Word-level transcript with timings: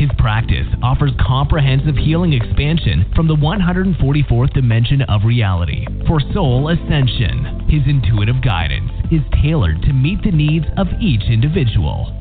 His 0.00 0.08
practice 0.16 0.66
offers 0.82 1.12
comprehensive 1.20 1.94
healing 1.94 2.32
expansion 2.32 3.04
from 3.14 3.28
the 3.28 3.36
144th 3.36 4.54
dimension 4.54 5.02
of 5.02 5.26
reality 5.26 5.84
for 6.06 6.22
soul 6.32 6.70
ascension. 6.70 7.68
His 7.68 7.82
intuitive 7.86 8.40
guidance 8.40 8.90
is 9.12 9.20
tailored 9.42 9.82
to 9.82 9.92
meet 9.92 10.22
the 10.22 10.30
needs 10.30 10.64
of 10.78 10.86
each 11.02 11.24
individual. 11.28 12.19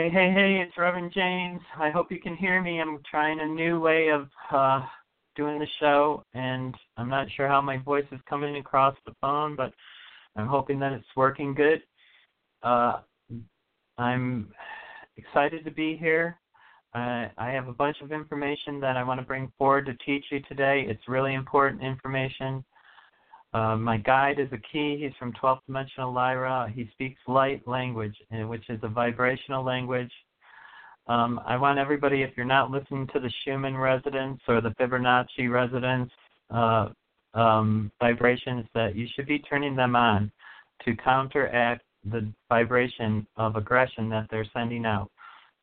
Hey, 0.00 0.08
hey, 0.08 0.32
hey, 0.32 0.64
it's 0.66 0.78
Reverend 0.78 1.12
James. 1.12 1.60
I 1.78 1.90
hope 1.90 2.10
you 2.10 2.18
can 2.18 2.34
hear 2.34 2.62
me. 2.62 2.80
I'm 2.80 3.00
trying 3.10 3.38
a 3.40 3.46
new 3.46 3.78
way 3.80 4.08
of 4.08 4.30
uh, 4.50 4.80
doing 5.36 5.58
the 5.58 5.66
show, 5.78 6.24
and 6.32 6.74
I'm 6.96 7.10
not 7.10 7.26
sure 7.36 7.46
how 7.46 7.60
my 7.60 7.76
voice 7.76 8.06
is 8.10 8.18
coming 8.26 8.56
across 8.56 8.96
the 9.04 9.12
phone, 9.20 9.56
but 9.56 9.74
I'm 10.36 10.46
hoping 10.46 10.78
that 10.78 10.92
it's 10.94 11.04
working 11.16 11.52
good. 11.52 11.82
Uh, 12.62 13.00
I'm 13.98 14.54
excited 15.18 15.66
to 15.66 15.70
be 15.70 15.98
here. 15.98 16.38
Uh, 16.94 17.28
I 17.36 17.50
have 17.50 17.68
a 17.68 17.74
bunch 17.74 17.98
of 18.00 18.10
information 18.10 18.80
that 18.80 18.96
I 18.96 19.02
want 19.02 19.20
to 19.20 19.26
bring 19.26 19.52
forward 19.58 19.84
to 19.84 19.94
teach 20.06 20.24
you 20.30 20.40
today. 20.48 20.86
It's 20.88 21.08
really 21.08 21.34
important 21.34 21.82
information. 21.82 22.64
Uh, 23.52 23.76
my 23.76 23.96
guide 23.96 24.38
is 24.38 24.48
a 24.52 24.58
key. 24.72 24.98
He's 25.00 25.16
from 25.18 25.32
12th 25.32 25.60
dimensional 25.66 26.12
Lyra. 26.12 26.72
He 26.72 26.88
speaks 26.92 27.20
light 27.26 27.66
language, 27.66 28.14
which 28.30 28.68
is 28.68 28.78
a 28.82 28.88
vibrational 28.88 29.64
language. 29.64 30.12
Um, 31.08 31.40
I 31.44 31.56
want 31.56 31.78
everybody, 31.78 32.22
if 32.22 32.30
you're 32.36 32.46
not 32.46 32.70
listening 32.70 33.08
to 33.12 33.18
the 33.18 33.32
Schumann 33.42 33.76
resonance 33.76 34.40
or 34.46 34.60
the 34.60 34.70
Fibonacci 34.70 35.50
resonance 35.50 36.10
uh, 36.50 36.90
um, 37.34 37.90
vibrations, 38.00 38.66
that 38.74 38.94
you 38.94 39.08
should 39.14 39.26
be 39.26 39.40
turning 39.40 39.74
them 39.74 39.96
on 39.96 40.30
to 40.84 40.94
counteract 40.96 41.82
the 42.04 42.32
vibration 42.48 43.26
of 43.36 43.56
aggression 43.56 44.08
that 44.10 44.28
they're 44.30 44.46
sending 44.54 44.86
out. 44.86 45.10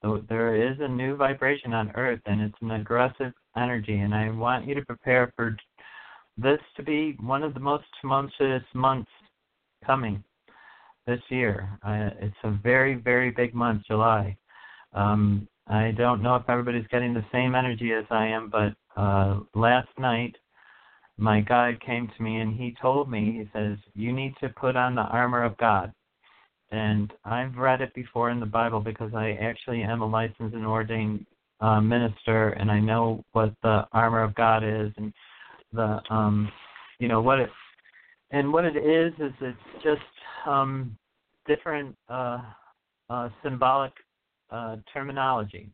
So 0.02 0.24
there 0.30 0.56
is 0.56 0.78
a 0.80 0.88
new 0.88 1.16
vibration 1.16 1.74
on 1.74 1.92
Earth, 1.96 2.20
and 2.26 2.42
it's 2.42 2.62
an 2.62 2.72
aggressive 2.72 3.34
energy, 3.56 3.98
and 4.00 4.14
I 4.14 4.30
want 4.30 4.68
you 4.68 4.76
to 4.76 4.86
prepare 4.86 5.32
for 5.36 5.58
this 6.38 6.60
to 6.76 6.84
be 6.84 7.18
one 7.20 7.44
of 7.44 7.54
the 7.54 7.60
most 7.60 7.86
tumultuous 8.02 8.64
months 8.74 9.10
coming 9.86 10.24
this 11.06 11.22
year. 11.30 11.70
Uh, 11.84 12.10
it's 12.20 12.36
a 12.44 12.52
very, 12.52 12.96
very 12.96 13.32
big 13.32 13.54
month, 13.54 13.84
July. 13.88 14.38
Um, 14.94 15.48
I 15.68 15.92
don't 15.92 16.22
know 16.22 16.36
if 16.36 16.50
everybody's 16.50 16.88
getting 16.88 17.14
the 17.14 17.26
same 17.32 17.56
energy 17.56 17.94
as 17.94 18.06
I 18.10 18.28
am, 18.28 18.50
but 18.50 18.74
uh, 19.00 19.40
last 19.54 19.90
night 19.98 20.36
my 21.18 21.42
guide 21.42 21.82
came 21.82 22.10
to 22.16 22.24
me 22.24 22.38
and 22.38 22.56
he 22.56 22.76
told 22.82 23.10
me, 23.10 23.32
he 23.32 23.50
says, 23.54 23.78
you 23.96 24.14
need 24.14 24.34
to 24.42 24.50
put 24.50 24.76
on 24.76 24.96
the 24.96 25.02
armor 25.02 25.44
of 25.44 25.58
God. 25.58 25.92
And 26.72 27.12
I've 27.26 27.56
read 27.56 27.82
it 27.82 27.94
before 27.94 28.30
in 28.30 28.40
the 28.40 28.46
Bible 28.46 28.82
because 28.82 29.14
I 29.16 29.32
actually 29.42 29.82
am 29.82 30.02
a 30.02 30.08
licensed 30.08 30.56
and 30.56 30.66
ordained 30.66 31.26
uh, 31.60 31.82
minister 31.82 32.50
and 32.50 32.70
I 32.70 32.80
know 32.80 33.24
what 33.32 33.54
the 33.64 33.86
armor 33.94 34.22
of 34.22 34.36
God 34.36 34.64
is. 34.64 34.92
And 34.98 35.12
the 35.74 36.00
um 36.10 36.52
you 37.00 37.08
know 37.08 37.22
what 37.22 37.40
it 37.40 37.50
and 38.32 38.52
what 38.52 38.66
it 38.66 38.76
is 38.78 39.14
is 39.20 39.34
it's 39.42 39.84
just 39.84 40.02
um 40.46 40.98
different 41.46 41.96
uh 42.10 42.40
uh 43.10 43.30
symbolic 43.44 43.94
uh 44.52 44.78
terminology. 44.92 45.70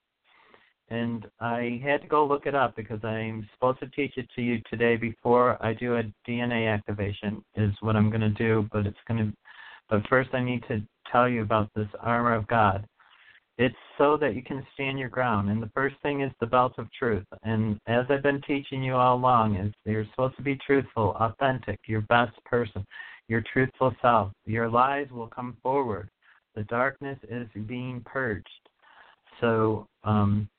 And 0.89 1.25
I 1.39 1.81
had 1.83 2.01
to 2.01 2.07
go 2.07 2.25
look 2.25 2.45
it 2.45 2.53
up 2.53 2.75
because 2.75 3.03
I'm 3.03 3.47
supposed 3.53 3.79
to 3.79 3.87
teach 3.87 4.17
it 4.17 4.27
to 4.35 4.41
you 4.41 4.61
today 4.69 4.95
before 4.95 5.57
I 5.65 5.73
do 5.73 5.95
a 5.95 6.03
DNA 6.27 6.71
activation 6.71 7.43
is 7.55 7.71
what 7.79 7.95
I'm 7.95 8.09
going 8.09 8.21
to 8.21 8.29
do 8.29 8.67
but 8.71 8.85
it's 8.85 8.97
going 9.07 9.25
to 9.25 9.33
but 9.89 10.07
first 10.09 10.29
I 10.33 10.43
need 10.43 10.63
to 10.67 10.81
tell 11.11 11.27
you 11.27 11.41
about 11.41 11.69
this 11.75 11.87
armor 11.99 12.35
of 12.35 12.47
God 12.47 12.85
it's 13.58 13.75
so 13.97 14.18
that 14.18 14.36
you 14.36 14.41
can 14.41 14.66
stand 14.74 14.97
your 14.97 15.09
ground. 15.09 15.50
And 15.50 15.62
the 15.62 15.69
first 15.75 15.96
thing 16.02 16.22
is 16.22 16.31
the 16.40 16.47
belt 16.47 16.74
of 16.78 16.91
truth. 16.91 17.25
And 17.44 17.80
as 17.88 18.06
I've 18.09 18.24
been 18.24 18.41
teaching 18.41 18.84
you 18.84 18.96
all 18.96 19.16
along, 19.16 19.56
is 19.56 19.74
you're 19.86 20.08
supposed 20.12 20.38
to 20.38 20.44
be 20.44 20.58
truthful, 20.66 21.16
authentic, 21.19 21.80
your 21.86 22.02
best 22.02 22.34
person, 22.46 22.86
your 23.28 23.44
truthful 23.53 23.96
self. 24.02 24.31
Your 24.46 24.69
lies 24.69 25.08
will 25.12 25.28
come 25.28 25.58
forward. 25.62 26.09
The 26.56 26.64
darkness 26.64 27.19
is 27.30 27.47
being 27.68 28.02
purged. 28.06 28.47
So 29.40 29.88
um, 30.03 30.50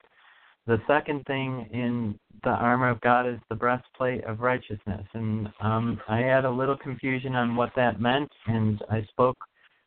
the 0.66 0.80
second 0.86 1.24
thing 1.26 1.68
in 1.72 2.18
the 2.42 2.50
armor 2.50 2.88
of 2.90 3.00
God 3.00 3.26
is 3.26 3.38
the 3.48 3.54
breastplate 3.54 4.24
of 4.24 4.40
righteousness. 4.40 5.06
And 5.14 5.48
um, 5.60 6.00
I 6.08 6.18
had 6.18 6.44
a 6.44 6.50
little 6.50 6.76
confusion 6.76 7.34
on 7.34 7.56
what 7.56 7.70
that 7.76 8.00
meant, 8.00 8.30
and 8.46 8.82
I 8.90 9.02
spoke 9.10 9.36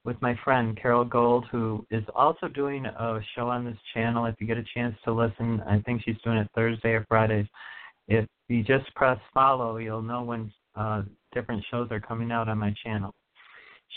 with 0.08 0.20
my 0.22 0.34
friend 0.46 0.80
Carol 0.82 1.04
Gold, 1.04 1.46
who 1.52 1.86
is 1.92 2.04
also 2.16 2.48
doing 2.48 2.86
a 2.86 3.20
show 3.36 3.50
on 3.50 3.66
this 3.66 3.78
channel. 3.94 4.26
If 4.26 4.36
you 4.40 4.48
get 4.48 4.58
a 4.58 4.64
chance 4.74 4.96
to 5.04 5.12
listen, 5.12 5.62
I 5.68 5.80
think 5.82 6.02
she's 6.04 6.16
doing 6.24 6.38
it 6.38 6.48
Thursday 6.56 6.92
or 6.92 7.06
Fridays. 7.10 7.46
If 8.08 8.26
you 8.48 8.64
just 8.64 8.86
press 8.96 9.20
follow, 9.34 9.78
you'll 9.78 10.02
know 10.02 10.24
when 10.24 10.50
uh, 10.76 11.02
different 11.34 11.62
shows 11.70 11.90
are 11.92 12.00
coming 12.00 12.32
out 12.32 12.48
on 12.48 12.58
my 12.58 12.74
channel. 12.86 13.14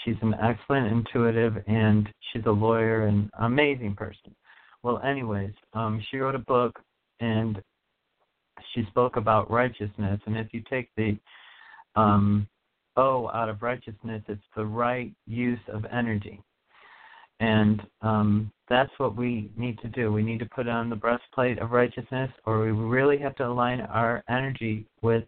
She's 0.05 0.17
an 0.21 0.35
excellent 0.43 0.89
intuitive, 0.89 1.55
and 1.69 2.09
she's 2.33 2.43
a 2.47 2.51
lawyer 2.51 3.07
and 3.07 3.31
amazing 3.39 3.95
person. 3.95 4.35
Well, 4.83 5.01
anyways, 5.07 5.53
um, 5.75 6.03
she 6.11 6.17
wrote 6.17 6.35
a 6.35 6.41
book, 6.41 6.77
and 7.21 7.63
she 8.75 8.85
spoke 8.89 9.15
about 9.15 9.49
righteousness. 9.49 10.21
And 10.27 10.37
if 10.37 10.49
you 10.51 10.65
take 10.69 10.89
the 10.97 11.17
um, 11.95 12.49
Out 13.01 13.49
of 13.49 13.63
righteousness, 13.63 14.23
it's 14.29 14.43
the 14.55 14.67
right 14.67 15.11
use 15.27 15.61
of 15.69 15.87
energy. 15.91 16.43
And 17.41 17.81
um, 18.03 18.53
that's 18.69 18.91
what 18.99 19.17
we 19.17 19.51
need 19.57 19.79
to 19.79 19.89
do. 19.89 20.13
We 20.13 20.23
need 20.23 20.41
to 20.41 20.47
put 20.47 20.69
on 20.69 20.91
the 20.91 20.97
breastplate 20.97 21.59
of 21.59 21.71
righteousness, 21.71 22.31
or 22.45 22.61
we 22.61 22.73
really 22.73 23.17
have 23.17 23.35
to 23.37 23.47
align 23.47 23.81
our 23.81 24.23
energy 24.29 24.87
with 25.01 25.25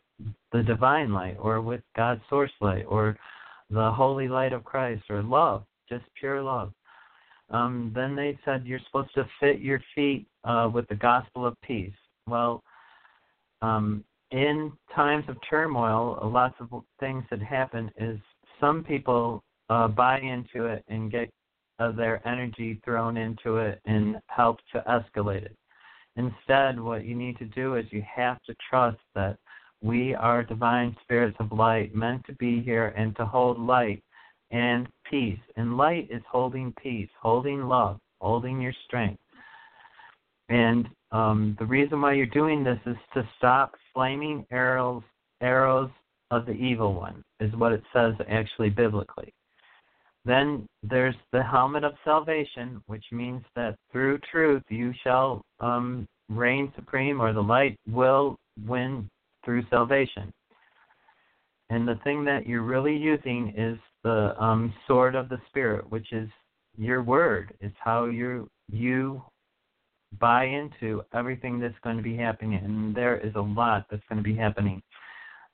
the 0.53 0.63
divine 0.63 1.15
light, 1.15 1.39
or 1.41 1.63
with 1.63 1.81
God's 1.97 2.21
source 2.29 2.53
light, 2.61 2.85
or 2.87 3.17
the 3.71 3.91
holy 3.91 4.29
light 4.29 4.53
of 4.53 4.65
Christ, 4.65 5.05
or 5.09 5.23
love, 5.23 5.65
just 5.89 6.05
pure 6.21 6.43
love. 6.43 6.73
Um, 7.49 7.91
then 7.95 8.15
they 8.15 8.39
said 8.45 8.67
you're 8.67 8.81
supposed 8.87 9.15
to 9.15 9.27
fit 9.41 9.61
your 9.61 9.81
feet 9.95 10.27
uh, 10.45 10.69
with 10.73 10.87
the 10.89 10.95
gospel 10.97 11.47
of 11.47 11.55
peace. 11.63 11.93
Well, 12.27 12.63
um, 13.63 14.05
in 14.33 14.73
times 14.95 15.25
of 15.29 15.37
turmoil, 15.49 16.19
lots 16.33 16.55
of 16.59 16.69
things 16.99 17.23
that 17.31 17.41
happen 17.41 17.91
is 17.99 18.19
some 18.61 18.83
people 18.83 19.45
uh, 19.69 19.89
buy 19.89 20.19
into 20.19 20.67
it 20.67 20.85
and 20.89 21.13
get 21.13 21.31
uh, 21.79 21.93
their 21.93 22.27
energy 22.27 22.81
thrown 22.85 23.17
into 23.17 23.59
it 23.59 23.81
and 23.85 24.17
help 24.27 24.59
to 24.73 24.83
escalate 24.89 25.45
it. 25.45 25.57
Instead, 26.17 26.81
what 26.81 27.05
you 27.05 27.15
need 27.15 27.39
to 27.39 27.45
do 27.47 27.77
is 27.77 27.85
you 27.91 28.03
have 28.15 28.43
to 28.43 28.55
trust 28.69 28.99
that 29.15 29.37
we 29.83 30.15
are 30.15 30.43
divine 30.43 30.97
spirits 31.03 31.37
of 31.41 31.53
light 31.53 31.95
meant 31.95 32.25
to 32.27 32.33
be 32.35 32.63
here 32.63 32.89
and 32.97 33.17
to 33.17 33.27
hold 33.27 33.59
light 33.59 34.03
and 34.51 34.87
peace. 35.11 35.41
And 35.57 35.77
light 35.77 36.09
is 36.11 36.23
holding 36.31 36.73
peace, 36.83 37.09
holding 37.21 37.63
love, 37.63 37.99
holding 38.21 38.61
your 38.61 38.75
strength. 38.87 39.21
And 40.49 40.89
um, 41.13 41.57
the 41.59 41.67
reason 41.67 42.01
why 42.01 42.15
you're 42.15 42.27
doing 42.27 42.65
this 42.65 42.79
is 42.87 42.97
to 43.15 43.29
stop 43.37 43.73
flaming 43.95 44.47
arrows 44.51 45.03
arrows 45.41 45.91
of 46.31 46.47
the 46.47 46.53
evil 46.53 46.95
one, 46.95 47.23
is 47.41 47.55
what 47.57 47.73
it 47.73 47.83
says 47.93 48.15
actually 48.29 48.71
biblically. 48.71 49.33
Then 50.25 50.67
there's 50.83 51.17
the 51.33 51.43
helmet 51.43 51.85
of 51.85 51.93
salvation, 52.05 52.81
which 52.87 53.05
means 53.13 53.43
that 53.57 53.77
through 53.91 54.19
truth 54.31 54.63
you 54.69 54.95
shall 55.03 55.43
um, 55.61 56.07
reign 56.29 56.73
supreme, 56.77 57.21
or 57.21 57.33
the 57.33 57.43
light 57.43 57.77
will 57.91 58.37
win 58.67 59.09
through 59.45 59.65
salvation. 59.69 60.33
And 61.71 61.87
the 61.87 61.99
thing 62.05 62.25
that 62.25 62.47
you're 62.47 62.63
really 62.63 62.97
using 62.97 63.53
is 63.57 63.79
the 64.05 64.35
um, 64.43 64.73
sword 64.87 65.15
of 65.15 65.29
the 65.29 65.41
spirit, 65.49 65.91
which 65.91 66.13
is 66.13 66.29
your 66.79 67.03
word. 67.03 67.53
It's 67.61 67.77
how 67.83 68.07
you 68.07 68.49
you 68.71 69.23
buy 70.19 70.45
into 70.45 71.03
everything 71.15 71.59
that's 71.59 71.79
going 71.83 71.97
to 71.97 72.03
be 72.03 72.17
happening, 72.17 72.55
and 72.63 72.95
there 72.95 73.19
is 73.19 73.35
a 73.35 73.41
lot 73.41 73.87
that's 73.91 74.03
going 74.09 74.19
to 74.19 74.23
be 74.23 74.37
happening. 74.37 74.83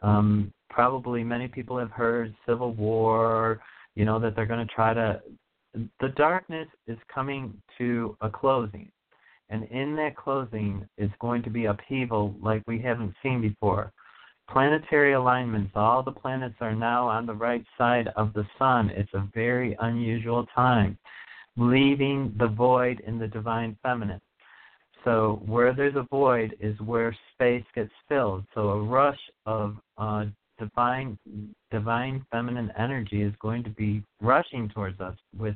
Um, 0.02 0.52
probably 0.70 1.24
many 1.24 1.48
people 1.48 1.78
have 1.78 1.90
heard 1.90 2.34
civil 2.46 2.72
war, 2.74 3.60
you 3.94 4.04
know, 4.04 4.18
that 4.20 4.36
they're 4.36 4.46
going 4.46 4.66
to 4.66 4.74
try 4.74 4.94
to. 4.94 5.20
The 6.00 6.08
darkness 6.16 6.68
is 6.86 6.98
coming 7.12 7.54
to 7.78 8.16
a 8.20 8.30
closing. 8.30 8.90
And 9.50 9.64
in 9.64 9.96
that 9.96 10.16
closing 10.16 10.86
is 10.98 11.10
going 11.20 11.42
to 11.42 11.50
be 11.50 11.66
upheaval 11.66 12.34
like 12.42 12.62
we 12.66 12.80
haven't 12.80 13.14
seen 13.22 13.40
before. 13.40 13.92
Planetary 14.50 15.12
alignments, 15.12 15.72
all 15.74 16.02
the 16.02 16.12
planets 16.12 16.56
are 16.60 16.74
now 16.74 17.06
on 17.06 17.26
the 17.26 17.34
right 17.34 17.64
side 17.76 18.08
of 18.16 18.32
the 18.32 18.46
sun. 18.58 18.90
It's 18.90 19.12
a 19.14 19.28
very 19.34 19.76
unusual 19.80 20.46
time, 20.54 20.98
leaving 21.56 22.34
the 22.38 22.48
void 22.48 23.00
in 23.06 23.18
the 23.18 23.28
divine 23.28 23.76
feminine. 23.82 24.20
So 25.04 25.40
where 25.46 25.72
there's 25.72 25.96
a 25.96 26.06
void 26.10 26.56
is 26.60 26.78
where 26.80 27.16
space 27.34 27.64
gets 27.74 27.92
filled. 28.08 28.44
So 28.54 28.70
a 28.70 28.82
rush 28.82 29.18
of 29.46 29.76
uh, 29.96 30.26
divine 30.58 31.18
divine 31.70 32.24
feminine 32.30 32.72
energy 32.78 33.22
is 33.22 33.32
going 33.40 33.62
to 33.64 33.70
be 33.70 34.02
rushing 34.20 34.68
towards 34.68 35.00
us 35.00 35.16
with 35.38 35.54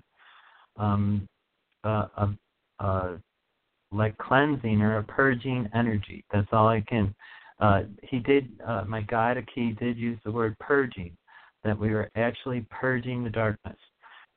um, 0.77 1.29
a, 1.85 2.29
a, 2.81 3.19
like 3.91 4.17
cleansing 4.19 4.81
or 4.81 4.99
a 4.99 5.03
purging 5.03 5.69
energy. 5.75 6.25
That's 6.33 6.49
all 6.53 6.69
I 6.69 6.81
can. 6.81 7.15
Uh, 7.61 7.83
he 8.03 8.19
did. 8.19 8.49
Uh, 8.67 8.85
my 8.87 9.03
guide 9.03 9.39
Aki 9.39 9.77
did 9.79 9.97
use 9.97 10.19
the 10.25 10.33
word 10.33 10.56
purging. 10.59 11.17
That 11.65 11.79
we 11.79 11.91
were 11.91 12.11
actually 12.17 12.67
purging 12.71 13.23
the 13.23 13.31
darkness, 13.31 13.77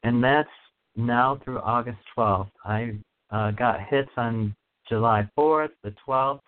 and 0.04 0.24
that's 0.24 0.48
now 0.96 1.40
through 1.44 1.60
August 1.60 1.98
12th. 2.16 2.52
I 2.64 2.94
uh, 3.32 3.50
got 3.52 3.82
hits 3.90 4.12
on 4.16 4.56
July 4.88 5.30
4th, 5.38 5.70
the 5.84 5.94
12th, 6.08 6.40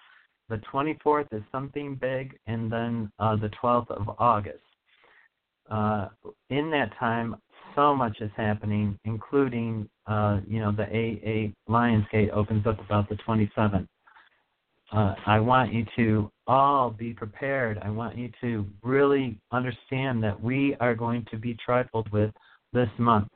the 0.49 0.61
24th 0.71 1.27
is 1.31 1.43
something 1.51 1.95
big, 1.95 2.37
and 2.47 2.71
then 2.71 3.11
uh, 3.19 3.35
the 3.35 3.49
12th 3.61 3.91
of 3.91 4.15
August. 4.19 4.63
Uh, 5.69 6.07
in 6.49 6.69
that 6.71 6.97
time, 6.97 7.35
so 7.75 7.93
much 7.95 8.17
is 8.21 8.31
happening, 8.37 8.97
including, 9.03 9.89
uh, 10.07 10.39
you 10.47 10.59
know, 10.59 10.71
the 10.71 10.83
AA 10.83 11.51
Lionsgate 11.71 12.31
opens 12.31 12.65
up 12.65 12.79
about 12.79 13.09
the 13.09 13.15
27th. 13.15 13.87
Uh, 14.93 15.15
I 15.25 15.39
want 15.39 15.73
you 15.73 15.85
to 15.97 16.31
all 16.47 16.89
be 16.89 17.13
prepared. 17.13 17.77
I 17.83 17.89
want 17.89 18.17
you 18.17 18.31
to 18.39 18.65
really 18.83 19.37
understand 19.51 20.23
that 20.23 20.41
we 20.41 20.77
are 20.79 20.95
going 20.95 21.25
to 21.29 21.37
be 21.37 21.57
trifled 21.63 22.09
with 22.11 22.31
this 22.71 22.89
month 22.97 23.27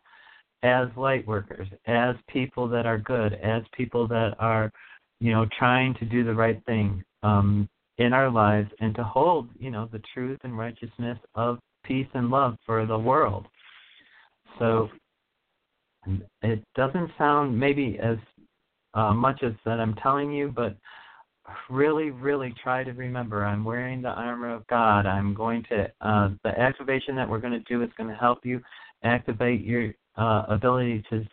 as 0.63 0.87
light 0.95 1.25
workers, 1.27 1.67
as 1.87 2.15
people 2.27 2.67
that 2.67 2.85
are 2.85 2.97
good, 2.97 3.33
as 3.33 3.63
people 3.75 4.07
that 4.07 4.35
are, 4.39 4.71
you 5.19 5.31
know, 5.31 5.45
trying 5.57 5.93
to 5.95 6.05
do 6.05 6.23
the 6.23 6.33
right 6.33 6.63
thing 6.65 7.03
um, 7.23 7.67
in 7.97 8.13
our 8.13 8.29
lives 8.29 8.69
and 8.79 8.95
to 8.95 9.03
hold, 9.03 9.49
you 9.59 9.71
know, 9.71 9.89
the 9.91 10.01
truth 10.13 10.39
and 10.43 10.57
righteousness 10.57 11.17
of 11.35 11.59
peace 11.83 12.07
and 12.13 12.29
love 12.29 12.55
for 12.65 12.85
the 12.85 12.97
world. 12.97 13.47
So 14.59 14.89
it 16.41 16.63
doesn't 16.75 17.11
sound 17.17 17.59
maybe 17.59 17.99
as 18.01 18.17
uh, 18.93 19.13
much 19.13 19.43
as 19.43 19.53
that 19.65 19.79
I'm 19.79 19.95
telling 19.95 20.31
you, 20.31 20.51
but 20.55 20.75
really, 21.69 22.11
really 22.11 22.53
try 22.63 22.83
to 22.83 22.91
remember 22.91 23.45
I'm 23.45 23.63
wearing 23.63 24.01
the 24.01 24.09
armor 24.09 24.53
of 24.53 24.65
God. 24.67 25.05
I'm 25.05 25.33
going 25.33 25.63
to, 25.69 25.91
uh, 26.01 26.29
the 26.43 26.57
activation 26.59 27.15
that 27.15 27.27
we're 27.27 27.39
going 27.39 27.53
to 27.53 27.59
do 27.61 27.81
is 27.83 27.89
going 27.97 28.09
to 28.09 28.15
help 28.15 28.45
you 28.45 28.61
activate 29.03 29.61
your 29.61 29.93
uh, 30.17 30.43
ability 30.47 31.03
to 31.09 31.25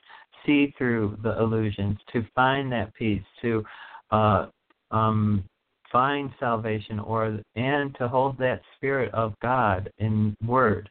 see 0.46 0.72
through 0.78 1.19
the 1.22 1.38
illusions, 1.38 1.98
to 2.12 2.25
find 2.34 2.70
that 2.72 2.94
peace, 2.94 3.22
to 3.42 3.64
uh, 4.10 4.46
um, 4.90 5.44
find 5.90 6.30
salvation, 6.38 6.98
or 6.98 7.38
and 7.56 7.94
to 7.96 8.08
hold 8.08 8.38
that 8.38 8.60
spirit 8.76 9.12
of 9.14 9.34
God 9.40 9.90
in 9.98 10.36
word 10.44 10.88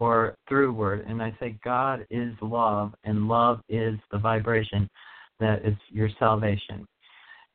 or 0.00 0.36
through 0.48 0.72
word. 0.72 1.04
And 1.08 1.22
I 1.22 1.36
say 1.40 1.58
God 1.64 2.06
is 2.10 2.32
love, 2.40 2.94
and 3.04 3.28
love 3.28 3.60
is 3.68 3.98
the 4.10 4.18
vibration 4.18 4.88
that 5.40 5.64
is 5.64 5.74
your 5.90 6.08
salvation. 6.18 6.86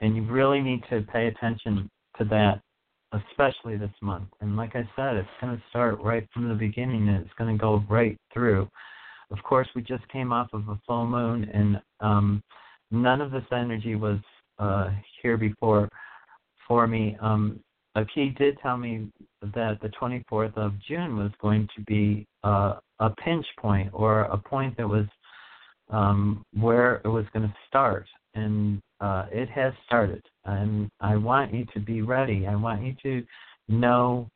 And 0.01 0.15
you 0.15 0.24
really 0.24 0.62
need 0.62 0.83
to 0.89 1.01
pay 1.01 1.27
attention 1.27 1.89
to 2.18 2.25
that, 2.25 2.62
especially 3.13 3.77
this 3.77 3.91
month. 4.01 4.27
And 4.41 4.57
like 4.57 4.75
I 4.75 4.88
said, 4.95 5.15
it's 5.15 5.30
going 5.39 5.56
to 5.56 5.63
start 5.69 6.00
right 6.01 6.27
from 6.33 6.50
the 6.50 6.56
beginning 6.56 7.07
and 7.07 7.24
it's 7.24 7.33
going 7.38 7.56
to 7.56 7.62
go 7.62 7.83
right 7.89 8.18
through. 8.33 8.68
Of 9.33 9.41
course, 9.44 9.68
we 9.75 9.81
just 9.81 10.07
came 10.09 10.31
off 10.31 10.47
of 10.53 10.69
a 10.69 10.80
full 10.88 11.07
moon, 11.07 11.50
and 11.51 11.81
um, 12.00 12.44
none 12.91 13.19
of 13.19 13.31
this 13.31 13.44
energy 13.51 13.95
was 13.95 14.19
uh, 14.59 14.91
here 15.21 15.38
before 15.38 15.89
for 16.68 16.88
me. 16.88 17.18
Um, 17.19 17.59
he 18.13 18.30
did 18.30 18.57
tell 18.62 18.77
me 18.77 19.09
that 19.41 19.80
the 19.81 19.89
24th 19.89 20.56
of 20.56 20.74
June 20.88 21.18
was 21.18 21.31
going 21.41 21.68
to 21.75 21.81
be 21.83 22.27
uh, 22.44 22.75
a 23.00 23.09
pinch 23.24 23.45
point 23.59 23.89
or 23.91 24.21
a 24.21 24.38
point 24.38 24.77
that 24.77 24.88
was 24.88 25.06
um, 25.89 26.44
where 26.56 27.01
it 27.03 27.07
was 27.07 27.25
going 27.33 27.47
to 27.47 27.56
start, 27.68 28.07
and 28.35 28.80
uh, 29.01 29.25
it 29.31 29.50
has 29.50 29.74
started. 29.85 30.24
And 30.45 30.89
I 31.01 31.15
want 31.15 31.53
you 31.53 31.65
to 31.74 31.80
be 31.80 32.03
ready. 32.03 32.45
I 32.47 32.56
want 32.56 32.83
you 32.83 32.95
to 33.03 33.25
know 33.68 34.27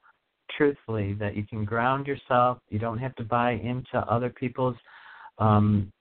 truthfully 0.56 1.14
that 1.16 1.36
you 1.36 1.46
can 1.46 1.66
ground 1.66 2.08
yourself. 2.08 2.60
You 2.70 2.80
don't 2.80 2.98
have 2.98 3.16
to 3.16 3.24
buy 3.24 3.52
into 3.52 3.98
other 4.10 4.30
people's 4.30 4.76
um, 5.40 5.92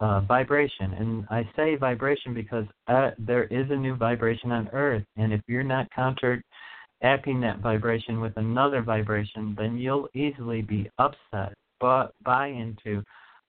uh, 0.00 0.20
vibration. 0.20 0.92
And 0.92 1.26
I 1.30 1.48
say 1.56 1.76
vibration 1.76 2.34
because 2.34 2.64
uh, 2.88 3.10
there 3.18 3.44
is 3.44 3.66
a 3.70 3.76
new 3.76 3.96
vibration 3.96 4.52
on 4.52 4.68
Earth. 4.72 5.04
And 5.16 5.32
if 5.32 5.40
you're 5.46 5.62
not 5.62 5.88
counteracting 5.94 7.40
that 7.40 7.60
vibration 7.62 8.20
with 8.20 8.32
another 8.36 8.82
vibration, 8.82 9.54
then 9.58 9.78
you'll 9.78 10.08
easily 10.14 10.62
be 10.62 10.90
upset, 10.98 11.54
but 11.80 12.12
buy 12.24 12.48
into 12.48 13.02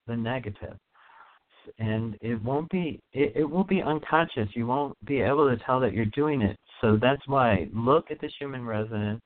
the 0.06 0.16
negative. 0.16 0.76
And 1.78 2.16
it 2.22 2.42
won't 2.42 2.70
be 2.70 2.98
it, 3.12 3.32
it 3.36 3.44
will 3.44 3.64
be 3.64 3.82
unconscious. 3.82 4.48
You 4.54 4.66
won't 4.66 4.96
be 5.04 5.20
able 5.20 5.54
to 5.54 5.62
tell 5.64 5.80
that 5.80 5.92
you're 5.92 6.06
doing 6.06 6.40
it. 6.40 6.56
So 6.80 6.98
that's 7.00 7.20
why 7.26 7.68
look 7.74 8.10
at 8.10 8.18
the 8.22 8.30
Schumann 8.38 8.64
resonance. 8.64 9.20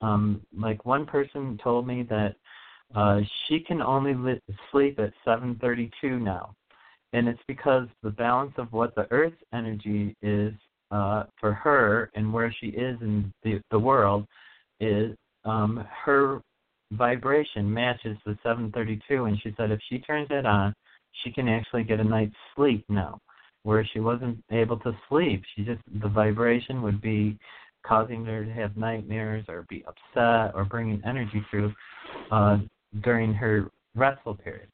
Um, 0.00 0.42
like 0.56 0.84
one 0.84 1.06
person 1.06 1.58
told 1.62 1.86
me 1.86 2.04
that 2.04 2.36
uh, 2.94 3.20
she 3.46 3.60
can 3.60 3.82
only 3.82 4.14
li- 4.14 4.40
sleep 4.70 4.98
at 4.98 5.12
7:32 5.26 6.20
now, 6.20 6.54
and 7.12 7.28
it's 7.28 7.42
because 7.46 7.88
the 8.02 8.10
balance 8.10 8.52
of 8.58 8.72
what 8.72 8.94
the 8.94 9.06
Earth's 9.10 9.42
energy 9.52 10.16
is 10.22 10.54
uh, 10.90 11.24
for 11.38 11.52
her 11.52 12.10
and 12.14 12.32
where 12.32 12.54
she 12.60 12.68
is 12.68 12.96
in 13.00 13.32
the 13.42 13.60
the 13.70 13.78
world 13.78 14.26
is 14.80 15.16
um, 15.44 15.84
her 16.04 16.40
vibration 16.92 17.72
matches 17.72 18.16
the 18.24 18.38
732 18.42 19.24
and 19.24 19.38
she 19.42 19.52
said 19.56 19.70
if 19.70 19.80
she 19.90 19.98
turns 19.98 20.28
it 20.30 20.46
on 20.46 20.74
she 21.22 21.30
can 21.30 21.48
actually 21.48 21.84
get 21.84 22.00
a 22.00 22.04
night's 22.04 22.34
sleep 22.56 22.84
now. 22.88 23.18
Where 23.64 23.86
she 23.92 24.00
wasn't 24.00 24.42
able 24.50 24.78
to 24.78 24.96
sleep 25.08 25.42
she 25.54 25.64
just 25.64 25.82
the 26.00 26.08
vibration 26.08 26.80
would 26.82 27.02
be 27.02 27.38
causing 27.86 28.24
her 28.24 28.44
to 28.44 28.52
have 28.52 28.76
nightmares 28.76 29.44
or 29.48 29.66
be 29.68 29.84
upset 29.86 30.54
or 30.54 30.66
bringing 30.68 31.02
energy 31.06 31.44
through 31.50 31.72
uh, 32.30 32.58
during 33.02 33.32
her 33.32 33.70
restful 33.94 34.34
period. 34.34 34.68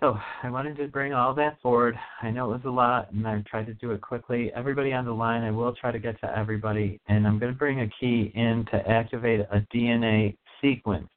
So 0.00 0.16
I 0.42 0.48
wanted 0.48 0.78
to 0.78 0.88
bring 0.88 1.12
all 1.12 1.34
that 1.34 1.60
forward. 1.60 1.94
I 2.22 2.30
know 2.30 2.46
it 2.46 2.64
was 2.64 2.64
a 2.64 2.70
lot, 2.70 3.12
and 3.12 3.28
I 3.28 3.42
tried 3.46 3.66
to 3.66 3.74
do 3.74 3.90
it 3.90 4.00
quickly. 4.00 4.50
Everybody 4.56 4.94
on 4.94 5.04
the 5.04 5.12
line, 5.12 5.42
I 5.42 5.50
will 5.50 5.74
try 5.74 5.92
to 5.92 5.98
get 5.98 6.18
to 6.20 6.38
everybody, 6.38 6.98
and 7.08 7.26
I'm 7.26 7.38
going 7.38 7.52
to 7.52 7.58
bring 7.58 7.80
a 7.80 7.90
key 8.00 8.32
in 8.34 8.64
to 8.72 8.88
activate 8.88 9.40
a 9.40 9.60
DNA 9.74 10.38
sequence. 10.62 11.08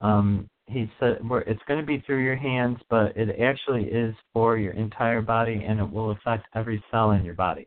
Um, 0.00 0.48
he 0.66 0.88
said 1.00 1.18
it's 1.20 1.62
going 1.66 1.80
to 1.80 1.86
be 1.86 2.04
through 2.06 2.22
your 2.22 2.36
hands, 2.36 2.78
but 2.88 3.16
it 3.16 3.40
actually 3.40 3.86
is 3.86 4.14
for 4.32 4.56
your 4.56 4.74
entire 4.74 5.22
body, 5.22 5.64
and 5.66 5.80
it 5.80 5.90
will 5.90 6.12
affect 6.12 6.46
every 6.54 6.82
cell 6.92 7.10
in 7.10 7.24
your 7.24 7.34
body. 7.34 7.66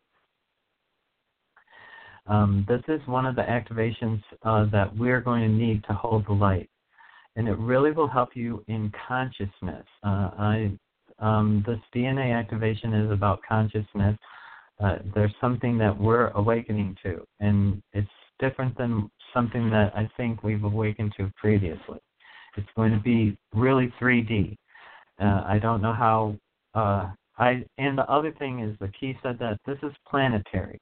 Um, 2.27 2.65
this 2.67 2.81
is 2.87 3.05
one 3.07 3.25
of 3.25 3.35
the 3.35 3.41
activations 3.41 4.21
uh, 4.43 4.65
that 4.71 4.95
we're 4.97 5.21
going 5.21 5.41
to 5.41 5.49
need 5.49 5.83
to 5.85 5.93
hold 5.93 6.25
the 6.27 6.33
light 6.33 6.69
and 7.35 7.47
it 7.47 7.57
really 7.57 7.91
will 7.91 8.07
help 8.07 8.35
you 8.35 8.63
in 8.67 8.91
consciousness. 9.07 9.85
Uh, 10.03 10.29
I, 10.37 10.71
um, 11.19 11.63
this 11.65 11.79
DNA 11.95 12.37
activation 12.37 12.93
is 12.93 13.11
about 13.11 13.39
consciousness. 13.47 14.17
Uh, 14.83 14.97
there's 15.15 15.33
something 15.39 15.77
that 15.77 15.97
we're 15.97 16.29
awakening 16.29 16.95
to, 17.03 17.25
and 17.39 17.81
it's 17.93 18.07
different 18.39 18.77
than 18.77 19.09
something 19.33 19.69
that 19.69 19.91
I 19.95 20.09
think 20.17 20.43
we've 20.43 20.63
awakened 20.63 21.13
to 21.17 21.31
previously. 21.37 21.99
It's 22.57 22.67
going 22.75 22.91
to 22.91 22.99
be 22.99 23.37
really 23.53 23.91
3D. 24.01 24.55
Uh, 25.19 25.43
I 25.45 25.59
don't 25.59 25.81
know 25.81 25.93
how. 25.93 26.35
Uh, 26.75 27.11
I 27.37 27.63
and 27.79 27.97
the 27.97 28.07
other 28.11 28.31
thing 28.31 28.59
is 28.59 28.77
the 28.79 28.91
key 28.99 29.17
said 29.23 29.39
that 29.39 29.59
this 29.65 29.77
is 29.81 29.91
planetary. 30.07 30.79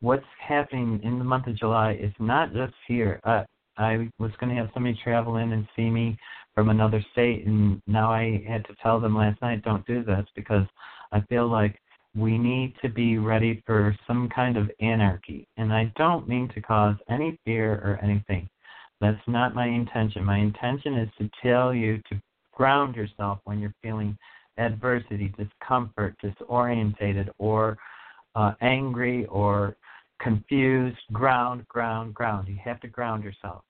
What's 0.00 0.24
happening 0.46 1.00
in 1.02 1.18
the 1.18 1.24
month 1.24 1.46
of 1.46 1.56
July 1.56 1.92
is 1.92 2.12
not 2.18 2.52
just 2.52 2.74
here. 2.86 3.20
Uh, 3.24 3.44
I 3.78 4.08
was 4.18 4.30
going 4.38 4.54
to 4.54 4.60
have 4.60 4.70
somebody 4.74 4.98
travel 5.02 5.36
in 5.36 5.52
and 5.52 5.66
see 5.74 5.88
me 5.88 6.18
from 6.54 6.68
another 6.68 7.04
state, 7.12 7.46
and 7.46 7.80
now 7.86 8.12
I 8.12 8.44
had 8.46 8.64
to 8.66 8.74
tell 8.82 9.00
them 9.00 9.16
last 9.16 9.40
night, 9.42 9.62
don't 9.62 9.86
do 9.86 10.04
this 10.04 10.24
because 10.34 10.66
I 11.12 11.20
feel 11.22 11.48
like 11.48 11.80
we 12.14 12.38
need 12.38 12.74
to 12.82 12.88
be 12.88 13.18
ready 13.18 13.62
for 13.66 13.96
some 14.06 14.28
kind 14.34 14.56
of 14.56 14.70
anarchy. 14.80 15.46
And 15.56 15.72
I 15.72 15.92
don't 15.96 16.28
mean 16.28 16.48
to 16.54 16.60
cause 16.60 16.96
any 17.10 17.38
fear 17.44 17.72
or 17.72 17.98
anything. 18.02 18.48
That's 19.00 19.20
not 19.26 19.54
my 19.54 19.66
intention. 19.66 20.24
My 20.24 20.38
intention 20.38 20.94
is 20.98 21.10
to 21.18 21.30
tell 21.42 21.74
you 21.74 22.00
to 22.08 22.20
ground 22.52 22.96
yourself 22.96 23.40
when 23.44 23.58
you're 23.60 23.74
feeling 23.82 24.16
adversity, 24.56 25.32
discomfort, 25.36 26.14
disorientated, 26.22 27.28
or 27.38 27.76
uh, 28.34 28.52
angry 28.62 29.26
or 29.26 29.76
confused. 30.20 30.98
Ground, 31.12 31.66
ground, 31.68 32.14
ground. 32.14 32.48
You 32.48 32.58
have 32.64 32.80
to 32.80 32.88
ground 32.88 33.24
yourself. 33.24 33.62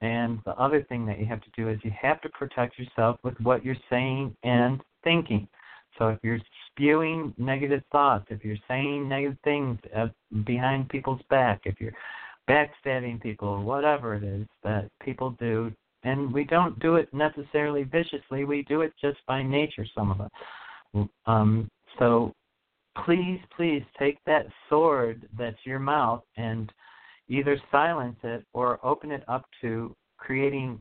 And 0.00 0.38
the 0.44 0.52
other 0.52 0.82
thing 0.84 1.04
that 1.06 1.18
you 1.18 1.26
have 1.26 1.40
to 1.40 1.50
do 1.56 1.68
is 1.68 1.78
you 1.82 1.92
have 2.00 2.20
to 2.20 2.28
protect 2.30 2.78
yourself 2.78 3.18
with 3.24 3.34
what 3.40 3.64
you're 3.64 3.76
saying 3.90 4.36
and 4.44 4.80
thinking. 5.02 5.48
So 5.98 6.08
if 6.08 6.18
you're 6.22 6.38
spewing 6.70 7.34
negative 7.36 7.82
thoughts, 7.90 8.26
if 8.30 8.44
you're 8.44 8.56
saying 8.68 9.08
negative 9.08 9.38
things 9.42 9.78
uh, 9.96 10.06
behind 10.44 10.88
people's 10.88 11.20
back, 11.28 11.62
if 11.64 11.80
you're 11.80 11.94
backstabbing 12.48 13.20
people, 13.20 13.62
whatever 13.62 14.14
it 14.14 14.22
is 14.22 14.46
that 14.62 14.88
people 15.02 15.30
do, 15.40 15.72
and 16.04 16.32
we 16.32 16.44
don't 16.44 16.78
do 16.78 16.94
it 16.94 17.12
necessarily 17.12 17.82
viciously, 17.82 18.44
we 18.44 18.62
do 18.62 18.82
it 18.82 18.92
just 19.00 19.18
by 19.26 19.42
nature, 19.42 19.84
some 19.96 20.12
of 20.12 20.20
us. 20.20 21.08
Um, 21.26 21.68
so 21.98 22.32
please, 23.04 23.40
please 23.56 23.82
take 23.98 24.18
that 24.26 24.46
sword 24.68 25.28
that's 25.38 25.58
your 25.64 25.78
mouth 25.78 26.22
and 26.36 26.72
either 27.28 27.60
silence 27.70 28.16
it 28.22 28.44
or 28.52 28.84
open 28.84 29.10
it 29.10 29.22
up 29.28 29.44
to 29.60 29.94
creating 30.16 30.78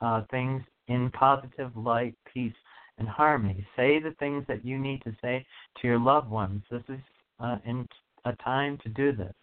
uh, 0.00 0.22
things 0.30 0.62
in 0.88 1.10
positive 1.10 1.74
light, 1.76 2.14
peace, 2.32 2.52
and 2.98 3.08
harmony. 3.08 3.66
Say 3.76 3.98
the 3.98 4.14
things 4.18 4.44
that 4.48 4.64
you 4.64 4.78
need 4.78 5.02
to 5.02 5.14
say 5.22 5.44
to 5.80 5.86
your 5.86 5.98
loved 5.98 6.30
ones. 6.30 6.62
This 6.70 6.82
is 6.88 7.00
uh, 7.40 7.58
in 7.66 7.86
a 8.24 8.32
time 8.36 8.78
to 8.82 8.88
do 8.90 9.12
this, 9.12 9.34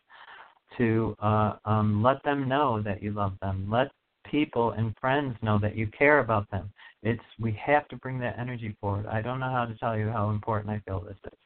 to 0.78 1.16
uh, 1.22 1.56
um, 1.66 2.02
let 2.02 2.24
them 2.24 2.48
know 2.48 2.82
that 2.82 3.04
you 3.04 3.12
love 3.12 3.34
them. 3.42 3.68
Let 3.70 3.92
people 4.30 4.72
and 4.72 4.96
friends 5.00 5.36
know 5.42 5.60
that 5.60 5.76
you 5.76 5.88
care 5.88 6.20
about 6.20 6.50
them. 6.50 6.72
It's 7.04 7.22
we 7.40 7.58
have 7.64 7.88
to 7.90 7.98
bring 7.98 8.20
that 8.20 8.40
energy 8.40 8.76
forward. 8.80 9.06
I 9.06 9.22
don't 9.22 9.40
know 9.40 9.52
how 9.52 9.66
to 9.66 9.76
tell 9.76 9.98
you 9.98 10.10
how 10.10 10.30
important 10.30 10.72
I 10.72 10.82
feel 10.88 11.02
this 11.02 11.18
is. 11.26 11.38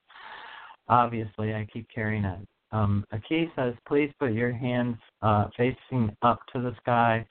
Obviously, 0.90 1.54
I 1.54 1.68
keep 1.72 1.88
carrying 1.94 2.26
on. 2.26 2.48
Um, 2.72 3.06
Aki 3.14 3.52
says, 3.56 3.74
please 3.88 4.12
put 4.20 4.34
your 4.34 4.52
hands 4.52 4.98
uh, 5.22 5.46
facing 5.56 6.16
up 6.22 6.40
to 6.54 6.62
the 6.62 6.76
sky. 6.82 7.26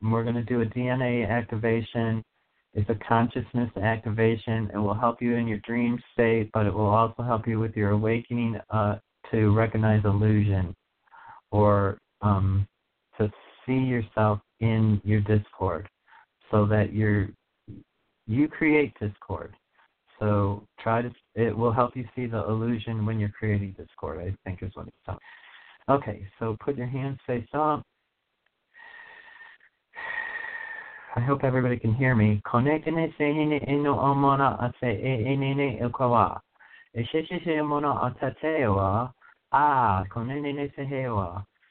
And 0.00 0.12
we're 0.12 0.24
going 0.24 0.34
to 0.34 0.42
do 0.42 0.62
a 0.62 0.66
DNA 0.66 1.28
activation 1.28 2.22
it's 2.74 2.88
a 2.88 2.94
consciousness 3.06 3.70
activation. 3.82 4.70
It 4.72 4.78
will 4.78 4.94
help 4.94 5.20
you 5.20 5.34
in 5.34 5.46
your 5.46 5.58
dream 5.58 6.02
state, 6.12 6.50
but 6.54 6.66
it 6.66 6.72
will 6.72 6.88
also 6.88 7.22
help 7.22 7.46
you 7.46 7.58
with 7.58 7.76
your 7.76 7.90
awakening 7.90 8.58
uh, 8.70 8.96
to 9.30 9.54
recognize 9.54 10.02
illusion 10.04 10.74
or 11.50 11.98
um, 12.22 12.66
to 13.18 13.30
see 13.66 13.74
yourself 13.74 14.40
in 14.60 15.00
your 15.04 15.20
discord 15.20 15.88
so 16.50 16.64
that 16.66 16.94
you're 16.94 17.28
you 18.26 18.48
create 18.48 18.94
discord. 19.00 19.54
So 20.22 20.66
try 20.78 21.02
to 21.02 21.10
it 21.34 21.56
will 21.56 21.72
help 21.72 21.96
you 21.96 22.04
see 22.14 22.26
the 22.26 22.44
illusion 22.44 23.04
when 23.04 23.18
you're 23.18 23.34
creating 23.36 23.74
discord, 23.76 24.20
I 24.20 24.34
think 24.44 24.62
is 24.62 24.70
what 24.74 24.86
it's 24.86 24.96
telling. 25.04 25.20
Okay, 25.90 26.26
so 26.38 26.56
put 26.64 26.76
your 26.76 26.86
hands 26.86 27.18
face 27.26 27.48
up 27.52 27.82
I 31.14 31.20
hope 31.20 31.44
everybody 31.44 31.76
can 31.76 31.94
hear 31.94 32.14
me. 32.14 32.40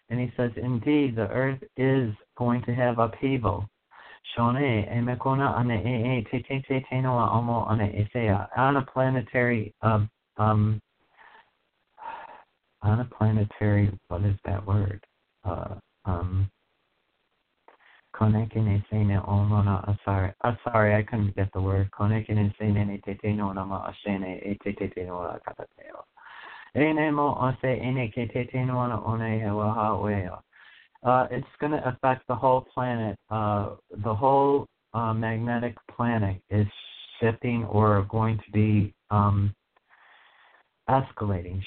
And 0.10 0.20
he 0.20 0.32
says, 0.38 0.52
indeed, 0.58 1.16
the 1.16 1.28
earth 1.32 1.64
is 1.76 2.14
going 2.38 2.64
to 2.66 2.76
have 2.76 3.00
upheaval. 3.00 3.68
Shone 4.24 4.88
emekona 4.88 5.58
ane 5.58 5.82
e 5.84 6.18
e 6.18 6.24
te 6.30 6.42
te 6.44 6.62
te 6.68 6.86
te 6.90 7.02
noa 7.02 7.30
omo 7.38 7.66
ane 7.70 7.92
esea. 8.02 8.48
On 8.58 8.78
a 8.78 8.82
planetary, 8.82 9.74
um, 9.82 10.10
um, 10.38 10.82
on 12.82 13.00
a 13.00 13.06
planetary, 13.06 13.92
what 14.08 14.24
is 14.24 14.38
that 14.46 14.66
word? 14.66 15.06
Uh, 15.44 15.76
um, 16.06 16.50
Konekine 18.14 18.84
sene 18.90 19.20
omona 19.20 19.84
asari. 19.88 20.34
Sorry, 20.64 20.96
I 20.96 21.04
couldn't 21.04 21.36
get 21.36 21.52
the 21.54 21.62
word. 21.62 21.90
Konekine 21.92 22.54
sene 22.58 22.86
ne 22.86 22.98
tete 23.00 23.36
no 23.36 23.52
nama 23.52 23.92
ashene 23.92 24.40
e 24.46 24.58
tete 24.64 24.94
te 24.94 25.04
no 25.04 25.22
la 25.22 25.40
katateo. 25.40 26.04
Ene 26.76 27.12
mo 27.12 27.36
ase 27.42 27.80
ene 27.82 28.12
ke 28.12 28.28
tete 28.32 28.66
no 28.66 28.86
na 28.88 29.00
one 29.00 29.40
he 29.40 29.50
wa 29.50 29.74
ha 29.74 29.98
weo. 29.98 30.42
Uh, 31.04 31.28
it's 31.32 31.48
going 31.60 31.72
to 31.72 31.88
affect 31.88 32.28
the 32.28 32.36
whole 32.36 32.62
planet. 32.74 33.18
Uh, 33.30 33.76
the 34.04 34.14
whole 34.14 34.68
uh, 34.94 35.14
magnetic 35.14 35.76
planet 35.96 36.42
is 36.50 36.68
shifting 37.20 37.64
or 37.66 38.06
going 38.10 38.38
to 38.38 38.52
be 38.52 38.94
um, 39.10 39.54
escalating. 40.90 41.62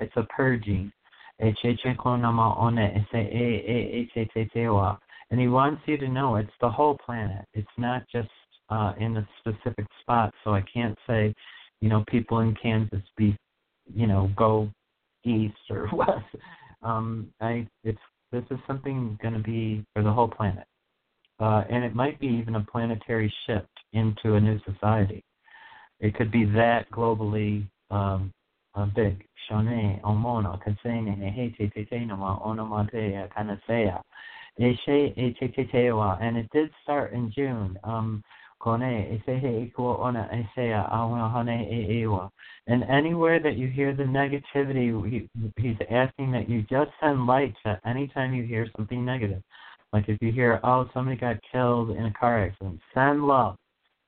It's 0.00 0.16
a 0.16 0.22
purging. 0.36 0.92
And 5.32 5.40
he 5.40 5.46
wants 5.48 5.82
you 5.86 5.96
to 5.96 6.08
know 6.08 6.36
it's 6.36 6.50
the 6.60 6.68
whole 6.68 6.98
planet. 7.06 7.44
It's 7.54 7.68
not 7.78 8.02
just 8.12 8.28
uh, 8.68 8.92
in 8.98 9.16
a 9.16 9.28
specific 9.38 9.86
spot. 10.00 10.34
So 10.44 10.54
I 10.54 10.62
can't 10.62 10.98
say, 11.06 11.32
you 11.80 11.88
know, 11.88 12.04
people 12.08 12.40
in 12.40 12.54
Kansas 12.60 13.02
be, 13.16 13.36
you 13.94 14.06
know, 14.06 14.30
go 14.36 14.70
east 15.24 15.54
or 15.70 15.88
west. 15.92 16.24
Um, 16.82 17.28
I 17.40 17.66
it's 17.84 17.98
this 18.32 18.44
is 18.50 18.58
something 18.66 19.18
going 19.20 19.34
to 19.34 19.40
be 19.40 19.84
for 19.92 20.02
the 20.02 20.12
whole 20.12 20.28
planet, 20.28 20.66
uh, 21.40 21.64
and 21.70 21.84
it 21.84 21.94
might 21.94 22.18
be 22.20 22.28
even 22.28 22.56
a 22.56 22.64
planetary 22.64 23.32
shift 23.46 23.68
into 23.92 24.34
a 24.34 24.40
new 24.40 24.58
society. 24.64 25.24
It 25.98 26.14
could 26.14 26.30
be 26.30 26.44
that 26.46 26.90
globally 26.90 27.66
um, 27.90 28.32
big. 28.94 29.24
Shone, 29.48 30.00
Omono, 30.04 30.62
Etetetewa, 35.16 36.22
and 36.22 36.36
it 36.36 36.48
did 36.52 36.70
start 36.82 37.12
in 37.12 37.32
June. 37.34 37.78
Um, 37.84 38.22
And 42.66 42.84
anywhere 42.84 43.40
that 43.40 43.56
you 43.56 43.68
hear 43.68 43.94
the 43.94 44.04
negativity, 44.04 45.10
he, 45.10 45.28
he's 45.56 45.76
asking 45.90 46.32
that 46.32 46.48
you 46.48 46.62
just 46.62 46.90
send 47.00 47.26
light 47.26 47.54
to 47.64 47.80
anytime 47.86 48.34
you 48.34 48.44
hear 48.44 48.68
something 48.76 49.04
negative. 49.04 49.42
Like 49.92 50.08
if 50.08 50.18
you 50.20 50.30
hear, 50.30 50.60
oh, 50.62 50.88
somebody 50.94 51.16
got 51.16 51.36
killed 51.50 51.90
in 51.90 52.04
a 52.04 52.12
car 52.12 52.44
accident, 52.44 52.80
send 52.94 53.24
love. 53.24 53.56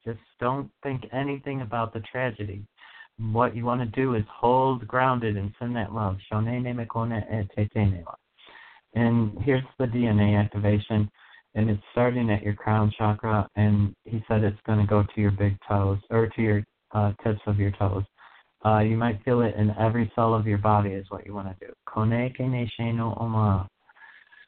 Just 0.05 0.21
don't 0.41 0.71
think 0.83 1.03
anything 1.13 1.63
about 1.63 1.93
the 1.93 2.01
tragedy 2.01 2.65
what 3.19 3.55
you 3.55 3.65
want 3.65 3.81
to 3.81 4.01
do 4.01 4.15
is 4.15 4.25
hold 4.29 4.87
grounded 4.87 5.37
and 5.37 5.53
send 5.59 5.77
that 5.77 5.93
love. 5.93 6.17
And 8.95 9.39
here's 9.43 9.63
the 9.79 9.87
DNA 9.87 10.39
activation, 10.39 11.11
and 11.55 11.69
it's 11.71 11.83
starting 11.93 12.31
at 12.31 12.43
your 12.43 12.55
crown 12.55 12.93
chakra, 12.97 13.49
and 13.57 13.95
he 14.05 14.25
said 14.29 14.43
it's 14.43 14.61
going 14.67 14.79
to 14.79 14.87
go 14.87 15.03
to 15.03 15.21
your 15.21 15.31
big 15.31 15.57
toes 15.69 15.99
or 16.11 16.29
to 16.29 16.43
your 16.43 16.65
uh, 16.93 17.13
tips 17.23 17.41
of 17.47 17.59
your 17.59 17.71
toes. 17.73 18.05
Uh, 18.65 18.79
you 18.79 18.97
might 18.97 19.23
feel 19.25 19.41
it 19.43 19.55
in 19.57 19.75
every 19.79 20.11
cell 20.15 20.35
of 20.35 20.47
your 20.47 20.59
body 20.59 20.91
is 20.91 21.07
what 21.09 21.27
you 21.27 21.35
want 21.35 21.49
to 21.49 21.67
do. 21.67 21.73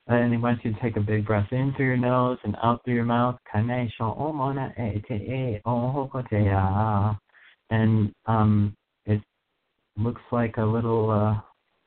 And 0.06 0.32
he 0.32 0.38
wants 0.38 0.64
you 0.64 0.72
to 0.72 0.80
take 0.80 0.96
a 0.96 1.00
big 1.00 1.26
breath 1.26 1.48
in 1.50 1.72
through 1.76 1.86
your 1.86 1.96
nose 1.96 2.38
and 2.44 2.54
out 2.62 2.84
through 2.84 2.94
your 2.94 3.04
mouth 3.04 3.36
and 7.70 8.12
um, 8.26 8.74
it 9.06 9.20
looks 9.96 10.22
like 10.30 10.56
a 10.58 10.64
little 10.64 11.10
uh, 11.10 11.40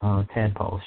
uh, 0.05 0.23
tadpole. 0.33 0.81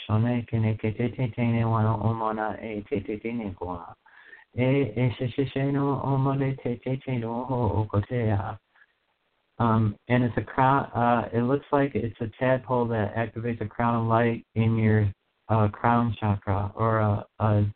Um, 9.59 9.97
and 10.09 10.25
it's 10.25 10.37
a 10.37 10.43
crown. 10.43 10.87
Uh, 10.87 11.29
it 11.33 11.43
looks 11.43 11.67
like 11.71 11.95
it's 11.95 12.17
a 12.21 12.31
tadpole 12.39 12.89
that 12.89 13.15
activates 13.15 13.61
a 13.61 13.67
crown 13.67 13.95
of 13.95 14.07
light 14.07 14.45
in 14.55 14.77
your 14.77 15.13
uh, 15.49 15.69
crown 15.69 16.17
chakra 16.19 16.73
or 16.75 16.99
a, 16.99 17.27
a 17.41 17.67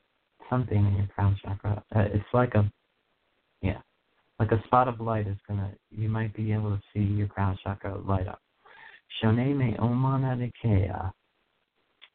something 0.48 0.78
in 0.78 0.96
your 0.96 1.06
crown 1.08 1.38
chakra. 1.44 1.82
Uh, 1.94 2.06
it's 2.12 2.24
like 2.32 2.54
a 2.54 2.70
yeah, 3.60 3.80
like 4.38 4.50
a 4.50 4.62
spot 4.64 4.88
of 4.88 5.00
light 5.00 5.26
is 5.28 5.36
gonna 5.46 5.72
you 5.90 6.08
might 6.08 6.34
be 6.34 6.52
able 6.52 6.70
to 6.70 6.82
see 6.92 7.00
your 7.00 7.28
crown 7.28 7.58
chakra 7.62 7.98
light 7.98 8.26
up. 8.26 8.40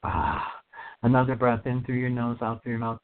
Ah. 0.04 0.60
Another 1.02 1.36
breath 1.36 1.66
in 1.66 1.84
through 1.86 1.96
your 1.96 2.10
nose, 2.10 2.38
out 2.42 2.62
through 2.62 2.74
your 2.74 2.80
mouth. 2.80 3.00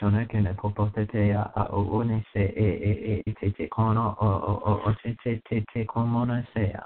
Shona 0.00 0.28
ke 0.28 0.40
ne 0.40 0.54
popo 0.54 0.90
te 0.94 1.30
a 1.32 1.50
a 1.56 1.66
o 1.70 1.98
o 1.98 2.02
ne 2.02 2.24
se 2.32 2.40
e 2.40 2.68
e 2.90 3.22
e 3.26 3.34
te 3.40 3.50
te 3.50 3.68
kono 3.68 4.16
o 4.20 4.26
o 4.26 4.52
o 4.70 4.72
o 4.86 4.94
te 5.02 5.16
te 5.24 5.40
te 5.48 5.64
te 5.72 5.84
komona 5.84 6.46
se 6.54 6.72
a. 6.72 6.84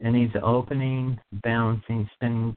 And 0.00 0.14
he's 0.14 0.34
opening, 0.42 1.18
balancing, 1.42 2.08
spinning, 2.14 2.54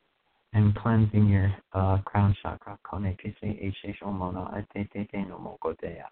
and 0.53 0.75
cleansing 0.75 1.27
your 1.29 1.55
uh, 1.73 1.99
crown 2.05 2.35
chakra. 2.43 2.77
Kone 2.85 3.17
ke 3.17 3.33
se 3.39 3.47
e 3.47 3.73
she 3.81 3.93
shomono 3.93 4.47
a 4.53 4.65
te 4.73 4.87
te 4.93 5.05
te 5.11 5.23
no 5.23 5.39
mo 5.39 5.57
ko 5.61 5.73
te 5.73 5.97
a. 5.99 6.09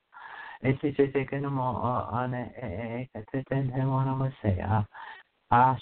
E 0.63 0.74
te 0.81 0.91
te 0.91 1.07
te 1.12 1.25
ke 1.25 1.39
no 1.39 1.50
mo 1.50 1.63
a 1.84 2.24
ane 2.24 2.51
e 2.62 2.67
e 2.67 3.10
e 3.13 3.24
te 3.31 3.43
te 3.43 3.62
te 3.72 3.84
mo 3.84 4.03
no 4.03 4.15
mo 4.15 4.31
se 4.41 4.60
a. 4.62 4.86
And 5.50 5.80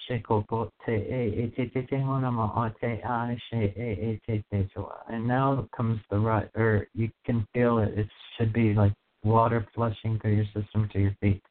now 5.27 5.67
comes 5.75 6.00
the 6.10 6.19
right, 6.19 6.50
or 6.55 6.88
you 6.93 7.10
can 7.25 7.48
feel 7.53 7.79
it. 7.79 7.98
It 7.98 8.07
should 8.38 8.53
be 8.53 8.74
like 8.74 8.93
water 9.24 9.65
flushing 9.74 10.19
through 10.19 10.36
your 10.36 10.45
system 10.45 10.88
to 10.93 11.00
your 11.00 11.15
feet. 11.19 11.41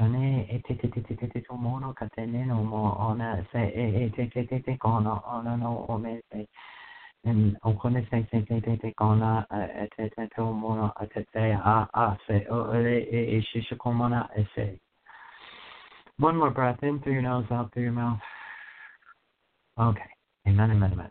And 0.00 0.38
One 16.18 16.36
more 16.36 16.50
breath 16.50 16.78
in 16.82 17.00
through 17.00 17.12
your 17.12 17.22
nose, 17.22 17.46
out 17.50 17.72
through 17.72 17.84
your 17.84 17.92
mouth. 17.92 18.18
Okay. 19.78 20.00
Amen, 20.48 20.70
amen, 20.72 20.92
amen. 20.92 21.10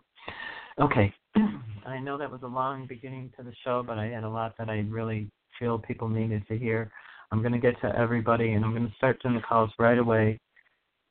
Okay. 0.80 1.14
I 1.86 2.00
know 2.00 2.18
that 2.18 2.30
was 2.30 2.42
a 2.44 2.48
long 2.48 2.86
beginning 2.88 3.32
to 3.38 3.44
the 3.44 3.54
show, 3.64 3.84
but 3.86 3.98
I 3.98 4.08
had 4.08 4.26
a 4.26 4.30
lot 4.30 4.56
that 4.58 4.70
I 4.70 4.86
really 4.90 5.30
feel 5.58 5.80
people 5.80 6.10
needed 6.10 6.46
to 6.50 6.58
hear. 6.58 6.92
I'm 7.32 7.42
going 7.42 7.54
to 7.54 7.60
get 7.60 7.80
to 7.82 7.98
everybody, 7.98 8.54
and 8.54 8.66
I'm 8.66 8.72
going 8.72 8.88
to 8.88 8.96
start 8.96 9.22
doing 9.22 9.36
the 9.36 9.42
calls 9.42 9.72
right 9.80 9.98
away. 9.98 10.40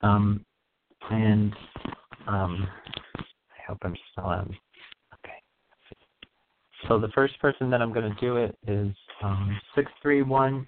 Um, 0.01 0.45
and 1.09 1.53
um, 2.27 2.67
I 3.23 3.67
hope 3.67 3.79
I'm 3.81 3.95
still 4.11 4.25
on. 4.25 4.55
Okay. 5.15 5.33
So 6.87 6.99
the 6.99 7.09
first 7.09 7.39
person 7.39 7.71
that 7.71 7.81
I'm 7.81 7.93
going 7.93 8.13
to 8.13 8.21
do 8.21 8.37
it 8.37 8.55
is 8.67 8.93
um, 9.23 9.59
631 9.75 10.67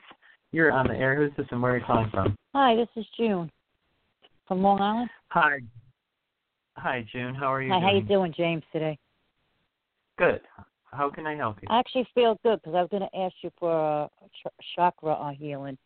you're 0.52 0.72
on 0.72 0.88
the 0.88 0.96
air. 0.96 1.16
Who's 1.16 1.32
this 1.38 1.48
and 1.52 1.62
where 1.62 1.74
are 1.74 1.78
you 1.78 1.86
calling 1.86 2.10
from? 2.10 2.36
Hi, 2.54 2.76
this 2.76 2.88
is 2.96 3.06
June 3.18 3.50
from 4.48 4.62
Long 4.62 4.82
Island. 4.82 5.10
Hi. 5.30 5.60
Hi, 6.78 7.06
June. 7.12 7.36
How 7.36 7.54
are 7.54 7.62
you 7.62 7.72
Hi, 7.72 7.80
doing? 7.80 7.92
how 7.92 7.96
you 7.96 8.02
doing, 8.02 8.34
James, 8.36 8.64
today? 8.72 8.98
Good. 10.18 10.42
How 10.92 11.10
can 11.10 11.28
I 11.28 11.36
help 11.36 11.58
you? 11.62 11.68
I 11.70 11.80
actually 11.80 12.08
feel 12.16 12.40
good 12.44 12.60
because 12.62 12.76
I 12.76 12.82
was 12.82 12.90
going 12.90 13.04
to 13.04 13.18
ask 13.18 13.36
you 13.42 13.52
for 13.60 14.04
a 14.04 14.10
ch- 14.28 14.66
chakra 14.76 15.14
uh, 15.14 15.32
healing 15.32 15.78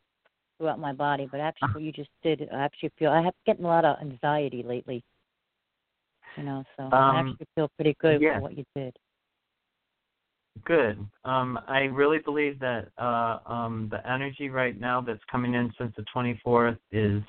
throughout 0.58 0.80
my 0.80 0.94
body, 0.94 1.28
but 1.30 1.40
actually 1.42 1.70
what 1.74 1.84
you 1.84 1.92
just 1.92 2.10
did, 2.22 2.48
I 2.54 2.64
actually 2.64 2.92
feel 2.98 3.12
I 3.12 3.22
have 3.22 3.34
getting 3.46 3.66
a 3.66 3.68
lot 3.68 3.86
of 3.86 3.98
anxiety 4.00 4.64
lately. 4.64 5.04
You 6.38 6.44
know, 6.44 6.64
so 6.78 6.84
I 6.84 6.98
Um, 7.10 7.16
actually 7.18 7.48
feel 7.56 7.70
pretty 7.76 7.96
good 8.00 8.22
yeah. 8.22 8.36
for 8.36 8.42
what 8.42 8.58
you 8.58 8.64
did. 8.76 8.96
Good. 10.66 11.06
Um, 11.26 11.60
I 11.68 11.82
really 11.82 12.20
believe 12.20 12.60
that 12.60 12.90
uh, 12.98 13.40
um, 13.46 13.90
the 13.92 14.08
energy 14.10 14.50
right 14.50 14.80
now 14.80 15.02
that's 15.02 15.24
coming 15.30 15.56
in 15.56 15.72
since 15.78 15.94
the 15.98 16.06
24th 16.16 16.78
is 16.92 17.22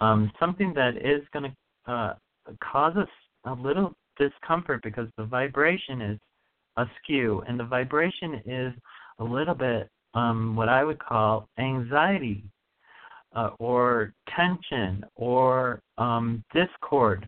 um, 0.00 0.30
something 0.40 0.72
that 0.74 0.96
is 0.96 1.22
going 1.32 1.52
to 1.52 1.92
uh, 1.92 2.14
cause 2.62 2.96
us 2.96 3.08
a 3.44 3.52
little 3.52 3.94
discomfort 4.18 4.80
because 4.82 5.08
the 5.18 5.24
vibration 5.24 6.00
is 6.00 6.18
askew, 6.76 7.42
and 7.46 7.58
the 7.58 7.64
vibration 7.64 8.40
is 8.46 8.72
a 9.18 9.24
little 9.24 9.54
bit 9.54 9.88
um, 10.14 10.56
what 10.56 10.68
I 10.68 10.84
would 10.84 10.98
call 10.98 11.48
anxiety 11.58 12.44
uh, 13.34 13.50
or 13.58 14.12
tension 14.34 15.04
or 15.16 15.80
um, 15.98 16.42
discord. 16.54 17.26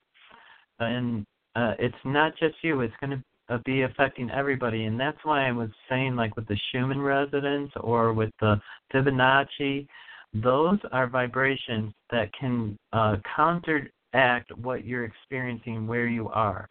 And 0.79 1.25
uh, 1.55 1.75
it's 1.79 1.95
not 2.05 2.37
just 2.39 2.55
you; 2.63 2.81
it's 2.81 2.95
going 3.01 3.11
to 3.11 3.23
be 3.65 3.83
affecting 3.83 4.31
everybody, 4.31 4.85
and 4.85 4.99
that's 4.99 5.19
why 5.25 5.49
I 5.49 5.53
was 5.53 5.71
saying, 5.89 6.17
like 6.17 6.35
with 6.37 6.47
the 6.47 6.59
Schumann 6.71 7.01
resonance 7.01 7.71
or 7.81 8.13
with 8.13 8.31
the 8.41 8.61
Fibonacci, 8.93 9.87
those 10.33 10.79
are 10.93 11.07
vibrations 11.07 11.93
that 12.11 12.33
can 12.39 12.77
uh, 12.93 13.17
counteract 13.37 14.57
what 14.57 14.85
you're 14.85 15.05
experiencing 15.05 15.87
where 15.87 16.07
you 16.07 16.29
are. 16.29 16.69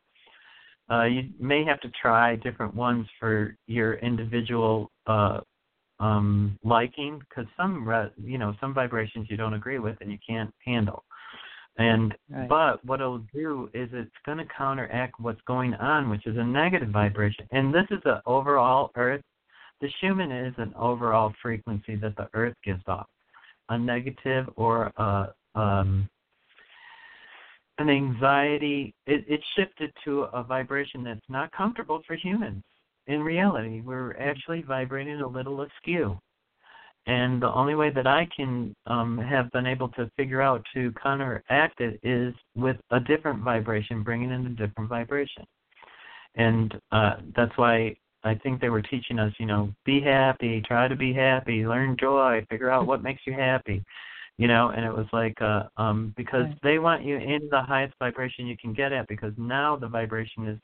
Uh, 0.92 1.04
you 1.04 1.30
may 1.40 1.64
have 1.64 1.80
to 1.80 1.90
try 2.02 2.36
different 2.36 2.76
ones 2.76 3.08
for 3.20 3.56
your 3.68 3.94
individual 3.96 4.92
uh, 5.08 5.40
um, 6.00 6.58
liking, 6.64 7.20
because 7.20 7.46
some, 7.56 7.88
re- 7.88 8.12
you 8.22 8.38
know, 8.38 8.54
some 8.60 8.74
vibrations 8.74 9.28
you 9.30 9.38
don't 9.38 9.54
agree 9.54 9.80
with 9.80 9.96
and 10.02 10.12
you 10.12 10.18
can't 10.28 10.54
handle. 10.66 11.04
And 11.78 12.16
Right. 12.30 12.48
but 12.48 12.86
what 12.86 13.02
it'll 13.02 13.26
do 13.34 13.70
is 13.74 13.90
it's 13.94 14.16
going 14.26 14.38
to 14.38 14.46
counteract 14.46 15.20
what's 15.20 15.42
going 15.42 15.74
on, 15.76 16.10
which 16.10 16.28
is 16.28 16.38
a 16.38 16.44
negative 16.44 16.90
vibration. 16.90 17.48
And 17.52 17.74
this 17.74 17.88
is 17.90 18.02
an 18.06 18.22
overall 18.26 18.92
Earth. 18.96 19.24
The 19.82 19.90
Schumann 20.00 20.32
is 20.32 20.54
an 20.58 20.74
overall 20.76 21.34
frequency 21.42 21.96
that 21.96 22.16
the 22.16 22.30
Earth 22.34 22.56
gives 22.64 22.84
off, 22.88 23.08
a 23.70 23.78
negative 23.78 24.48
or 24.56 24.94
a 24.98 25.34
um, 25.56 26.10
an 27.80 27.90
anxiety. 27.90 28.94
It, 29.08 29.26
it 29.28 29.42
shifted 29.56 29.92
to 30.06 30.24
a 30.24 30.44
vibration 30.44 31.04
that's 31.04 31.28
not 31.28 31.52
comfortable 31.52 32.02
for 32.06 32.16
humans. 32.16 32.64
In 33.08 33.22
reality, 33.22 33.82
we're 33.82 34.16
actually 34.18 34.62
vibrating 34.62 35.22
a 35.22 35.28
little 35.28 35.62
askew. 35.62 36.20
And 37.06 37.42
the 37.42 37.52
only 37.54 37.76
way 37.76 37.90
that 37.90 38.08
I 38.08 38.28
can 38.34 38.74
um, 38.88 39.18
have 39.18 39.52
been 39.52 39.66
able 39.66 39.90
to 39.90 40.10
figure 40.16 40.42
out 40.42 40.66
to 40.74 40.94
counteract 41.02 41.82
it 41.82 42.00
is 42.02 42.34
with 42.56 42.78
a 42.92 43.00
different 43.00 43.44
vibration, 43.44 44.04
bringing 44.04 44.32
in 44.32 44.46
a 44.46 44.50
different 44.50 44.90
vibration. 44.90 45.44
And 46.36 46.74
uh, 46.92 47.16
that's 47.36 47.56
why 47.58 47.96
I 48.24 48.36
think 48.36 48.62
they 48.62 48.70
were 48.70 48.82
teaching 48.82 49.20
us, 49.20 49.34
you 49.38 49.46
know, 49.46 49.74
be 49.86 50.00
happy, 50.00 50.62
try 50.66 50.88
to 50.88 50.96
be 50.96 51.14
happy, 51.14 51.68
learn 51.68 51.98
joy, 52.00 52.46
figure 52.50 52.70
out 52.70 52.88
what 52.88 53.04
makes 53.04 53.22
you 53.28 53.34
happy, 53.34 53.84
you 54.38 54.48
know. 54.48 54.70
And 54.70 54.86
it 54.86 54.94
was 54.94 55.08
like, 55.12 55.40
uh, 55.42 55.64
um, 55.76 56.14
because 56.16 56.46
Right. 56.46 56.62
they 56.64 56.80
want 56.80 57.04
you 57.04 57.18
in 57.18 57.50
the 57.52 57.62
highest 57.62 57.96
vibration 58.00 58.48
you 58.48 58.56
can 58.58 58.74
get 58.74 58.94
at, 58.94 59.08
because 59.10 59.34
now 59.38 59.76
the 59.76 59.88
vibration 59.90 60.48
is 60.48 60.58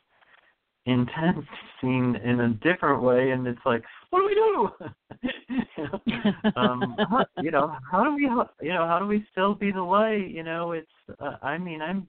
intense 0.86 1.46
seen 1.82 2.16
in 2.24 2.40
a 2.42 2.50
different 2.50 3.04
way 3.04 3.32
and 3.32 3.46
it's 3.48 3.60
like 3.66 3.84
what 4.10 4.20
do 4.20 4.26
we 4.26 4.36
do? 4.36 4.70
You 5.52 5.64
know 5.84 6.02
um 6.56 6.96
how, 7.10 7.26
you 7.38 7.52
know 7.52 7.76
how 7.92 8.04
do 8.04 8.16
we 8.16 8.24
you 8.24 8.74
know 8.74 8.88
how 8.88 9.00
do 9.00 9.06
we 9.06 9.26
still 9.32 9.54
be 9.54 9.72
the 9.72 9.84
light? 9.84 10.30
You 10.30 10.44
know 10.44 10.72
it's 10.72 10.88
uh, 11.20 11.36
i 11.42 11.58
mean 11.58 11.82
i'm 11.82 12.08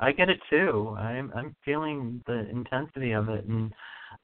i 0.00 0.12
get 0.12 0.28
it 0.28 0.38
too. 0.50 0.94
I'm 0.98 1.32
i'm 1.34 1.54
feeling 1.64 2.22
the 2.26 2.48
intensity 2.50 3.12
of 3.12 3.28
it 3.28 3.44
and 3.46 3.72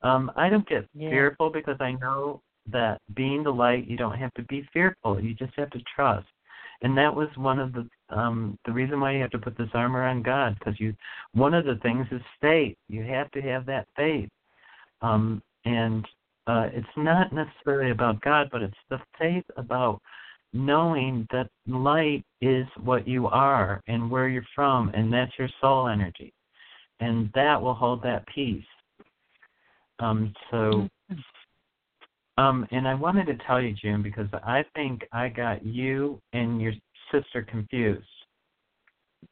um 0.03 0.31
i 0.37 0.49
don't 0.49 0.69
get 0.69 0.87
Yeah. 0.95 1.11
fearful 1.11 1.51
because 1.51 1.77
i 1.81 1.93
know 1.93 2.43
that 2.71 3.01
being 3.15 3.43
the 3.43 3.51
light 3.51 3.89
you 3.89 3.97
don't 3.97 4.19
have 4.19 4.33
to 4.35 4.43
be 4.45 4.69
fearful. 4.73 5.21
You 5.21 5.35
just 5.35 5.55
have 5.57 5.71
to 5.71 5.81
trust. 5.95 6.27
And 6.83 6.97
that 6.97 7.15
was 7.15 7.29
one 7.37 7.59
of 7.59 7.73
the 7.73 7.89
um 8.11 8.59
the 8.65 8.73
reason 8.73 9.01
why 9.01 9.13
you 9.13 9.21
have 9.21 9.31
to 9.31 9.39
put 9.39 9.57
this 9.59 9.69
armor 9.75 10.05
on 10.05 10.23
god 10.23 10.57
because 10.59 10.79
you 10.81 10.95
one 11.33 11.55
of 11.55 11.65
the 11.65 11.77
things 11.83 12.07
is 12.11 12.23
faith. 12.41 12.77
You 12.89 13.03
have 13.05 13.31
to 13.33 13.43
have 13.43 13.67
that 13.67 13.87
faith. 13.97 14.29
Um 15.03 15.43
and 15.65 16.07
uh 16.47 16.69
it's 16.73 16.87
not 16.97 17.33
necessarily 17.33 17.91
about 17.91 18.21
god 18.21 18.49
but 18.51 18.63
it's 18.63 18.75
the 18.91 19.01
faith 19.19 19.45
about 19.57 20.01
knowing 20.55 21.27
that 21.31 21.49
light 21.67 22.25
is 22.41 22.67
what 22.83 23.07
you 23.07 23.27
are 23.27 23.83
and 23.87 24.11
where 24.11 24.29
you're 24.29 24.43
from 24.55 24.91
and 24.95 25.13
that's 25.13 25.33
your 25.39 25.49
soul 25.61 25.89
energy. 25.89 26.33
And 27.01 27.31
that 27.35 27.61
will 27.61 27.75
hold 27.75 28.03
that 28.03 28.27
peace. 28.27 28.65
Um 30.01 30.33
so 30.51 30.89
um, 32.39 32.69
and 32.71 32.87
I 32.87 32.95
wanted 32.95 33.27
to 33.27 33.37
tell 33.47 33.61
you, 33.61 33.75
June, 33.75 34.01
because 34.01 34.29
I 34.33 34.65
think 34.77 35.03
I 35.13 35.29
got 35.29 35.67
you 35.67 36.21
and 36.33 36.63
your 36.63 36.73
sister 37.13 37.43
confused. 37.43 38.07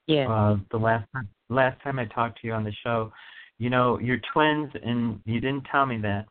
Yeah. 0.07 0.29
Uh, 0.29 0.57
the 0.71 0.79
last 0.79 1.07
time, 1.13 1.29
last 1.49 1.81
time 1.83 1.99
I 1.99 2.07
talked 2.07 2.41
to 2.41 2.47
you 2.47 2.53
on 2.53 2.65
the 2.65 2.73
show, 2.85 3.13
you 3.59 3.71
know, 3.71 3.99
you're 3.99 4.21
twins, 4.33 4.71
and 4.85 5.21
you 5.25 5.41
didn't 5.41 5.67
tell 5.71 5.87
me 5.87 5.99
that. 5.99 6.27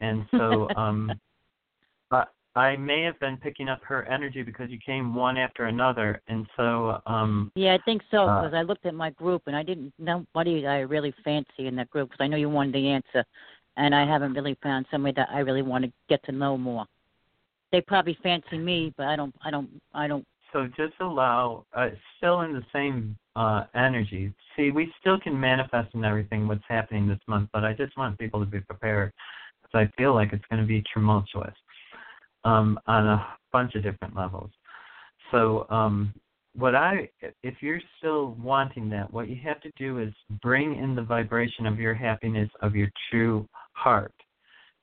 And 0.00 0.26
so, 0.32 0.68
um, 0.76 1.12
but 2.10 2.32
I 2.54 2.76
may 2.76 3.02
have 3.02 3.18
been 3.20 3.36
picking 3.36 3.68
up 3.68 3.80
her 3.84 4.04
energy 4.06 4.42
because 4.42 4.70
you 4.70 4.78
came 4.84 5.14
one 5.14 5.36
after 5.36 5.66
another, 5.66 6.22
and 6.28 6.46
so, 6.56 7.00
um, 7.06 7.52
Yeah, 7.54 7.74
I 7.74 7.78
think 7.84 8.02
so 8.10 8.28
Uh, 8.28 8.42
because 8.42 8.54
I 8.54 8.62
looked 8.62 8.86
at 8.86 8.94
my 8.94 9.10
group 9.10 9.42
and 9.46 9.56
I 9.56 9.62
didn't 9.62 9.92
nobody 9.98 10.66
I 10.66 10.80
really 10.80 11.14
fancy 11.24 11.66
in 11.66 11.76
that 11.76 11.90
group 11.90 12.10
because 12.10 12.24
I 12.24 12.28
know 12.28 12.36
you 12.36 12.48
wanted 12.48 12.74
the 12.74 12.88
answer, 12.88 13.24
and 13.76 13.94
I 13.94 14.06
haven't 14.06 14.34
really 14.34 14.56
found 14.62 14.86
somebody 14.90 15.14
that 15.16 15.28
I 15.30 15.40
really 15.40 15.62
want 15.62 15.84
to 15.84 15.92
get 16.08 16.24
to 16.24 16.32
know 16.32 16.56
more. 16.56 16.86
They 17.72 17.80
probably 17.80 18.16
fancy 18.22 18.58
me, 18.58 18.94
but 18.96 19.06
I 19.06 19.16
don't. 19.16 19.34
I 19.44 19.50
don't. 19.50 19.68
I 19.92 20.06
don't. 20.06 20.24
So 20.52 20.66
just 20.76 20.94
allow 21.00 21.64
uh, 21.74 21.88
still 22.16 22.42
in 22.42 22.52
the 22.52 22.64
same 22.72 23.16
uh 23.36 23.64
energy 23.74 24.32
see 24.56 24.70
we 24.70 24.92
still 25.00 25.18
can 25.20 25.38
manifest 25.38 25.94
in 25.94 26.04
everything 26.04 26.48
what's 26.48 26.64
happening 26.68 27.06
this 27.06 27.18
month 27.26 27.48
but 27.52 27.64
i 27.64 27.72
just 27.72 27.96
want 27.96 28.18
people 28.18 28.40
to 28.40 28.46
be 28.46 28.60
prepared 28.60 29.12
because 29.66 29.88
I 29.88 29.96
feel 29.96 30.14
like 30.14 30.32
it's 30.32 30.44
going 30.50 30.60
to 30.60 30.66
be 30.66 30.82
tumultuous 30.92 31.54
um, 32.44 32.78
on 32.86 33.06
a 33.06 33.26
bunch 33.52 33.74
of 33.74 33.82
different 33.82 34.16
levels. 34.16 34.50
So, 35.30 35.66
um, 35.70 36.12
what 36.54 36.74
I, 36.74 37.10
if 37.42 37.56
you're 37.60 37.82
still 37.98 38.34
wanting 38.40 38.88
that, 38.90 39.12
what 39.12 39.28
you 39.28 39.36
have 39.44 39.60
to 39.60 39.70
do 39.76 39.98
is 39.98 40.10
bring 40.40 40.76
in 40.76 40.94
the 40.94 41.02
vibration 41.02 41.66
of 41.66 41.78
your 41.78 41.92
happiness 41.92 42.48
of 42.62 42.74
your 42.74 42.88
true 43.10 43.46
heart, 43.72 44.14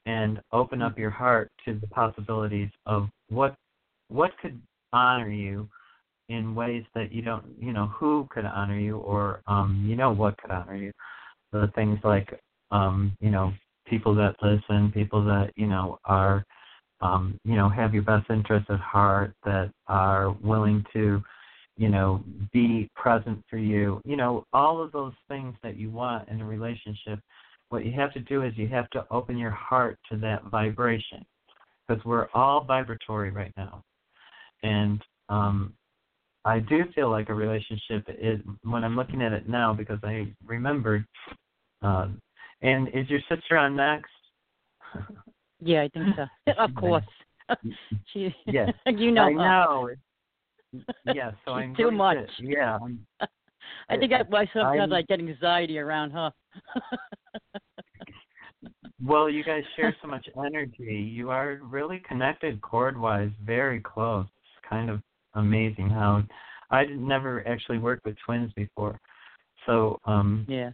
and 0.05 0.39
open 0.51 0.83
up 0.83 0.99
your 0.99 1.09
heart 1.09 1.51
to 1.65 1.79
the 1.79 1.87
possibilities 1.87 2.69
of 2.85 3.07
what 3.29 3.55
what 4.09 4.31
could 4.39 4.61
honor 4.93 5.29
you 5.29 5.67
in 6.29 6.55
ways 6.55 6.85
that 6.95 7.11
you 7.11 7.21
don't, 7.21 7.43
you 7.59 7.73
know, 7.73 7.87
who 7.87 8.27
could 8.31 8.45
honor 8.45 8.79
you, 8.79 8.97
or 8.97 9.41
um, 9.47 9.83
you 9.85 9.95
know 9.95 10.11
what 10.11 10.37
could 10.37 10.51
honor 10.51 10.75
you. 10.75 10.91
The 11.51 11.69
things 11.75 11.99
like, 12.03 12.39
um, 12.71 13.17
you 13.19 13.29
know, 13.29 13.51
people 13.85 14.15
that 14.15 14.35
listen, 14.41 14.91
people 14.93 15.23
that 15.25 15.51
you 15.55 15.67
know 15.67 15.99
are 16.05 16.45
um, 17.03 17.37
you 17.43 17.55
know, 17.55 17.67
have 17.69 17.93
your 17.93 18.03
best 18.03 18.29
interests 18.29 18.69
at 18.69 18.79
heart, 18.79 19.33
that 19.43 19.69
are 19.87 20.31
willing 20.41 20.85
to, 20.93 21.21
you 21.75 21.89
know, 21.89 22.23
be 22.53 22.89
present 22.95 23.43
for 23.49 23.57
you. 23.57 24.01
You 24.05 24.15
know, 24.15 24.45
all 24.53 24.81
of 24.81 24.93
those 24.93 25.13
things 25.27 25.53
that 25.63 25.75
you 25.75 25.91
want 25.91 26.29
in 26.29 26.39
a 26.39 26.45
relationship. 26.45 27.19
What 27.69 27.85
you 27.85 27.91
have 27.93 28.13
to 28.13 28.19
do 28.21 28.43
is 28.43 28.53
you 28.55 28.69
have 28.69 28.89
to 28.91 29.05
open 29.11 29.37
your 29.37 29.51
heart 29.51 29.99
to 30.11 30.17
that 30.19 30.45
vibration, 30.45 31.25
because 31.87 32.03
we're 32.05 32.27
all 32.33 32.63
vibratory 32.63 33.31
right 33.31 33.51
now, 33.57 33.83
and 34.63 35.01
um, 35.29 35.73
I 36.45 36.59
do 36.59 36.83
feel 36.93 37.09
like 37.09 37.29
a 37.29 37.33
relationship 37.33 38.05
is 38.19 38.39
when 38.63 38.83
I'm 38.83 38.95
looking 38.95 39.21
at 39.21 39.31
it 39.31 39.47
now 39.47 39.73
because 39.73 39.99
I 40.03 40.27
remembered. 40.45 41.05
Um, 41.81 42.19
and 42.61 42.87
is 42.89 43.09
your 43.09 43.19
sister 43.29 43.57
on 43.57 43.75
next? 43.75 44.11
Yeah, 45.59 45.83
I 45.83 45.89
think 45.89 46.15
so. 46.15 46.51
of 46.57 46.75
course. 46.75 47.03
she, 48.13 48.33
yes. 48.47 48.71
you 48.85 49.11
know. 49.11 49.23
I 49.23 49.31
her. 49.31 49.37
know. 49.37 49.89
Yeah, 51.13 51.31
so 51.45 51.51
I'm 51.51 51.75
too 51.75 51.91
much. 51.91 52.17
To, 52.39 52.45
yeah. 52.45 52.77
I'm, 52.81 53.05
I 53.89 53.97
think 53.97 54.11
I, 54.11 54.21
I 54.35 54.49
sometimes 54.53 54.91
I'm- 54.91 54.93
I 54.93 55.01
get 55.03 55.19
anxiety 55.19 55.77
around 55.77 56.11
her. 56.11 56.31
well, 59.05 59.29
you 59.29 59.43
guys 59.43 59.63
share 59.75 59.95
so 60.01 60.07
much 60.07 60.27
energy. 60.45 61.11
You 61.13 61.29
are 61.29 61.59
really 61.61 62.01
connected 62.07 62.61
chord-wise, 62.61 63.31
very 63.45 63.81
close. 63.81 64.25
It's 64.63 64.69
kind 64.69 64.89
of 64.89 65.01
amazing 65.35 65.89
how 65.89 66.23
I 66.69 66.83
would 66.83 66.99
never 66.99 67.47
actually 67.47 67.79
worked 67.79 68.05
with 68.05 68.15
twins 68.25 68.51
before. 68.55 68.99
So, 69.65 69.99
um, 70.05 70.45
yeah. 70.47 70.71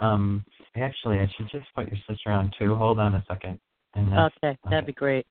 um, 0.00 0.44
actually, 0.76 1.18
I 1.18 1.30
should 1.36 1.48
just 1.50 1.66
put 1.74 1.88
your 1.88 1.98
sister 2.08 2.30
on 2.30 2.50
too. 2.58 2.74
Hold 2.74 2.98
on 2.98 3.14
a 3.14 3.24
second. 3.28 3.58
And 3.94 4.12
that's, 4.12 4.34
Okay, 4.42 4.56
that'd 4.70 4.86
be 4.86 4.92
great. 4.92 5.26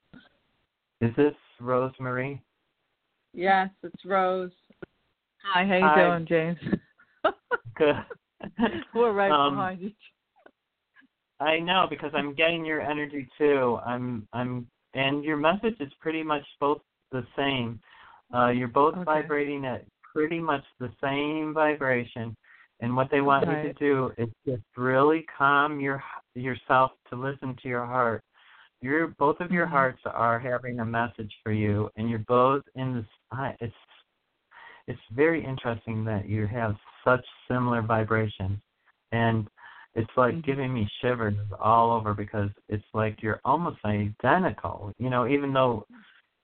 Is 1.02 1.16
this 1.16 1.34
Rosemary? 1.60 2.42
Yes, 3.34 3.70
it's 3.84 4.06
Rose. 4.06 4.52
Hi, 5.44 5.66
how 5.66 5.76
you 5.76 5.82
Hi. 5.82 6.10
doing, 6.10 6.28
James? 6.28 6.60
Good. 7.78 7.96
We're 8.94 9.14
right 9.14 9.32
Um, 9.32 9.56
behind 9.56 9.82
each. 9.82 9.96
I 11.40 11.60
know 11.60 11.88
because 11.90 12.12
I'm 12.14 12.36
getting 12.36 12.64
your 12.66 12.82
energy 12.82 13.28
too. 13.38 13.80
I'm 13.86 14.28
I'm 14.34 14.68
and 14.94 15.24
your 15.24 15.38
message 15.38 15.76
is 15.80 15.92
pretty 16.00 16.22
much 16.22 16.44
both 16.60 16.82
the 17.12 17.26
same. 17.36 17.80
Uh, 18.34 18.50
you're 18.50 18.68
both 18.68 18.96
Okay. 18.96 19.04
vibrating 19.04 19.66
at 19.66 19.86
pretty 20.14 20.40
much 20.40 20.64
the 20.80 20.92
same 21.02 21.54
vibration, 21.54 22.36
and 22.80 22.96
what 22.96 23.10
they 23.12 23.22
want 23.22 23.48
you 23.48 23.56
to 23.62 23.74
do 23.74 24.12
is 24.18 24.30
just 24.46 24.64
really 24.78 25.24
calm 25.38 25.80
your 25.80 26.04
yourself 26.36 26.92
to 27.10 27.16
listen 27.16 27.56
to 27.62 27.68
your 27.68 27.86
heart. 27.86 28.24
Your 28.82 29.08
both 29.20 29.40
of 29.42 29.52
your 29.52 29.68
Mhm. 29.68 29.72
hearts 29.72 30.02
are 30.06 30.40
having 30.40 30.80
a 30.80 30.86
message 30.86 31.34
for 31.44 31.52
you, 31.52 31.90
and 31.96 32.10
you're 32.10 32.20
both 32.20 32.64
in 32.76 32.96
this. 32.96 33.06
I- 33.32 33.56
It's 33.60 33.76
it's 34.88 35.02
very 35.12 35.44
interesting 35.44 36.04
that 36.06 36.28
you 36.28 36.48
have 36.48 36.76
such 37.04 37.26
similar 37.48 37.82
vibrations, 37.82 38.60
and 39.12 39.50
it's 39.94 40.18
like 40.18 40.36
Mhm. 40.36 40.44
giving 40.44 40.74
me 40.74 40.86
shivers 41.00 41.36
all 41.60 41.92
over 41.92 42.14
because 42.14 42.50
it's 42.70 42.94
like 42.94 43.22
you're 43.22 43.42
almost 43.46 43.84
identical. 43.86 44.94
You 44.98 45.10
know, 45.10 45.28
even 45.28 45.54
though 45.54 45.86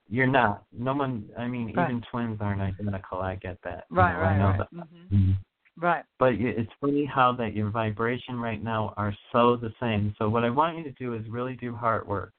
you're 0.09 0.27
not. 0.27 0.63
No 0.71 0.93
one. 0.93 1.29
I 1.37 1.47
mean, 1.47 1.73
Right. 1.75 1.89
even 1.89 2.01
twins 2.09 2.39
aren't 2.41 2.61
identical. 2.61 3.19
I 3.19 3.35
get 3.35 3.57
that. 3.63 3.85
you 3.89 3.97
Right, 3.97 4.15
I 4.15 4.21
right, 4.21 4.37
know 4.37 4.47
right. 4.47 4.57
that. 4.57 4.69
hmm 4.71 5.15
Mhm. 5.15 5.35
Right. 5.79 6.03
But 6.17 6.37
you- 6.37 6.49
it's 6.49 6.71
funny 6.81 7.05
how 7.05 7.31
that 7.33 7.53
your 7.53 7.69
vibration 7.69 8.39
right 8.39 8.61
now 8.63 8.93
are 8.97 9.13
so 9.31 9.55
the 9.55 9.73
same. 9.79 10.13
So 10.17 10.27
what 10.27 10.43
I 10.43 10.49
want 10.49 10.77
you 10.77 10.83
to 10.83 10.91
do 10.91 11.13
is 11.13 11.27
really 11.29 11.55
do 11.55 11.75
heart 11.75 12.07
work. 12.07 12.33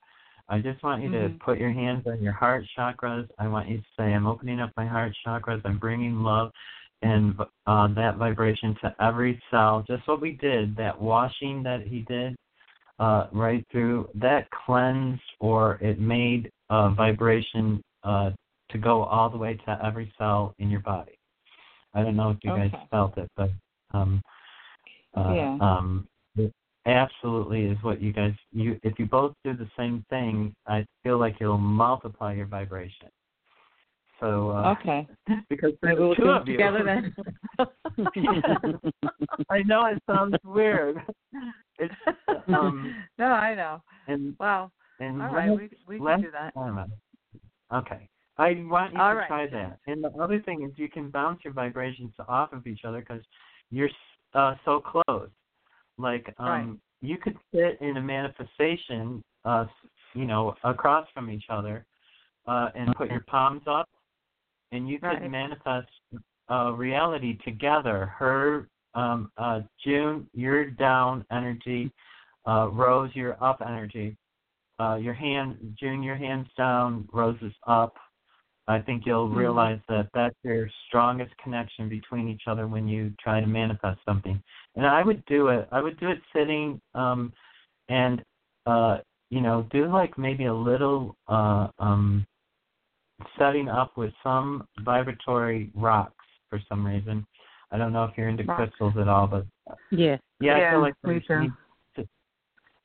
I 0.48 0.58
just 0.60 0.82
want 0.82 1.02
you 1.02 1.10
to 1.10 1.28
Mhm. 1.28 1.40
put 1.40 1.58
your 1.58 1.70
hands 1.70 2.06
on 2.06 2.22
your 2.22 2.32
heart 2.32 2.64
chakras. 2.76 3.28
I 3.38 3.46
want 3.48 3.68
you 3.68 3.78
to 3.78 3.86
say, 3.96 4.14
I'm 4.14 4.26
opening 4.26 4.60
up 4.60 4.72
my 4.76 4.86
heart 4.86 5.14
chakras. 5.24 5.60
I'm 5.64 5.78
bringing 5.78 6.22
love 6.22 6.52
and 7.02 7.38
uh, 7.66 7.86
that 7.88 8.16
vibration 8.16 8.74
to 8.76 8.94
every 8.98 9.40
cell. 9.50 9.82
Just 9.86 10.06
what 10.08 10.20
we 10.20 10.32
did, 10.32 10.74
that 10.76 11.00
washing 11.00 11.62
that 11.62 11.82
he 11.82 12.00
did 12.02 12.34
uh, 12.98 13.28
right 13.30 13.64
through, 13.70 14.08
that 14.14 14.50
cleansed 14.50 15.22
or 15.38 15.78
it 15.80 16.00
made 16.00 16.50
a 16.70 16.90
vibration 16.90 17.82
uh, 18.04 18.30
to 18.70 18.78
go 18.78 19.02
all 19.04 19.30
the 19.30 19.38
way 19.38 19.54
to 19.66 19.78
every 19.84 20.12
cell 20.18 20.54
in 20.58 20.70
your 20.70 20.80
body. 20.80 21.18
I 21.94 22.02
don't 22.02 22.16
know 22.16 22.30
if 22.30 22.38
you 22.42 22.50
guys 22.50 22.70
felt 22.90 23.16
it, 23.16 23.30
but 23.36 23.50
um, 23.92 24.20
uh, 25.14 25.34
Yeah. 25.34 25.58
um, 25.60 26.06
it 26.36 26.52
absolutely 26.86 27.64
is 27.64 27.78
what 27.82 28.00
you 28.00 28.12
guys. 28.12 28.34
You 28.52 28.78
if 28.82 28.98
you 28.98 29.06
both 29.06 29.34
do 29.44 29.54
the 29.54 29.68
same 29.76 30.04
thing, 30.10 30.54
I 30.66 30.84
feel 31.02 31.18
like 31.18 31.36
it'll 31.40 31.58
multiply 31.58 32.34
your 32.34 32.46
vibration. 32.46 33.08
So 34.20 34.50
uh, 34.50 34.72
Okay. 34.72 35.08
because 35.48 35.72
Maybe 35.82 36.00
we'll 36.00 36.14
two 36.14 36.28
of 36.28 36.42
it 36.42 36.52
you. 36.52 36.58
together 36.58 36.84
then. 36.84 37.14
I 39.50 39.62
know 39.62 39.86
it 39.86 40.02
sounds 40.06 40.36
weird. 40.44 41.00
It's 41.80 41.94
um 42.48 42.96
no, 43.18 43.26
I 43.26 43.54
know. 43.54 43.80
and 44.08 44.34
Well, 44.40 44.72
and 45.00 45.22
all 45.22 45.28
right, 45.28 45.50
we 45.50 45.70
we 45.86 45.98
can 45.98 46.20
do 46.22 46.30
that. 46.30 46.54
time, 46.54 46.92
Okay. 47.72 48.08
I 48.38 48.64
want 48.68 48.92
you 48.92 49.00
All 49.00 49.10
to 49.10 49.16
right. 49.16 49.26
try 49.26 49.46
that. 49.48 49.78
And 49.86 50.02
the 50.02 50.10
other 50.20 50.40
thing 50.40 50.62
is 50.62 50.70
you 50.78 50.88
can 50.88 51.10
bounce 51.10 51.40
your 51.44 51.52
vibrations 51.52 52.12
off 52.28 52.52
of 52.52 52.66
each 52.66 52.84
other 52.84 53.00
because 53.00 53.22
you're 53.70 53.90
uh, 54.34 54.54
so 54.64 54.80
close. 54.80 55.28
Like 55.98 56.32
um, 56.38 56.46
Right. 56.46 56.78
you 57.00 57.18
could 57.18 57.36
sit 57.52 57.78
in 57.80 57.96
a 57.96 58.00
manifestation, 58.00 59.22
uh, 59.44 59.66
you 60.14 60.24
know, 60.24 60.54
across 60.62 61.08
from 61.12 61.30
each 61.30 61.46
other, 61.48 61.84
uh, 62.46 62.70
and 62.74 62.94
put 62.94 63.10
your 63.10 63.24
palms 63.26 63.62
up, 63.66 63.88
and 64.72 64.88
you 64.88 65.00
could 65.00 65.08
Right. 65.08 65.30
manifest 65.30 65.88
uh, 66.50 66.72
reality 66.72 67.36
together. 67.44 68.06
Her, 68.06 68.68
um, 68.94 69.30
uh, 69.36 69.60
June, 69.84 70.28
you're 70.32 70.70
down 70.70 71.26
energy. 71.30 71.92
Uh, 72.46 72.68
Rose, 72.72 73.10
you're 73.14 73.42
up 73.42 73.60
energy. 73.60 74.16
Uh, 74.80 74.94
your 74.94 75.14
hand, 75.14 75.76
June, 75.78 76.02
your 76.02 76.16
hands 76.16 76.48
down. 76.56 77.08
Rose 77.12 77.38
is 77.42 77.52
up. 77.66 77.96
I 78.68 78.78
think 78.80 79.06
you'll 79.06 79.28
Mhm. 79.28 79.36
realize 79.36 79.80
that 79.88 80.08
that's 80.12 80.36
your 80.44 80.68
strongest 80.86 81.36
connection 81.38 81.88
between 81.88 82.28
each 82.28 82.46
other 82.46 82.68
when 82.68 82.86
you 82.86 83.12
try 83.18 83.40
to 83.40 83.46
manifest 83.46 83.98
something. 84.04 84.40
And 84.76 84.86
I 84.86 85.02
would 85.02 85.24
do 85.24 85.48
it. 85.48 85.68
I 85.72 85.80
would 85.80 85.98
do 85.98 86.10
it 86.10 86.22
sitting, 86.32 86.80
um, 86.94 87.32
and 87.88 88.22
uh, 88.66 88.98
you 89.30 89.40
know, 89.40 89.62
do 89.70 89.86
like 89.86 90.16
maybe 90.18 90.44
a 90.44 90.54
little 90.54 91.16
uh, 91.26 91.68
um, 91.78 92.26
setting 93.38 93.68
up 93.68 93.96
with 93.96 94.12
some 94.22 94.66
vibratory 94.80 95.70
rocks 95.74 96.24
for 96.50 96.60
some 96.68 96.86
reason. 96.86 97.26
I 97.70 97.78
don't 97.78 97.92
know 97.92 98.04
if 98.04 98.16
you're 98.16 98.28
into 98.28 98.44
Rocks. 98.44 98.70
crystals 98.70 98.96
at 98.98 99.08
all, 99.08 99.26
but 99.26 99.46
Yeah. 99.90 100.18
yeah, 100.40 100.56
I 100.56 100.58
Yeah, 100.58 100.70
feel 100.72 100.80
like 100.80 100.94
we. 101.02 101.24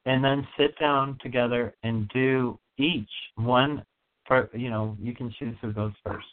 Need 0.06 0.12
to- 0.12 0.16
And 0.16 0.24
then 0.24 0.48
sit 0.58 0.78
down 0.80 1.18
together 1.22 1.74
and 1.84 2.08
do 2.10 2.60
each 2.78 3.10
one. 3.36 3.84
For 4.26 4.50
you 4.54 4.70
know, 4.70 4.96
you 5.00 5.14
can 5.14 5.32
choose 5.38 5.56
who 5.62 5.74
goes 5.74 5.92
first. 6.06 6.26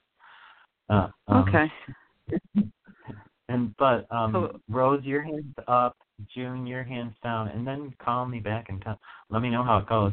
Uh, 0.89 1.09
um, 1.29 1.49
okay. 1.49 1.73
And 3.49 3.75
but 3.77 4.07
um, 4.13 4.33
So- 4.33 4.61
Rose, 4.69 5.05
your 5.05 5.23
hands 5.23 5.55
up. 5.67 5.97
June, 6.35 6.67
your 6.67 6.85
hands 6.85 7.15
down, 7.23 7.49
and 7.49 7.67
then 7.67 7.95
call 7.99 8.27
me 8.27 8.41
back 8.41 8.69
and 8.69 8.83
tell, 8.83 9.01
let 9.31 9.41
me 9.41 9.49
know 9.49 9.65
how 9.65 9.79
it 9.79 9.87
goes. 9.89 10.13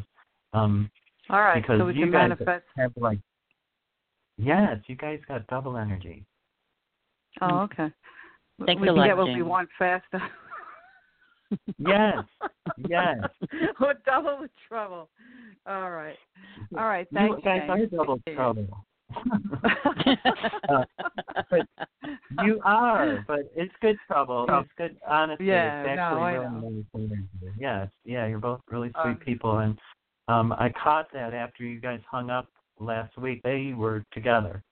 Um, 0.54 0.90
All 1.28 1.38
right. 1.40 1.60
because 1.60 1.78
so 1.78 1.84
we 1.84 1.92
you 1.94 2.06
can 2.06 2.12
guys 2.12 2.28
manifest. 2.30 2.64
have 2.78 2.92
like, 2.96 3.18
yes, 4.38 4.78
you 4.86 4.96
guys 4.96 5.20
got 5.28 5.46
double 5.48 5.76
energy. 5.76 6.24
Oh, 7.42 7.58
okay. 7.60 7.92
Thanks 8.64 8.80
we 8.80 8.88
a 8.88 8.92
can 8.92 8.96
lot, 8.96 9.06
get 9.06 9.16
what 9.18 9.26
we 9.34 9.42
want 9.42 9.68
faster. 9.78 10.22
Yes, 11.78 12.24
yes. 12.88 13.16
or 13.80 13.94
double 14.04 14.38
the 14.42 14.50
trouble. 14.68 15.08
All 15.66 15.90
right. 15.90 16.16
All 16.76 16.84
right. 16.86 17.06
Thanks, 17.12 17.36
you 17.38 17.42
guys 17.44 17.62
James. 17.66 17.92
are 17.92 17.96
double 17.96 18.20
trouble. 18.34 18.84
uh, 20.68 20.84
but 21.50 21.66
you 22.44 22.60
are, 22.64 23.24
but 23.26 23.50
it's 23.56 23.72
good 23.80 23.96
trouble. 24.06 24.46
It's 24.48 24.68
good, 24.76 24.96
honestly. 25.06 25.46
Yeah, 25.46 25.82
it's 25.84 25.96
no, 25.96 26.20
I 26.20 26.32
really 26.32 26.44
know. 26.44 26.68
nice 26.68 26.84
energy. 26.94 27.56
Yes, 27.58 27.88
yeah, 28.04 28.26
you're 28.26 28.38
both 28.38 28.60
really 28.70 28.90
sweet 29.02 29.12
Um, 29.12 29.16
people, 29.24 29.58
and 29.58 29.78
um 30.28 30.52
I 30.52 30.70
caught 30.82 31.10
that 31.14 31.32
after 31.32 31.64
you 31.64 31.80
guys 31.80 32.00
hung 32.10 32.28
up 32.28 32.48
last 32.78 33.16
week. 33.16 33.40
They 33.42 33.72
were 33.74 34.04
together, 34.12 34.62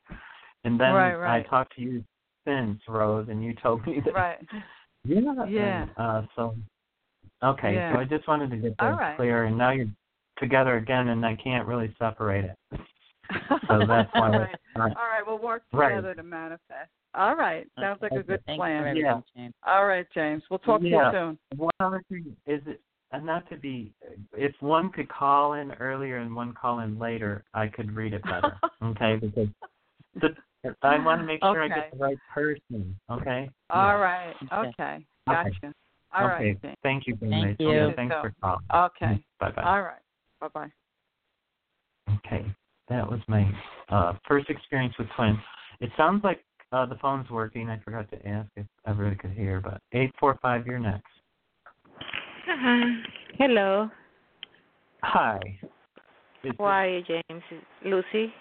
and 0.64 0.78
then 0.78 0.92
Right, 0.92 1.14
right. 1.14 1.46
I 1.46 1.48
talked 1.48 1.74
to 1.76 1.82
you 1.82 2.04
since 2.46 2.80
Rose, 2.86 3.28
and 3.30 3.42
you 3.42 3.54
told 3.54 3.86
me 3.86 4.00
that. 4.04 4.14
Right. 4.14 4.38
Yeah. 5.06 5.46
Yeah. 5.48 5.86
uh, 5.96 6.22
so. 6.34 6.54
Okay, 7.42 7.74
Yeah. 7.74 7.92
so 7.92 7.98
I 8.00 8.04
just 8.04 8.26
wanted 8.26 8.50
to 8.50 8.56
get 8.56 8.76
that 8.78 8.96
right. 8.98 9.16
clear, 9.16 9.44
and 9.44 9.58
now 9.58 9.70
you're 9.70 9.86
together 10.38 10.76
again, 10.76 11.08
and 11.08 11.24
I 11.24 11.36
can't 11.36 11.66
really 11.66 11.94
separate 11.98 12.44
it. 12.46 12.80
So 13.68 13.84
that's 13.88 14.08
why. 14.14 14.30
All 14.30 14.38
right. 14.38 14.56
All 14.76 14.84
right. 14.84 15.22
we'll 15.26 15.38
work 15.38 15.64
Right. 15.72 15.88
together 15.88 16.14
to 16.14 16.22
manifest. 16.22 16.90
All 17.14 17.34
right. 17.34 17.66
Sounds 17.80 18.00
like 18.00 18.12
a 18.12 18.22
good 18.22 18.40
Thanks 18.46 18.58
plan. 18.58 18.76
everything, 18.78 19.02
Yeah. 19.02 19.20
James. 19.34 19.54
All 19.66 19.84
right, 19.86 20.06
James. 20.14 20.44
We'll 20.48 20.60
talk 20.60 20.80
Yeah. 20.80 21.10
to 21.10 21.18
you 21.18 21.38
soon. 21.50 21.58
One 21.58 21.70
other 21.80 22.02
thing 22.08 22.36
is 22.46 22.64
it, 22.68 22.80
and 23.10 23.26
not 23.26 23.48
to 23.50 23.56
be, 23.56 23.92
if 24.36 24.52
one 24.60 24.90
could 24.90 25.08
call 25.08 25.54
in 25.54 25.72
earlier 25.72 26.18
and 26.18 26.36
one 26.36 26.54
call 26.54 26.80
in 26.80 27.00
later, 27.00 27.44
I 27.52 27.66
could 27.66 27.90
read 27.96 28.12
it 28.14 28.22
better. 28.22 28.56
okay, 28.82 29.16
because 29.16 29.48
the, 30.14 30.28
I 30.82 31.04
want 31.04 31.20
to 31.20 31.26
make 31.26 31.40
sure 31.40 31.62
I 31.62 31.68
get 31.68 31.90
the 31.92 31.98
right 31.98 32.18
person. 32.32 32.98
Okay. 33.10 33.50
All 33.70 33.98
right. 33.98 34.34
Okay. 34.52 34.68
Okay. 34.68 35.06
Gotcha. 35.26 35.72
All 36.14 36.26
okay. 36.26 36.34
right. 36.34 36.62
James. 36.62 36.76
Thank 36.82 37.06
you 37.06 37.16
very 37.16 37.30
Thank 37.30 37.60
you. 37.60 37.70
Yeah, 37.72 37.90
thanks 37.94 38.14
for 38.20 38.32
calling. 38.40 38.64
Okay. 38.74 39.24
Bye 39.40 39.50
bye. 39.50 39.62
All 39.62 39.82
right. 39.82 40.02
Bye 40.40 40.48
bye. 40.54 40.70
Okay, 42.24 42.46
that 42.88 43.08
was 43.08 43.20
my 43.26 43.50
uh, 43.88 44.14
first 44.28 44.48
experience 44.48 44.94
with 44.98 45.08
twins. 45.16 45.38
It 45.80 45.90
sounds 45.96 46.22
like 46.22 46.44
uh, 46.72 46.86
the 46.86 46.96
phone's 46.96 47.28
working. 47.30 47.68
I 47.68 47.78
forgot 47.80 48.08
to 48.10 48.28
ask 48.28 48.48
if 48.56 48.66
I 48.84 48.92
really 48.92 49.16
could 49.16 49.32
hear, 49.32 49.60
but 49.60 49.80
eight 49.92 50.12
four 50.18 50.38
five, 50.40 50.66
you're 50.66 50.78
next. 50.78 51.04
Uh-huh. 52.48 52.84
Hello. 53.38 53.90
Hi. 55.02 55.40
Is 56.44 56.52
How 56.58 56.64
are 56.64 56.88
you, 56.88 57.02
James? 57.02 57.42
Lucy? 57.84 58.32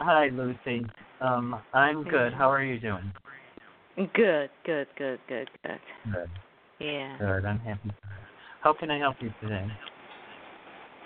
Hi, 0.00 0.28
Lucy. 0.32 0.84
Um, 1.20 1.60
I'm 1.72 2.04
good. 2.04 2.32
How 2.32 2.50
are 2.50 2.62
you 2.62 2.78
doing? 2.78 3.12
Good, 3.96 4.50
good, 4.64 4.86
good, 4.96 5.18
good, 5.28 5.50
good. 5.62 5.80
Good. 6.12 6.30
Yeah. 6.78 7.18
Good. 7.18 7.44
I'm 7.44 7.58
happy. 7.60 7.90
How 8.60 8.72
can 8.72 8.90
I 8.90 8.98
help 8.98 9.16
you 9.20 9.32
today? 9.40 9.66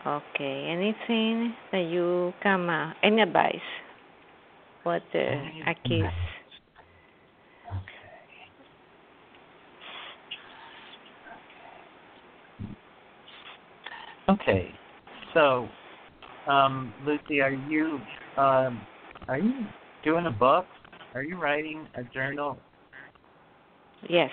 Okay. 0.07 0.66
Anything 0.68 1.55
that 1.70 1.88
you 1.90 2.35
come, 2.42 2.68
uh, 2.68 2.92
any 3.03 3.22
advice? 3.22 3.57
What 4.83 5.03
uh, 5.14 5.18
a 5.18 5.75
kiss? 5.85 6.03
Okay. 14.29 14.70
So, 15.33 15.68
um, 16.46 16.92
Lucy, 17.07 17.40
are 17.40 17.53
you 17.53 18.01
um, 18.37 18.81
are 19.29 19.38
you 19.38 19.66
doing 20.05 20.27
a 20.27 20.31
book? 20.31 20.67
Are 21.15 21.23
you 21.23 21.37
writing 21.37 21.87
a 21.95 22.03
journal? 22.05 22.59
Yes. 24.09 24.31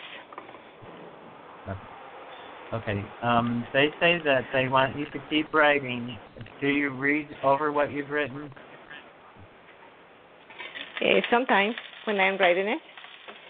Okay. 2.72 3.04
Um, 3.24 3.66
they 3.74 3.90
say 4.00 4.20
that 4.24 4.44
they 4.54 4.68
want 4.68 4.96
you 4.96 5.06
to 5.06 5.20
keep 5.30 5.52
writing. 5.54 6.18
Do 6.62 6.68
you 6.68 6.92
read 6.92 7.28
over 7.44 7.72
what 7.72 7.92
you've 7.92 8.10
written? 8.10 8.52
Uh, 11.02 11.22
sometimes 11.32 11.76
when 12.06 12.20
I'm 12.20 12.38
writing 12.38 12.68
it, 12.68 12.80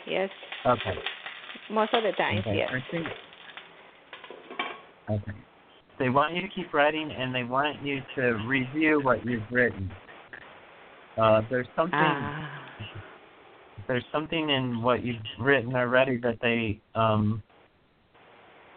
yes. 0.08 0.30
Okay. 0.66 0.98
Most 1.70 1.94
of 1.94 2.04
the 2.04 2.12
times, 2.14 2.42
okay. 2.42 2.58
yes. 2.58 2.70
Think. 2.92 3.08
Okay. 5.10 5.38
They 5.98 6.10
want 6.10 6.36
you 6.36 6.42
to 6.42 6.48
keep 6.48 6.74
writing, 6.74 7.12
and 7.12 7.36
they 7.36 7.44
want 7.44 7.84
you 7.84 8.02
to 8.16 8.22
review 8.48 9.02
what 9.04 9.26
you've 9.26 9.44
written. 9.52 9.92
Uh, 11.20 11.42
there's 11.50 11.68
something. 11.76 11.94
Ah. 12.00 12.50
there's 13.88 14.06
something 14.12 14.50
in 14.50 14.82
what 14.82 15.04
you've 15.04 15.18
written 15.42 15.76
already 15.76 16.18
that 16.18 16.38
they 16.42 16.80
um 16.96 17.44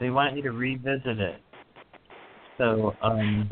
they 0.01 0.11
want 0.11 0.37
you 0.37 0.43
to 0.43 0.51
revisit 0.51 1.21
it. 1.21 1.41
So 2.59 2.97
um 3.01 3.49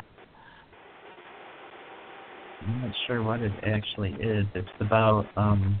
I'm 2.67 2.81
not 2.81 2.91
sure 3.07 3.23
what 3.23 3.41
it 3.41 3.53
actually 3.63 4.11
is. 4.19 4.45
It's 4.55 4.67
about 4.81 5.25
um 5.37 5.79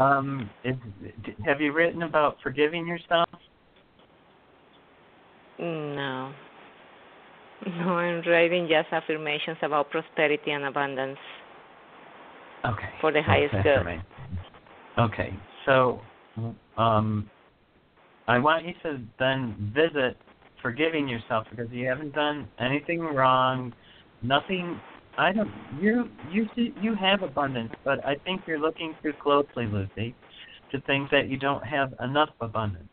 um 0.00 0.50
is 0.64 0.76
have 1.44 1.60
you 1.60 1.72
written 1.72 2.04
about 2.04 2.36
forgiving 2.42 2.86
yourself? 2.86 3.28
no. 5.58 6.32
No, 7.66 7.98
I'm 7.98 8.22
writing 8.28 8.68
just 8.68 8.92
affirmations 8.92 9.58
about 9.62 9.90
prosperity 9.90 10.52
and 10.52 10.64
abundance. 10.64 11.18
Okay. 12.64 12.88
For 13.00 13.12
the 13.12 13.22
highest 13.22 13.54
good. 13.62 14.02
Okay. 14.98 15.34
So 15.66 16.00
um 16.76 17.28
I 18.26 18.38
want 18.38 18.66
you 18.66 18.74
to 18.82 19.00
then 19.18 19.72
visit 19.74 20.16
forgiving 20.60 21.08
yourself 21.08 21.46
because 21.50 21.70
you 21.70 21.86
haven't 21.86 22.14
done 22.14 22.48
anything 22.58 23.00
wrong, 23.00 23.72
nothing 24.22 24.80
I 25.16 25.32
don't 25.32 25.50
you 25.80 26.08
you 26.30 26.46
see, 26.54 26.74
you 26.80 26.94
have 26.94 27.22
abundance, 27.22 27.72
but 27.84 28.04
I 28.04 28.16
think 28.24 28.42
you're 28.46 28.60
looking 28.60 28.94
too 29.02 29.12
closely, 29.20 29.66
Lucy, 29.66 30.14
to 30.72 30.80
think 30.82 31.10
that 31.10 31.28
you 31.28 31.38
don't 31.38 31.64
have 31.64 31.94
enough 32.00 32.30
abundance. 32.40 32.88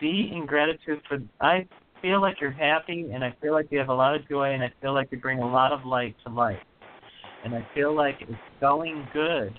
Be 0.00 0.32
in 0.34 0.46
gratitude 0.46 1.02
for 1.08 1.18
I 1.40 1.66
feel 2.02 2.20
like 2.20 2.40
you're 2.40 2.50
happy 2.50 3.10
and 3.12 3.24
I 3.24 3.34
feel 3.40 3.52
like 3.52 3.68
you 3.70 3.78
have 3.78 3.88
a 3.88 3.94
lot 3.94 4.14
of 4.14 4.28
joy 4.28 4.52
and 4.52 4.62
I 4.62 4.72
feel 4.80 4.94
like 4.94 5.08
you 5.10 5.18
bring 5.18 5.38
a 5.38 5.50
lot 5.50 5.72
of 5.72 5.84
light 5.84 6.16
to 6.26 6.32
life. 6.32 6.58
And 7.44 7.54
I 7.54 7.66
feel 7.74 7.94
like 7.94 8.16
it's 8.20 8.32
going 8.60 9.06
good. 9.12 9.58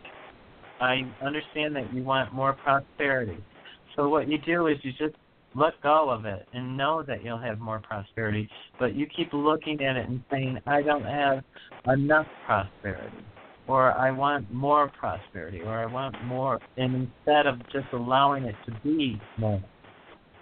I 0.81 1.01
understand 1.21 1.75
that 1.75 1.93
you 1.93 2.03
want 2.03 2.33
more 2.33 2.53
prosperity. 2.53 3.37
So 3.95 4.09
what 4.09 4.29
you 4.29 4.37
do 4.37 4.67
is 4.67 4.77
you 4.83 4.91
just 4.91 5.15
let 5.55 5.73
go 5.81 6.09
of 6.09 6.25
it 6.25 6.47
and 6.53 6.77
know 6.77 7.03
that 7.03 7.23
you'll 7.23 7.39
have 7.39 7.59
more 7.59 7.79
prosperity. 7.79 8.49
But 8.79 8.95
you 8.95 9.07
keep 9.07 9.33
looking 9.33 9.83
at 9.83 9.97
it 9.97 10.07
and 10.07 10.23
saying, 10.31 10.59
I 10.67 10.81
don't 10.81 11.03
have 11.03 11.43
enough 11.87 12.27
prosperity. 12.45 13.17
Or 13.67 13.91
I 13.93 14.11
want 14.11 14.51
more 14.53 14.89
prosperity. 14.89 15.61
Or 15.61 15.77
I 15.77 15.85
want 15.85 16.15
more. 16.25 16.59
And 16.77 16.95
instead 16.95 17.45
of 17.45 17.59
just 17.71 17.87
allowing 17.93 18.45
it 18.45 18.55
to 18.65 18.71
be 18.83 19.19
more. 19.37 19.61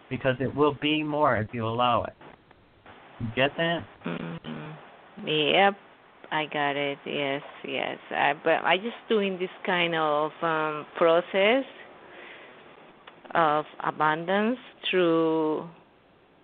Because 0.10 0.36
it 0.40 0.54
will 0.56 0.76
be 0.82 1.04
more 1.04 1.38
if 1.38 1.48
you 1.54 1.66
allow 1.66 2.04
it. 2.04 2.14
You 3.20 3.28
get 3.36 3.52
that? 3.58 3.84
mm 4.06 4.38
Yep, 5.26 5.74
I 6.32 6.46
got 6.46 6.76
it. 6.76 7.00
Yes, 7.06 7.42
yes. 7.68 7.98
I, 8.12 8.34
but 8.44 8.64
I 8.64 8.78
just 8.78 8.96
doing 9.10 9.40
this 9.40 9.50
kind 9.66 9.96
of 9.96 10.32
um, 10.42 10.86
process 10.96 11.66
of 13.34 13.66
abundance 13.84 14.58
through 14.90 15.68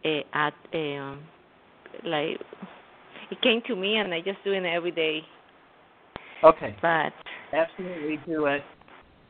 a 0.04 0.23
at 0.34 0.54
a 0.73 0.95
um, 0.97 1.23
like 2.04 2.39
it 3.32 3.41
came 3.41 3.62
to 3.67 3.76
me 3.76 3.97
and 3.97 4.13
I 4.13 4.19
just 4.19 4.43
doing 4.43 4.65
it 4.65 4.73
every 4.73 4.91
day. 4.91 5.21
Okay. 6.43 6.76
But 6.82 7.13
Absolutely 7.54 8.19
do 8.26 8.45
it. 8.47 8.62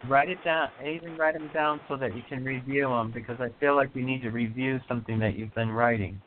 Write 0.08 0.30
it 0.30 0.44
down. 0.44 0.70
Even 0.86 1.18
write 1.18 1.34
them 1.34 1.50
down 1.54 1.80
so 1.88 1.96
that 1.98 2.16
you 2.16 2.24
can 2.28 2.44
review 2.44 2.90
them 2.90 3.12
because 3.14 3.38
I 3.40 3.50
feel 3.60 3.76
like 3.76 3.90
you 3.94 4.06
need 4.06 4.22
to 4.24 4.30
review 4.30 4.80
something 4.88 5.18
that 5.20 5.38
you've 5.38 5.54
been 5.56 5.70
writing. 5.70 6.22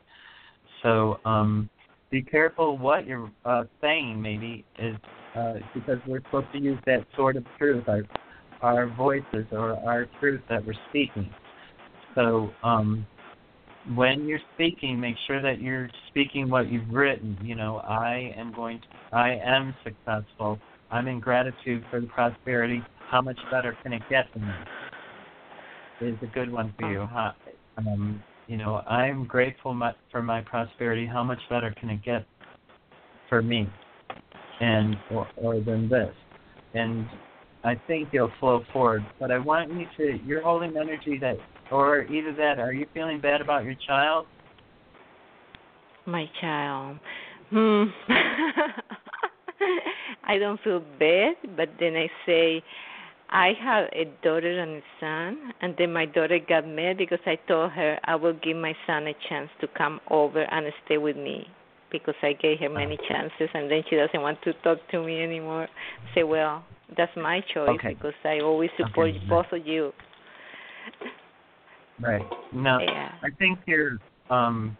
So 0.81 1.19
um, 1.25 1.69
be 2.09 2.21
careful 2.21 2.77
what 2.77 3.05
you're 3.05 3.31
uh, 3.45 3.65
saying. 3.81 4.21
Maybe 4.21 4.65
is 4.79 4.95
uh, 5.35 5.55
because 5.73 5.97
we're 6.07 6.21
supposed 6.23 6.51
to 6.53 6.59
use 6.59 6.79
that 6.85 7.05
sort 7.15 7.35
of 7.35 7.45
truth, 7.57 7.83
our 7.87 8.03
our 8.61 8.87
voices 8.87 9.45
or 9.51 9.73
our 9.87 10.07
truth 10.19 10.41
that 10.49 10.65
we're 10.65 10.73
speaking. 10.89 11.29
So 12.15 12.49
um, 12.63 13.05
when 13.93 14.27
you're 14.27 14.39
speaking, 14.55 14.99
make 14.99 15.15
sure 15.27 15.41
that 15.41 15.61
you're 15.61 15.89
speaking 16.09 16.49
what 16.49 16.71
you've 16.71 16.89
written. 16.89 17.37
You 17.43 17.55
know, 17.55 17.77
I 17.77 18.33
am 18.35 18.51
going 18.53 18.81
to, 18.81 19.15
I 19.15 19.39
am 19.43 19.75
successful. 19.83 20.59
I'm 20.89 21.07
in 21.07 21.19
gratitude 21.19 21.83
for 21.91 21.99
the 21.99 22.07
prosperity. 22.07 22.81
How 23.09 23.21
much 23.21 23.37
better 23.51 23.77
can 23.83 23.93
it 23.93 24.01
get 24.09 24.25
than 24.33 24.45
this? 24.45 26.09
Is 26.09 26.15
a 26.21 26.27
good 26.27 26.51
one 26.51 26.73
for 26.79 26.91
you. 26.91 27.07
Huh? 27.09 27.31
Um, 27.77 28.23
you 28.47 28.57
know, 28.57 28.75
I'm 28.87 29.25
grateful 29.25 29.73
my, 29.73 29.93
for 30.11 30.21
my 30.21 30.41
prosperity. 30.41 31.05
How 31.05 31.23
much 31.23 31.39
better 31.49 31.73
can 31.79 31.89
it 31.89 32.03
get 32.03 32.25
for 33.29 33.41
me, 33.41 33.67
and 34.61 34.95
or, 35.11 35.27
or 35.37 35.59
than 35.59 35.89
this? 35.89 36.13
And 36.73 37.07
I 37.63 37.75
think 37.87 38.09
you'll 38.11 38.31
flow 38.39 38.63
forward. 38.71 39.05
But 39.19 39.31
I 39.31 39.39
want 39.39 39.71
you 39.71 39.85
to. 39.97 40.23
You're 40.23 40.43
holding 40.43 40.77
energy 40.77 41.17
that, 41.19 41.37
or 41.71 42.03
either 42.03 42.33
that. 42.35 42.59
Are 42.59 42.73
you 42.73 42.85
feeling 42.93 43.19
bad 43.19 43.41
about 43.41 43.63
your 43.63 43.75
child? 43.87 44.27
my 46.07 46.29
child, 46.39 46.97
hmm. 47.49 47.83
I 50.23 50.37
don't 50.37 50.59
feel 50.61 50.81
bad, 50.99 51.35
but 51.55 51.69
then 51.79 51.95
I 51.95 52.09
say, 52.25 52.63
I 53.29 53.51
have 53.61 53.89
a 53.91 54.05
daughter 54.23 54.59
and 54.59 54.77
a 54.77 54.81
son, 54.99 55.53
and 55.61 55.75
then 55.77 55.91
my 55.91 56.05
daughter 56.05 56.39
got 56.39 56.65
mad 56.65 56.97
because 56.97 57.19
I 57.25 57.35
told 57.47 57.71
her 57.71 57.99
I 58.05 58.15
will 58.15 58.33
give 58.33 58.55
my 58.55 58.73
son 58.85 59.07
a 59.07 59.13
chance 59.27 59.49
to 59.59 59.67
come 59.77 59.99
over 60.09 60.41
and 60.41 60.65
stay 60.85 60.97
with 60.97 61.17
me 61.17 61.45
because 61.91 62.15
I 62.21 62.33
gave 62.33 62.59
her 62.59 62.69
many 62.69 62.97
chances, 63.09 63.49
and 63.53 63.69
then 63.69 63.83
she 63.89 63.95
doesn't 63.95 64.21
want 64.21 64.41
to 64.43 64.53
talk 64.63 64.77
to 64.91 65.03
me 65.03 65.21
anymore. 65.21 65.63
I 65.63 66.15
say, 66.15 66.23
well, 66.23 66.63
that's 66.95 67.11
my 67.17 67.41
choice 67.53 67.69
Okay. 67.69 67.93
because 67.95 68.13
I 68.23 68.39
always 68.39 68.69
support 68.77 69.09
Okay. 69.09 69.25
both 69.29 69.45
of 69.51 69.65
you. 69.65 69.91
Right. 71.99 72.25
No, 72.53 72.79
Yeah. 72.79 73.11
I 73.23 73.29
think 73.39 73.59
you're. 73.65 73.97
Um, 74.29 74.77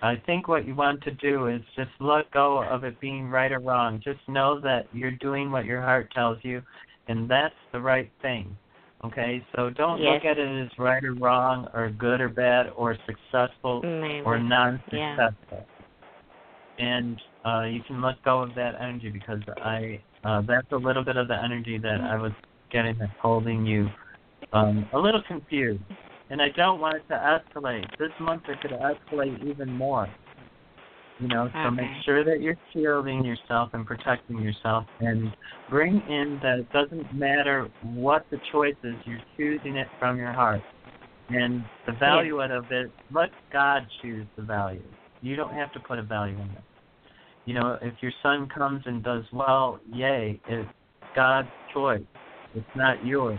I 0.00 0.14
think 0.26 0.46
what 0.46 0.64
you 0.64 0.76
want 0.76 1.02
to 1.02 1.10
do 1.12 1.48
is 1.48 1.60
just 1.74 1.90
let 1.98 2.30
go 2.30 2.58
of 2.62 2.84
it 2.84 3.00
being 3.00 3.28
right 3.28 3.50
or 3.50 3.58
wrong. 3.58 4.00
Just 4.04 4.20
know 4.28 4.60
that 4.60 4.86
you're 4.92 5.10
doing 5.12 5.50
what 5.50 5.64
your 5.64 5.80
heart 5.80 6.12
tells 6.14 6.38
you, 6.42 6.62
and 7.08 7.28
that's 7.28 7.54
the 7.72 7.80
right 7.80 8.10
thing. 8.22 8.56
Okay, 9.04 9.44
so 9.54 9.70
don't 9.70 10.00
Yes. 10.00 10.14
look 10.14 10.24
at 10.24 10.38
it 10.38 10.66
as 10.66 10.78
right 10.78 11.04
or 11.04 11.14
wrong, 11.14 11.68
or 11.72 11.88
good 11.90 12.20
or 12.20 12.28
bad, 12.28 12.70
or 12.74 12.96
successful 13.06 13.80
Maybe. 13.82 14.24
or 14.24 14.38
non-successful. 14.38 15.66
And 16.78 17.20
uh, 17.44 17.62
you 17.62 17.82
can 17.82 18.02
let 18.02 18.22
go 18.22 18.42
of 18.42 18.54
that 18.54 18.74
energy 18.80 19.10
because 19.10 19.40
I 19.58 20.00
uh, 20.24 20.42
that's 20.42 20.70
a 20.72 20.76
little 20.76 21.04
bit 21.04 21.16
of 21.16 21.28
the 21.28 21.36
energy 21.42 21.78
that 21.78 22.00
I 22.00 22.16
was 22.20 22.32
getting 22.70 22.96
that's 22.98 23.12
holding 23.20 23.64
you 23.64 23.88
um, 24.52 24.88
a 24.92 24.98
little 24.98 25.22
confused. 25.26 25.82
And 26.30 26.42
I 26.42 26.48
don't 26.50 26.80
want 26.80 26.96
it 26.96 27.04
to 27.08 27.14
escalate. 27.14 27.86
This 27.98 28.10
month 28.20 28.42
it 28.48 28.60
could 28.60 28.72
escalate 28.72 29.42
even 29.44 29.72
more. 29.72 30.08
You 31.20 31.26
know, 31.28 31.50
so 31.52 31.70
make 31.72 31.90
sure 32.04 32.22
that 32.24 32.40
you're 32.40 32.56
shielding 32.72 33.24
yourself 33.24 33.70
and 33.72 33.84
protecting 33.84 34.40
yourself 34.40 34.84
and 35.00 35.34
bring 35.68 36.00
in 36.08 36.38
that 36.44 36.60
it 36.60 36.72
doesn't 36.72 37.12
matter 37.12 37.68
what 37.82 38.24
the 38.30 38.38
choice 38.52 38.76
is, 38.84 38.94
you're 39.04 39.18
choosing 39.36 39.76
it 39.76 39.88
from 39.98 40.16
your 40.16 40.32
heart. 40.32 40.62
And 41.30 41.64
the 41.86 41.92
value 41.92 42.40
out 42.40 42.52
of 42.52 42.70
it, 42.70 42.90
let 43.12 43.30
God 43.52 43.82
choose 44.00 44.26
the 44.36 44.42
value. 44.42 44.82
You 45.20 45.34
don't 45.34 45.52
have 45.52 45.72
to 45.72 45.80
put 45.80 45.98
a 45.98 46.02
value 46.02 46.36
in 46.36 46.50
it. 46.50 46.62
You 47.46 47.54
know, 47.54 47.78
if 47.82 47.94
your 48.00 48.12
son 48.22 48.48
comes 48.48 48.82
and 48.86 49.02
does 49.02 49.24
well, 49.32 49.80
yay, 49.92 50.40
it's 50.48 50.68
God's 51.16 51.48
choice. 51.74 52.02
It's 52.54 52.66
not 52.76 53.04
yours. 53.04 53.38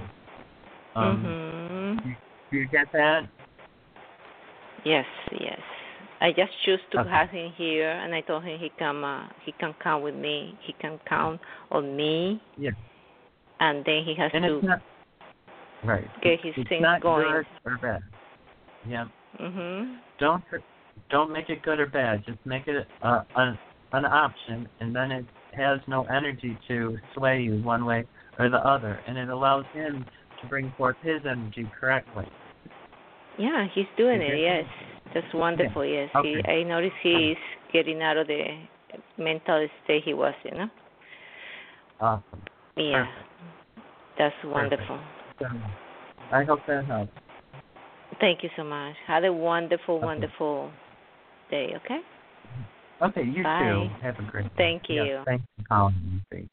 Um, 0.95 1.99
mhm. 2.03 2.15
Do 2.51 2.57
you 2.57 2.67
get 2.67 2.91
that? 2.91 3.21
Yes, 4.83 5.05
yes. 5.39 5.59
I 6.21 6.31
just 6.31 6.51
choose 6.65 6.79
to 6.91 6.99
Okay. 6.99 7.09
have 7.09 7.29
him 7.29 7.51
here, 7.57 7.89
and 7.91 8.13
I 8.13 8.21
told 8.21 8.43
him 8.43 8.59
he 8.59 8.69
can 8.77 9.03
uh, 9.03 9.29
he 9.45 9.53
can 9.53 9.73
count 9.81 10.03
with 10.03 10.15
me. 10.15 10.57
He 10.61 10.73
can 10.73 10.99
count 11.07 11.39
on 11.71 11.95
me. 11.95 12.41
Yeah. 12.57 12.71
And 13.59 13.83
then 13.85 14.03
he 14.03 14.15
has 14.15 14.31
And 14.33 14.43
to 14.45 14.61
not 14.65 14.81
right. 15.83 16.07
get 16.21 16.41
his 16.41 16.53
it's 16.57 16.69
things 16.69 16.81
not 16.81 17.01
going. 17.01 17.25
good 17.25 17.45
or 17.65 17.77
bad. 17.81 18.01
Yeah. 18.87 19.05
Mhm. 19.39 19.99
Don't 20.19 20.43
don't 21.09 21.31
make 21.31 21.49
it 21.49 21.61
good 21.61 21.79
or 21.79 21.87
bad. 21.87 22.25
Just 22.25 22.39
make 22.45 22.67
it 22.67 22.85
uh, 23.01 23.23
an 23.35 23.57
an 23.93 24.05
option, 24.05 24.67
and 24.81 24.95
then 24.95 25.11
it 25.11 25.25
has 25.55 25.79
no 25.87 26.03
energy 26.05 26.57
to 26.67 26.97
sway 27.15 27.41
you 27.41 27.61
one 27.63 27.85
way 27.85 28.05
or 28.37 28.49
the 28.49 28.57
other, 28.57 28.99
and 29.07 29.17
it 29.17 29.29
allows 29.29 29.65
him 29.73 30.05
to 30.41 30.47
bring 30.47 30.71
forth 30.77 30.95
his 31.01 31.21
energy 31.25 31.69
correctly. 31.79 32.25
Yeah, 33.37 33.67
he's 33.73 33.87
doing 33.97 34.21
it. 34.21 34.37
Yes, 34.39 34.65
that's 35.13 35.33
wonderful. 35.33 35.85
Yes, 35.85 36.09
he. 36.21 36.41
I 36.47 36.63
notice 36.63 36.91
he's 37.01 37.37
getting 37.73 38.01
out 38.01 38.17
of 38.17 38.27
the 38.27 38.43
mental 39.17 39.67
state 39.83 40.03
he 40.03 40.13
was 40.13 40.33
in. 40.45 40.57
Huh? 40.57 40.67
Awesome. 41.99 42.43
Yeah, 42.77 43.05
Perfect. 43.05 43.29
that's 44.17 44.35
wonderful. 44.45 44.99
So, 45.39 45.47
I 46.31 46.43
hope 46.43 46.59
that 46.67 46.85
helps. 46.85 47.11
Thank 48.19 48.43
you 48.43 48.49
so 48.57 48.63
much. 48.63 48.95
Have 49.07 49.23
a 49.23 49.31
wonderful, 49.31 49.97
Okay. 49.97 50.05
wonderful 50.05 50.71
day. 51.49 51.73
Okay. 51.77 51.99
Okay, 53.01 53.23
you 53.23 53.43
Bye. 53.43 53.59
too. 53.59 54.05
Have 54.05 54.19
a 54.19 54.23
great 54.29 54.43
day. 54.45 54.51
Thank 54.57 54.83
Yeah, 54.89 55.03
you. 55.03 55.19
thanks 55.25 55.45
for 55.57 55.63
calling 55.67 56.23
me. 56.31 56.49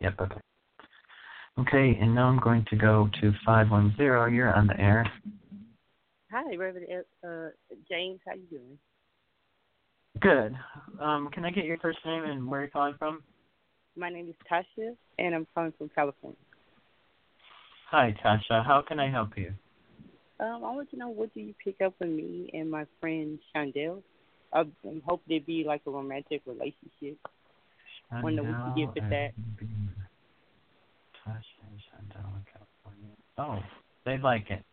Yep, 0.00 0.14
okay. 0.20 0.40
Okay, 1.58 1.98
and 2.00 2.14
now 2.14 2.28
I'm 2.28 2.38
going 2.38 2.64
to 2.70 2.76
go 2.76 3.08
to 3.20 3.32
510. 3.44 4.34
You're 4.34 4.54
on 4.54 4.66
the 4.66 4.80
air. 4.80 5.04
Hi, 6.30 6.54
Reverend 6.54 6.86
uh, 7.24 7.48
James. 7.90 8.20
How 8.24 8.34
you 8.34 8.46
doing? 8.50 8.78
Good. 10.20 10.56
Um, 11.00 11.28
can 11.32 11.44
I 11.44 11.50
get 11.50 11.64
your 11.64 11.78
first 11.78 11.98
name 12.06 12.24
and 12.24 12.46
where 12.46 12.60
you're 12.60 12.70
calling 12.70 12.94
from? 12.98 13.22
My 13.96 14.10
name 14.10 14.28
is 14.28 14.36
Tasha, 14.50 14.96
and 15.18 15.34
I'm 15.34 15.46
calling 15.54 15.72
from 15.76 15.88
California. 15.88 16.38
Hi, 17.90 18.14
Tasha. 18.24 18.64
How 18.64 18.82
can 18.86 19.00
I 19.00 19.10
help 19.10 19.36
you? 19.36 19.52
Um, 20.38 20.64
I 20.64 20.72
want 20.72 20.88
to 20.90 20.96
know 20.96 21.08
what 21.08 21.34
do 21.34 21.40
you 21.40 21.52
pick 21.62 21.80
up 21.80 21.94
with 21.98 22.08
me 22.08 22.48
and 22.54 22.70
my 22.70 22.86
friend 23.00 23.38
Chandel. 23.54 24.02
I'm 24.52 24.72
I'm 24.84 25.02
hoping 25.04 25.40
to 25.40 25.44
be 25.44 25.64
like 25.66 25.82
a 25.86 25.90
romantic 25.90 26.42
relationship. 26.46 27.18
Wonder 28.22 28.42
what 28.42 28.76
you 28.76 28.86
give 28.86 28.94
with 28.94 29.10
that. 29.10 29.32
Tasha 31.26 31.60
and 31.68 31.80
Chandel 31.90 32.30
in 32.36 32.44
California. 32.52 33.16
Oh, 33.36 33.58
they 34.04 34.18
like 34.18 34.50
it. 34.50 34.64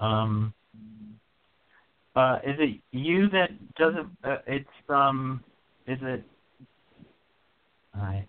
Um, 0.00 0.54
uh, 2.16 2.38
is 2.44 2.56
it 2.58 2.80
you 2.92 3.28
that 3.30 3.50
doesn't? 3.76 4.08
Uh, 4.24 4.38
it's 4.46 4.68
um, 4.88 5.44
is 5.86 5.98
it? 6.02 6.24
Alright. 7.96 8.28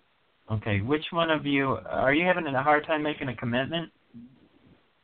Okay. 0.50 0.80
Which 0.80 1.04
one 1.10 1.30
of 1.30 1.46
you 1.46 1.78
are 1.88 2.12
you 2.12 2.26
having 2.26 2.46
a 2.46 2.62
hard 2.62 2.86
time 2.86 3.02
making 3.02 3.28
a 3.28 3.36
commitment? 3.36 3.90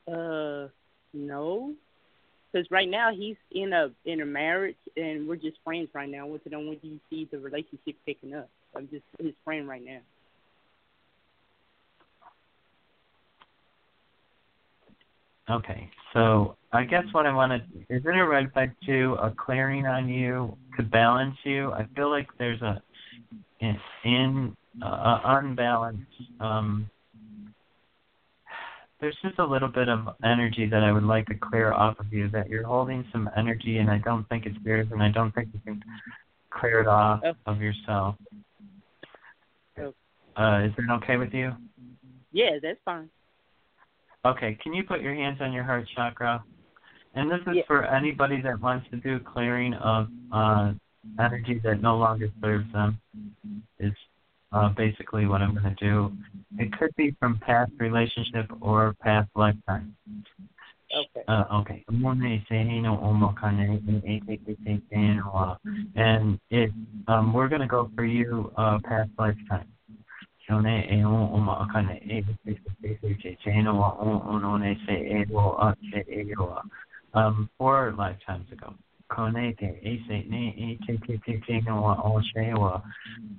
Uh, 0.07 0.69
no, 1.15 1.73
because 2.53 2.71
right 2.71 2.89
now 2.89 3.11
he's 3.15 3.37
in 3.53 3.73
a 3.73 3.89
in 4.05 4.21
a 4.21 4.27
marriage, 4.27 4.77
and 4.97 5.27
we're 5.27 5.37
just 5.37 5.57
friends 5.65 5.89
right 5.95 6.09
now. 6.09 6.21
I 6.21 6.25
want 6.25 6.45
to 6.45 6.51
know 6.51 6.61
when 6.61 6.77
do 6.79 6.89
you 6.89 7.01
see 7.09 7.29
the 7.31 7.39
relationship 7.39 7.97
picking 8.05 8.35
up? 8.35 8.49
I'm 8.77 8.89
just 8.89 9.05
his 9.19 9.33
friend 9.45 9.67
right 9.67 9.83
now. 9.85 10.01
Okay, 15.51 15.91
so 16.13 16.57
I 16.75 16.83
guess 16.85 17.05
what 17.13 17.25
I 17.25 17.33
wanted 17.33 17.63
is 17.89 18.03
it 18.05 18.17
a 18.17 18.27
red 18.27 18.51
I 18.57 18.67
do 18.85 19.15
a 19.15 19.31
clearing 19.31 19.87
on 19.87 20.09
you 20.09 20.57
to 20.77 20.83
balance 20.83 21.37
you? 21.45 21.71
I 21.71 21.87
feel 21.95 22.11
like 22.11 22.27
there's 22.37 22.61
a 22.63 22.83
in, 23.61 23.77
in 24.05 24.57
uh, 24.83 25.21
unbalance. 25.25 26.01
Um, 26.41 26.91
there's 29.01 29.17
just 29.23 29.39
a 29.39 29.45
little 29.45 29.69
bit 29.69 29.89
of 29.89 30.09
energy 30.25 30.67
that 30.69 30.83
I 30.83 30.91
would 30.91 31.05
like 31.05 31.27
to 31.27 31.35
clear 31.35 31.73
off 31.73 32.01
of 32.01 32.13
you. 32.13 32.29
That 32.31 32.49
you're 32.49 32.67
holding 32.67 33.05
some 33.13 33.31
energy, 33.37 33.79
and 33.79 33.89
I 33.89 33.99
don't 33.99 34.29
think 34.29 34.45
it's 34.45 34.57
yours, 34.65 34.89
and 34.91 35.01
I 35.01 35.11
don't 35.11 35.33
think 35.33 35.51
you 35.53 35.61
can 35.65 35.83
clear 36.51 36.81
it 36.81 36.89
off 36.89 37.21
Oh. 37.25 37.35
of 37.47 37.61
yourself. 37.61 38.17
Oh. 39.79 39.95
Uh, 40.37 40.65
is 40.65 40.73
that 40.77 40.93
okay 41.03 41.19
with 41.19 41.33
you? 41.33 41.53
Yeah, 42.33 42.59
that's 42.61 42.81
fine. 42.85 43.09
Okay, 44.27 44.59
can 44.61 44.73
you 44.73 44.83
put 44.83 45.03
your 45.03 45.15
hands 45.15 45.39
on 45.41 45.53
your 45.53 45.63
heart 45.63 45.87
chakra? 45.95 46.43
And 47.15 47.31
this 47.31 47.41
is 47.47 47.57
Yeah. 47.57 47.63
for 47.67 47.85
anybody 47.85 48.41
that 48.43 48.61
wants 48.61 48.89
to 48.91 48.97
do 48.97 49.21
clearing 49.21 49.75
of 49.75 50.09
uh, 50.33 50.73
energy 51.19 51.59
that 51.61 51.81
no 51.81 51.97
longer 51.97 52.29
serves 52.41 52.71
them. 52.73 53.01
Is 53.79 53.93
uh, 54.53 54.69
basically 54.71 55.27
what 55.27 55.43
I'm 55.43 55.53
going 55.55 55.75
to 55.75 55.85
do. 55.85 56.13
It 56.59 56.73
could 56.79 56.95
be 56.97 57.11
from 57.19 57.39
past 57.39 57.73
relationship 57.79 58.51
or 58.61 58.95
past 59.01 59.29
lifetime. 59.35 59.97
Okay. 60.97 61.25
Uh, 61.27 61.45
okay. 61.53 61.85
And 65.97 66.39
it, 66.51 66.71
um, 67.09 67.33
we're 67.33 67.49
going 67.49 67.63
to 67.63 67.67
go 67.67 67.91
for 67.97 68.05
you 68.05 68.53
uh, 68.57 68.79
past 68.85 69.11
lifetime. 69.19 69.69
Um, 77.15 77.49
four 77.59 77.95
lifetimes 77.97 78.51
ago. 78.51 78.75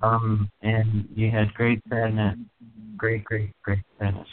Um, 0.02 0.50
and 0.62 1.08
you 1.14 1.30
had 1.30 1.52
great 1.54 1.82
sadness, 1.90 2.38
great, 2.96 3.24
great, 3.24 3.50
great 3.62 3.82
sadness. 3.98 4.26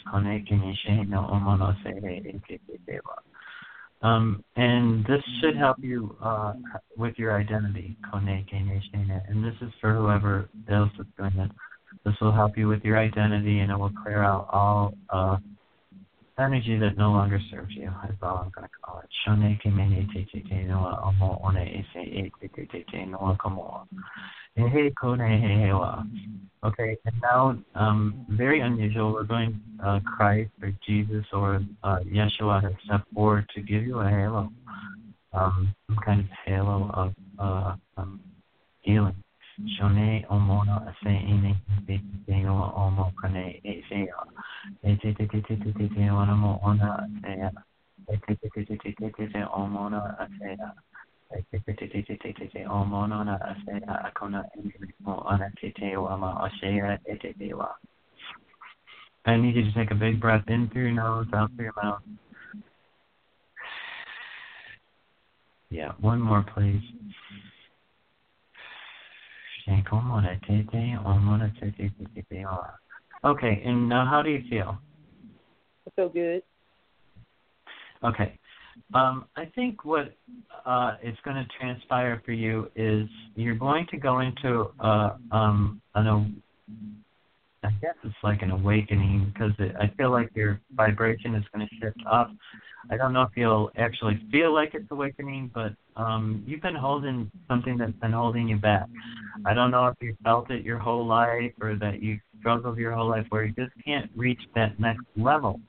Um, 4.02 4.44
and 4.56 5.04
this 5.04 5.22
should 5.40 5.56
help 5.56 5.76
you 5.82 6.16
uh, 6.22 6.54
with 6.96 7.18
your 7.18 7.38
identity, 7.38 7.96
and 8.12 9.44
this 9.44 9.54
is 9.60 9.72
for 9.80 9.94
whoever 9.94 10.48
else 10.70 10.90
is 10.98 11.06
doing 11.18 11.38
it. 11.38 11.50
This 12.04 12.14
will 12.20 12.32
help 12.32 12.56
you 12.56 12.68
with 12.68 12.82
your 12.84 12.98
identity, 12.98 13.60
and 13.60 13.70
it 13.70 13.78
will 13.78 13.92
clear 14.02 14.22
out 14.22 14.48
all 14.50 14.94
uh, 15.10 15.36
energy 16.38 16.78
that 16.78 16.96
no 16.96 17.10
longer 17.10 17.40
serves 17.50 17.74
you. 17.74 17.90
Is 18.08 18.16
all 18.22 18.36
I'm 18.38 18.50
going 18.50 18.66
to 18.66 18.74
call 18.82 19.00
it. 19.00 19.08
Shone 19.24 19.58
kemene 19.64 20.12
te 20.12 20.24
te 20.24 20.62
noa 20.64 21.00
omo 21.04 21.40
one 21.42 21.58
e 21.58 21.84
se 21.92 22.00
e 22.00 22.32
te 22.40 22.66
te 22.66 22.84
te 22.90 23.04
noa 23.06 23.36
kamoa. 23.36 23.86
E 24.56 24.62
he 24.68 24.90
kone 24.90 25.40
he 25.40 25.64
he 25.66 25.72
wa. 25.72 26.02
Okay, 26.64 26.96
and 27.04 27.14
now, 27.20 27.58
um, 27.74 28.24
very 28.30 28.60
unusual. 28.60 29.12
We're 29.12 29.24
going 29.24 29.60
uh, 29.84 30.00
Christ 30.16 30.50
or 30.62 30.72
Jesus 30.86 31.26
or 31.30 31.60
uh, 31.82 31.98
Yeshua 32.10 32.74
stepped 32.86 33.12
forward 33.12 33.46
to 33.54 33.60
give 33.60 33.82
you 33.82 34.00
a 34.00 34.08
halo, 34.08 34.50
um, 35.34 35.74
some 35.86 35.98
kind 36.02 36.20
of 36.20 36.26
halo 36.46 36.90
of 36.94 37.12
uh, 37.38 37.76
um, 37.98 38.20
healing. 38.80 39.14
Shone 39.54 40.26
omono 40.30 40.94
ine 41.06 41.54
te 42.26 42.46
omo 42.46 43.12
kane 43.20 43.60
e 43.64 43.82
se 43.88 44.08
e 44.82 44.96
te 44.96 45.14
te 45.14 45.26
te 45.26 45.40
te 45.42 45.56
te 45.56 45.72
te 45.72 45.88
te 45.88 46.10
ona 46.10 46.34
mo 46.34 46.58
ona 46.62 47.06
ase 47.06 47.38
e 48.08 48.16
te 48.26 48.34
te 48.36 48.48
te 48.50 48.64
te 48.64 48.76
te 48.76 48.92
te 48.92 49.12
te 49.12 49.28
te 49.28 49.44
omono 49.46 50.00
ase 50.18 50.56
I 59.26 59.36
need 59.36 59.56
you 59.56 59.64
to 59.64 59.72
take 59.72 59.90
a 59.90 59.94
big 59.94 60.20
breath 60.20 60.44
in 60.48 60.68
through 60.68 60.82
your 60.82 60.92
nose, 60.92 61.26
out 61.34 61.50
through 61.56 61.64
your 61.66 61.74
mouth. 61.82 62.02
Yeah, 65.70 65.92
one 66.00 66.20
more, 66.20 66.44
please. 66.54 66.82
Okay, 73.24 73.62
and 73.64 73.88
now 73.88 74.06
how 74.06 74.22
do 74.22 74.30
you 74.30 74.42
feel? 74.50 74.78
I 75.86 75.90
feel 75.96 76.08
good. 76.08 76.42
Okay. 78.02 78.38
Um, 78.92 79.26
I 79.36 79.46
think 79.54 79.84
what 79.84 80.14
uh, 80.66 80.96
is 81.02 81.16
going 81.24 81.36
to 81.36 81.46
transpire 81.58 82.20
for 82.24 82.32
you 82.32 82.70
is 82.76 83.08
you're 83.36 83.54
going 83.54 83.86
to 83.90 83.96
go 83.96 84.20
into 84.20 84.72
uh, 84.80 85.16
um, 85.30 85.80
an, 85.94 86.42
I 87.64 87.70
guess 87.80 87.94
it's 88.02 88.14
like 88.22 88.42
an 88.42 88.50
awakening 88.50 89.32
because 89.32 89.52
it, 89.58 89.74
I 89.80 89.88
feel 89.96 90.10
like 90.10 90.30
your 90.34 90.60
vibration 90.74 91.34
is 91.34 91.44
going 91.52 91.66
to 91.66 91.74
shift 91.76 92.00
up. 92.10 92.30
I 92.90 92.96
don't 92.96 93.14
know 93.14 93.22
if 93.22 93.30
you'll 93.34 93.70
actually 93.76 94.20
feel 94.30 94.52
like 94.52 94.74
it's 94.74 94.90
awakening, 94.90 95.50
but 95.54 95.72
um, 95.96 96.44
you've 96.46 96.60
been 96.60 96.74
holding 96.74 97.30
something 97.48 97.78
that's 97.78 97.92
been 97.92 98.12
holding 98.12 98.48
you 98.48 98.56
back. 98.56 98.86
I 99.46 99.54
don't 99.54 99.70
know 99.70 99.86
if 99.86 99.94
you 100.00 100.14
felt 100.22 100.50
it 100.50 100.64
your 100.64 100.78
whole 100.78 101.06
life 101.06 101.52
or 101.60 101.76
that 101.76 102.02
you 102.02 102.18
struggled 102.40 102.76
your 102.76 102.92
whole 102.92 103.08
life 103.08 103.26
where 103.30 103.44
you 103.44 103.54
just 103.54 103.72
can't 103.84 104.10
reach 104.14 104.40
that 104.54 104.78
next 104.78 105.04
level. 105.16 105.60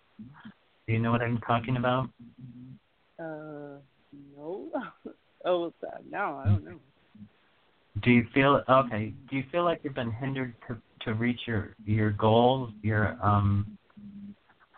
Do 0.87 0.93
you 0.93 0.99
know 0.99 1.11
what 1.11 1.21
I'm 1.21 1.39
talking 1.39 1.77
about? 1.77 2.09
Uh, 3.17 3.79
no. 4.35 4.69
oh, 5.45 5.73
no, 6.11 6.41
I 6.43 6.45
don't 6.47 6.65
know. 6.65 6.79
Do 8.03 8.11
you 8.11 8.27
feel 8.33 8.61
okay? 8.69 9.13
Do 9.29 9.37
you 9.37 9.43
feel 9.51 9.63
like 9.63 9.79
you've 9.83 9.95
been 9.95 10.11
hindered 10.11 10.53
to 10.67 10.77
to 11.05 11.13
reach 11.13 11.39
your 11.45 11.75
your 11.85 12.11
goals? 12.11 12.71
Your 12.81 13.17
um, 13.23 13.77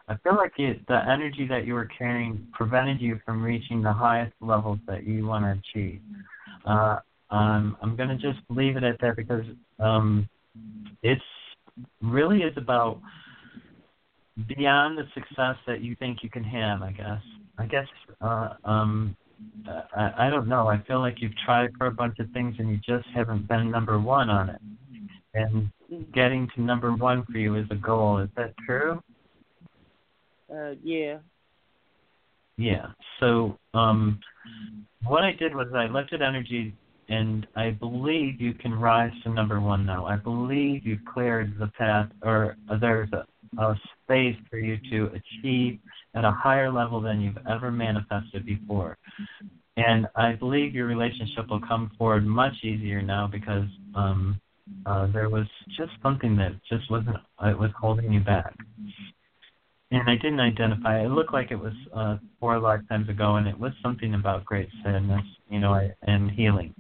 I 0.08 0.16
feel 0.18 0.36
like 0.36 0.54
it, 0.58 0.86
the 0.88 1.02
energy 1.10 1.48
that 1.50 1.66
you 1.66 1.74
were 1.74 1.90
carrying 1.98 2.48
prevented 2.54 3.02
you 3.02 3.20
from 3.26 3.44
reaching 3.44 3.82
the 3.82 3.92
highest 3.92 4.34
levels 4.40 4.80
that 4.88 5.06
you 5.06 5.26
want 5.26 5.44
to 5.46 5.60
achieve. 5.80 6.00
Uh, 6.66 7.00
um, 7.30 7.76
I'm 7.82 7.96
going 7.98 8.10
to 8.10 8.16
just 8.16 8.40
leave 8.50 8.78
it 8.78 8.84
at 8.84 9.02
that 9.02 9.18
because 9.18 9.44
um, 9.80 10.30
it's 11.04 11.22
really 12.02 12.40
is 12.44 12.56
about 12.56 13.02
beyond 14.48 14.98
the 14.98 15.04
success 15.14 15.58
that 15.66 15.82
you 15.82 15.96
think 15.96 16.20
you 16.24 16.30
can 16.30 16.44
have. 16.44 16.82
I 16.82 16.92
guess. 16.92 17.22
I 17.60 17.66
guess 17.66 17.88
uh, 18.22 18.50
um, 18.66 19.18
I, 19.96 20.28
I 20.28 20.30
don't 20.30 20.48
know. 20.48 20.68
I 20.68 20.82
feel 20.88 21.00
like 21.00 21.16
you've 21.20 21.36
tried 21.46 21.72
for 21.78 21.88
a 21.88 21.92
bunch 21.92 22.20
of 22.20 22.30
things 22.32 22.56
and 22.60 22.70
you 22.70 22.78
just 22.78 23.08
haven't 23.14 23.48
been 23.48 23.72
number 23.72 24.00
one 24.00 24.30
on 24.30 24.50
it. 24.50 24.62
And 25.34 25.70
getting 26.14 26.50
to 26.56 26.62
number 26.62 26.94
one 26.94 27.26
for 27.26 27.38
you 27.38 27.56
is 27.56 27.66
a 27.72 27.76
goal. 27.76 28.20
Is 28.20 28.30
that 28.36 28.54
true? 28.66 29.02
Uh, 30.52 30.72
yeah. 30.84 31.18
Yeah. 32.58 32.88
So 33.20 33.58
um, 33.74 34.20
what 35.06 35.24
I 35.24 35.32
did 35.34 35.56
was 35.56 35.68
I 35.76 35.86
lifted 35.86 36.22
energy, 36.22 36.74
and 37.10 37.46
I 37.56 37.72
believe 37.72 38.42
you 38.42 38.54
can 38.54 38.74
rise 38.74 39.12
to 39.24 39.30
number 39.30 39.60
one 39.60 39.86
now. 39.86 40.06
I 40.06 40.18
believe 40.18 40.86
you've 40.86 41.06
cleared 41.06 41.58
the 41.60 41.68
path, 41.78 42.10
or 42.24 42.58
there's 42.82 43.10
a, 43.14 43.26
a 43.62 43.76
space 44.04 44.36
for 44.50 44.58
you 44.58 44.78
to 44.92 45.12
achieve 45.14 45.80
at 46.16 46.26
a 46.26 46.32
higher 46.32 46.72
level 46.72 47.00
than 47.00 47.22
you've 47.22 47.38
ever 47.50 47.72
manifested 47.72 48.46
before. 48.46 48.98
And 49.78 50.08
I 50.16 50.34
believe 50.34 50.74
your 50.74 50.88
relationship 50.88 51.50
will 51.50 51.62
come 51.62 51.92
forward 51.98 52.26
much 52.26 52.54
easier 52.64 53.02
now 53.04 53.28
because 53.28 53.68
um, 53.94 54.42
uh, 54.86 55.08
there 55.08 55.30
was 55.30 55.48
just 55.78 55.92
something 56.02 56.36
that 56.38 56.52
just 56.70 56.90
wasn't, 56.90 57.18
it 57.44 57.58
was 57.58 57.72
holding 57.80 58.12
you 58.12 58.20
back. 58.20 58.54
And 59.90 60.10
I 60.10 60.16
didn't 60.16 60.42
identify. 60.42 61.02
It 61.02 61.10
looked 61.10 61.34
like 61.34 61.52
it 61.52 61.56
was 61.56 61.74
uh, 61.94 62.18
four 62.40 62.60
lifetimes 62.60 63.08
ago, 63.08 63.38
and 63.38 63.48
it 63.48 63.58
was 63.58 63.72
something 63.82 64.16
about 64.16 64.44
great 64.44 64.68
sadness, 64.84 65.24
you 65.50 65.60
know, 65.60 65.90
and 66.02 66.30
healing. 66.32 66.74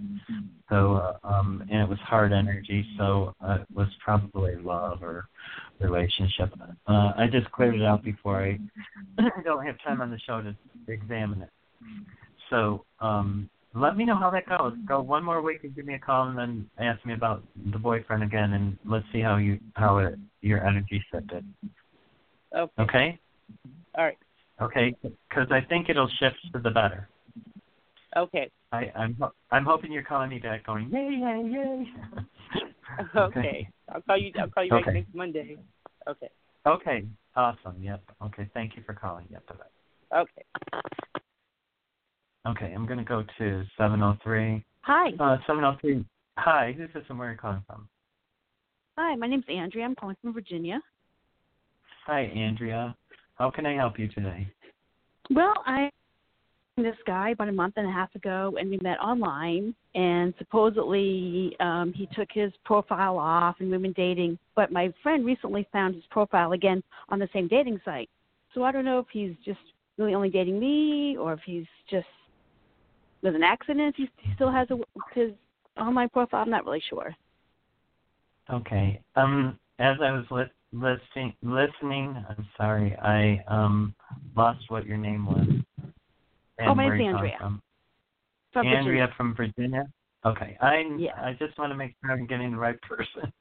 So, 0.69 0.95
uh, 0.95 1.27
um, 1.27 1.63
and 1.71 1.81
it 1.81 1.88
was 1.88 1.99
hard 1.99 2.33
energy, 2.33 2.85
so 2.97 3.33
uh, 3.41 3.59
it 3.61 3.67
was 3.73 3.88
probably 4.03 4.55
love 4.55 5.01
or 5.01 5.29
relationship. 5.79 6.53
Uh, 6.85 7.13
I 7.17 7.27
just 7.31 7.49
cleared 7.51 7.75
it 7.75 7.83
out 7.83 8.03
before 8.03 8.43
I 8.43 8.59
don't 9.45 9.65
have 9.65 9.77
time 9.85 10.01
on 10.01 10.11
the 10.11 10.19
show 10.19 10.41
to 10.41 10.53
examine 10.91 11.43
it. 11.43 11.49
So 12.49 12.83
um, 12.99 13.49
let 13.80 13.97
me 13.97 14.05
know 14.05 14.15
how 14.15 14.30
that 14.32 14.47
goes. 14.47 14.73
Go 14.88 15.01
one 15.01 15.23
more 15.23 15.41
week 15.41 15.63
and 15.63 15.75
give 15.75 15.86
me 15.86 15.93
a 15.93 15.99
call, 15.99 16.28
and 16.30 16.38
then 16.38 16.69
ask 16.80 17.05
me 17.05 17.13
about 17.13 17.43
the 17.71 17.78
boyfriend 17.78 18.23
again, 18.23 18.53
and 18.53 18.78
let's 18.86 19.05
see 19.11 19.21
how 19.21 19.38
you 19.38 19.59
how 19.75 19.97
it, 19.99 20.15
your 20.41 20.65
energy 20.65 21.03
shifted. 21.11 21.45
Okay. 22.55 22.71
Okay. 22.80 23.19
All 23.97 24.05
right. 24.05 24.17
Okay, 24.59 24.95
because 25.03 25.47
I 25.51 25.61
think 25.61 25.89
it'll 25.89 26.09
shift 26.19 26.38
to 26.53 26.59
the 26.59 26.71
better. 26.71 27.07
Okay. 28.15 28.49
I, 28.71 28.91
I'm 28.95 29.17
I'm 29.51 29.65
hoping 29.65 29.91
you're 29.91 30.03
calling 30.03 30.30
me 30.30 30.39
back, 30.39 30.65
going 30.65 30.89
yay 30.89 31.19
yay 31.21 31.49
yay. 31.49 31.88
okay. 32.99 33.09
okay. 33.17 33.69
I'll 33.93 34.01
call 34.01 34.17
you. 34.17 34.32
I'll 34.39 34.49
call 34.49 34.63
you 34.63 34.71
back 34.71 34.82
okay. 34.88 34.93
next 34.93 35.13
Monday. 35.13 35.57
Okay. 36.07 36.30
Okay. 36.65 37.05
Awesome. 37.36 37.82
Yep. 37.82 38.01
Okay. 38.25 38.49
Thank 38.53 38.75
you 38.75 38.84
for 38.86 38.93
calling. 38.93 39.28
Yep. 39.32 39.47
Bye. 39.47 40.19
Okay. 40.21 41.21
Okay. 42.50 42.72
I'm 42.74 42.86
gonna 42.86 43.04
go 43.04 43.24
to 43.38 43.64
703. 43.78 44.64
Hi. 44.82 45.10
Uh, 45.20 45.38
703. 45.45 46.06
Hi. 46.38 46.74
Who's 46.78 46.89
this 46.93 47.04
and 47.10 47.20
where 47.20 47.30
are 47.30 47.32
you 47.34 47.38
calling 47.38 47.64
from? 47.68 47.88
Hi. 48.98 49.16
My 49.16 49.28
name's 49.28 49.45
Andrea. 49.50 49.86
I'm 49.86 49.95
calling 49.95 50.16
from 50.22 50.34
Virginia. 50.34 50.80
Hi, 52.06 52.22
Andrea. 52.22 52.95
How 53.36 53.52
can 53.52 53.66
I 53.66 53.76
help 53.76 54.00
you 54.00 54.08
today? 54.08 54.48
Well, 55.30 55.54
I 55.66 55.89
this 56.78 56.95
guy 57.08 57.32
about 57.32 57.50
a 57.50 57.52
month 57.52 57.74
and 57.78 57.88
a 57.88 57.91
half 57.91 58.14
ago, 58.16 58.56
and 58.60 58.70
we 58.70 58.78
met 58.82 59.00
online. 59.00 59.76
And 59.95 60.34
supposedly, 60.38 61.56
um, 61.60 61.91
he 61.93 62.08
took 62.14 62.30
his 62.32 62.54
profile 62.64 63.18
off, 63.18 63.56
and 63.60 63.70
we've 63.70 63.82
been 63.82 63.93
dating. 63.93 64.38
But 64.56 64.72
my 64.72 64.93
friend 65.04 65.26
recently 65.26 65.68
found 65.74 65.95
his 65.95 66.04
profile 66.12 66.54
again 66.54 66.84
on 67.10 67.20
the 67.20 67.28
same 67.34 67.48
dating 67.48 67.82
site. 67.84 68.10
So 68.54 68.64
I 68.64 68.72
don't 68.72 68.86
know 68.86 69.00
if 69.00 69.08
he's 69.12 69.34
just 69.43 69.60
really 69.98 70.14
only 70.14 70.30
dating 70.30 70.60
me, 70.60 71.18
or 71.18 71.34
if 71.34 71.39
he's 71.45 71.66
just 71.89 72.06
there's 73.22 73.36
an 73.36 73.43
accident. 73.43 73.95
He, 73.97 74.09
he 74.18 74.34
still 74.36 74.51
has 74.51 74.68
a, 74.72 74.78
his 75.13 75.32
online 75.80 76.09
profile. 76.09 76.41
I'm 76.41 76.49
not 76.49 76.65
really 76.65 76.82
sure. 76.89 77.15
Okay. 78.51 79.01
Um, 79.15 79.59
as 79.80 79.97
I 80.01 80.11
was 80.11 80.26
li- 80.32 80.43
listening, 80.72 81.34
listening, 81.41 82.24
I'm 82.30 82.47
sorry, 82.57 82.95
I 83.01 83.43
um 83.47 83.93
lost 84.36 84.63
what 84.70 84.86
your 84.86 84.97
name 84.97 85.26
was. 85.26 85.47
And 86.57 86.70
oh, 86.70 86.76
my 86.76 86.89
name's 86.89 87.15
Andrea. 87.15 87.38
From. 87.39 87.61
From 88.53 88.68
Andrea 88.68 88.84
Virginia. 88.84 89.13
from 89.18 89.36
Virginia. 89.36 89.84
Okay, 90.26 90.57
I 90.61 90.84
yeah. 90.97 91.11
I 91.18 91.34
just 91.38 91.57
want 91.59 91.72
to 91.72 91.78
make 91.78 91.95
sure 92.01 92.11
I'm 92.11 92.26
getting 92.26 92.51
the 92.51 92.57
right 92.57 92.80
person. 92.82 93.32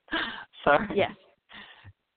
Sorry. 0.65 0.89
Yes. 0.95 1.13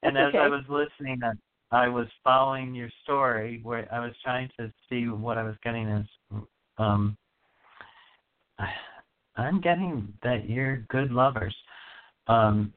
And 0.04 0.18
as 0.18 0.30
okay. 0.30 0.40
I 0.40 0.48
was 0.48 0.64
listening, 0.70 1.20
I, 1.24 1.86
I 1.86 1.88
was 1.88 2.08
following 2.24 2.74
your 2.74 2.90
story 3.04 3.60
where 3.64 3.88
I 3.94 4.00
was 4.00 4.14
trying 4.24 4.50
to 4.60 4.72
see 4.90 5.08
what 5.08 5.38
I 5.38 5.44
was 5.44 5.56
getting 5.64 5.88
as 5.88 6.42
um. 6.78 7.18
I'm 9.38 9.62
getting 9.62 10.14
that 10.24 10.50
you're 10.50 10.78
good 10.90 11.12
lovers. 11.12 11.56
Um. 12.28 12.74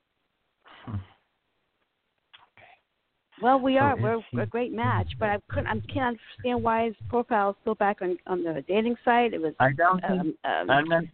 Well, 3.40 3.58
we 3.58 3.74
So 3.74 3.80
are. 3.80 3.96
We're 3.96 4.20
he- 4.30 4.40
a 4.40 4.46
great 4.46 4.72
match, 4.72 5.08
but 5.18 5.28
I 5.28 5.38
couldn't. 5.48 5.66
I 5.66 5.80
can't 5.92 6.16
understand 6.16 6.62
why 6.62 6.86
his 6.86 6.94
profile 7.08 7.50
is 7.50 7.56
still 7.62 7.74
back 7.74 8.00
on 8.00 8.16
on 8.26 8.44
the 8.44 8.64
dating 8.68 8.96
site. 9.04 9.34
It 9.34 9.40
was. 9.40 9.54
I 9.58 9.72
don't 9.72 10.00
think 10.00 10.12
Um, 10.12 10.34
um, 10.44 10.70
I'm 10.70 10.88
not. 10.88 11.04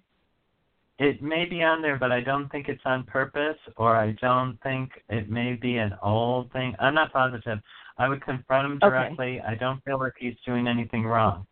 It 0.99 1.23
may 1.23 1.45
be 1.45 1.63
on 1.63 1.81
there, 1.81 1.97
but 1.97 2.11
I 2.11 2.21
don't 2.21 2.49
think 2.49 2.69
it's 2.69 2.85
on 2.85 3.05
purpose, 3.05 3.59
or 3.77 3.97
I 3.97 4.13
don't 4.21 4.61
think 4.63 4.91
it 5.09 5.31
may 5.31 5.55
be 5.55 5.79
an 5.79 5.97
old 6.03 6.51
thing. 6.53 6.75
I'm 6.81 6.95
not 6.95 7.13
positive. 7.13 7.61
I 7.99 8.09
would 8.09 8.21
confront 8.21 8.67
him 8.67 8.79
directly. 8.81 9.39
Okay. 9.39 9.47
I 9.47 9.55
don't 9.55 9.83
feel 9.85 9.99
like 10.01 10.15
he's 10.19 10.35
doing 10.45 10.67
anything 10.67 11.05
wrong. 11.05 11.47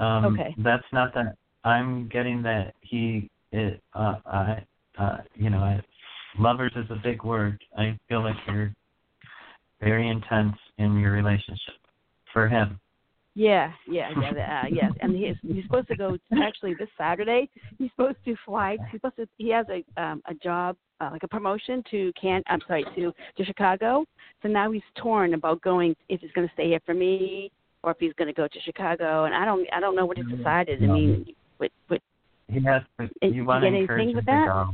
Um, 0.00 0.24
Okay. 0.24 0.54
That's 0.58 0.86
not 0.92 1.14
that. 1.14 1.36
I'm 1.64 2.08
getting 2.08 2.42
that 2.42 2.74
he. 2.80 3.30
It, 3.52 3.80
uh, 3.94 4.16
I. 4.26 4.64
Uh, 4.98 5.18
you 5.34 5.50
know. 5.50 5.58
I, 5.58 5.80
lovers 6.38 6.72
is 6.76 6.86
a 6.90 6.96
big 7.02 7.24
word. 7.24 7.60
I 7.76 7.98
feel 8.08 8.22
like 8.22 8.36
you're 8.46 8.72
very 9.80 10.08
intense 10.08 10.56
in 10.78 10.98
your 10.98 11.12
relationship 11.12 11.74
for 12.32 12.48
him. 12.48 12.78
Yeah, 13.34 13.72
yeah, 13.88 14.10
yeah, 14.20 14.62
uh, 14.62 14.66
yes. 14.70 14.90
And 15.00 15.14
he's 15.16 15.36
he's 15.42 15.62
supposed 15.64 15.88
to 15.88 15.96
go 15.96 16.16
actually 16.42 16.74
this 16.74 16.88
Saturday. 16.98 17.48
He's 17.78 17.90
supposed 17.92 18.18
to 18.24 18.34
fly. 18.44 18.76
He's 18.90 19.00
supposed 19.00 19.16
to. 19.16 19.28
He 19.38 19.50
has 19.50 19.66
a 19.68 20.02
um 20.02 20.20
a 20.28 20.34
job 20.34 20.76
uh, 21.00 21.10
like 21.12 21.22
a 21.22 21.28
promotion 21.28 21.82
to 21.92 22.12
can. 22.20 22.42
I'm 22.48 22.60
sorry 22.66 22.84
to 22.96 23.12
to 23.38 23.44
Chicago. 23.44 24.04
So 24.42 24.48
now 24.48 24.72
he's 24.72 24.82
torn 24.96 25.34
about 25.34 25.62
going 25.62 25.94
if 26.08 26.20
he's 26.20 26.32
going 26.32 26.48
to 26.48 26.54
stay 26.54 26.68
here 26.68 26.80
for 26.84 26.92
me 26.92 27.52
or 27.82 27.92
if 27.92 27.98
he's 28.00 28.12
going 28.14 28.28
to 28.28 28.34
go 28.34 28.48
to 28.48 28.60
Chicago. 28.64 29.24
And 29.24 29.34
I 29.34 29.44
don't 29.44 29.66
I 29.72 29.78
don't 29.78 29.94
know 29.94 30.06
what 30.06 30.18
he's 30.18 30.26
decided. 30.26 30.82
I 30.82 30.86
mean, 30.86 31.26
He 32.48 32.60
has 32.64 32.82
to. 32.98 33.08
You 33.22 33.44
want 33.44 33.62
to 33.62 33.68
encourage 33.68 34.14
with 34.14 34.24
to 34.24 34.30
that? 34.30 34.46
go. 34.46 34.70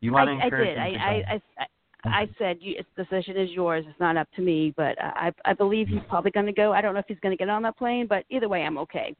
You 0.00 0.12
want 0.12 0.28
to 0.28 0.32
I, 0.32 0.40
I 0.40 0.44
encourage 0.44 0.68
did. 0.68 0.76
him 0.76 0.82
I, 0.82 0.90
to 0.90 0.98
I. 0.98 1.10
I, 1.10 1.42
I 1.58 1.66
I 2.02 2.28
said 2.38 2.56
you, 2.60 2.76
its 2.78 2.88
decision 2.96 3.36
is 3.36 3.50
yours. 3.50 3.84
It's 3.86 4.00
not 4.00 4.16
up 4.16 4.28
to 4.36 4.42
me. 4.42 4.72
But 4.76 4.96
I, 5.00 5.32
I 5.44 5.52
believe 5.52 5.88
he's 5.88 6.00
probably 6.08 6.30
going 6.30 6.46
to 6.46 6.52
go. 6.52 6.72
I 6.72 6.80
don't 6.80 6.94
know 6.94 7.00
if 7.00 7.06
he's 7.08 7.20
going 7.20 7.36
to 7.36 7.38
get 7.38 7.50
on 7.50 7.62
that 7.62 7.76
plane, 7.76 8.06
but 8.08 8.24
either 8.30 8.48
way, 8.48 8.62
I'm 8.62 8.78
okay. 8.78 9.14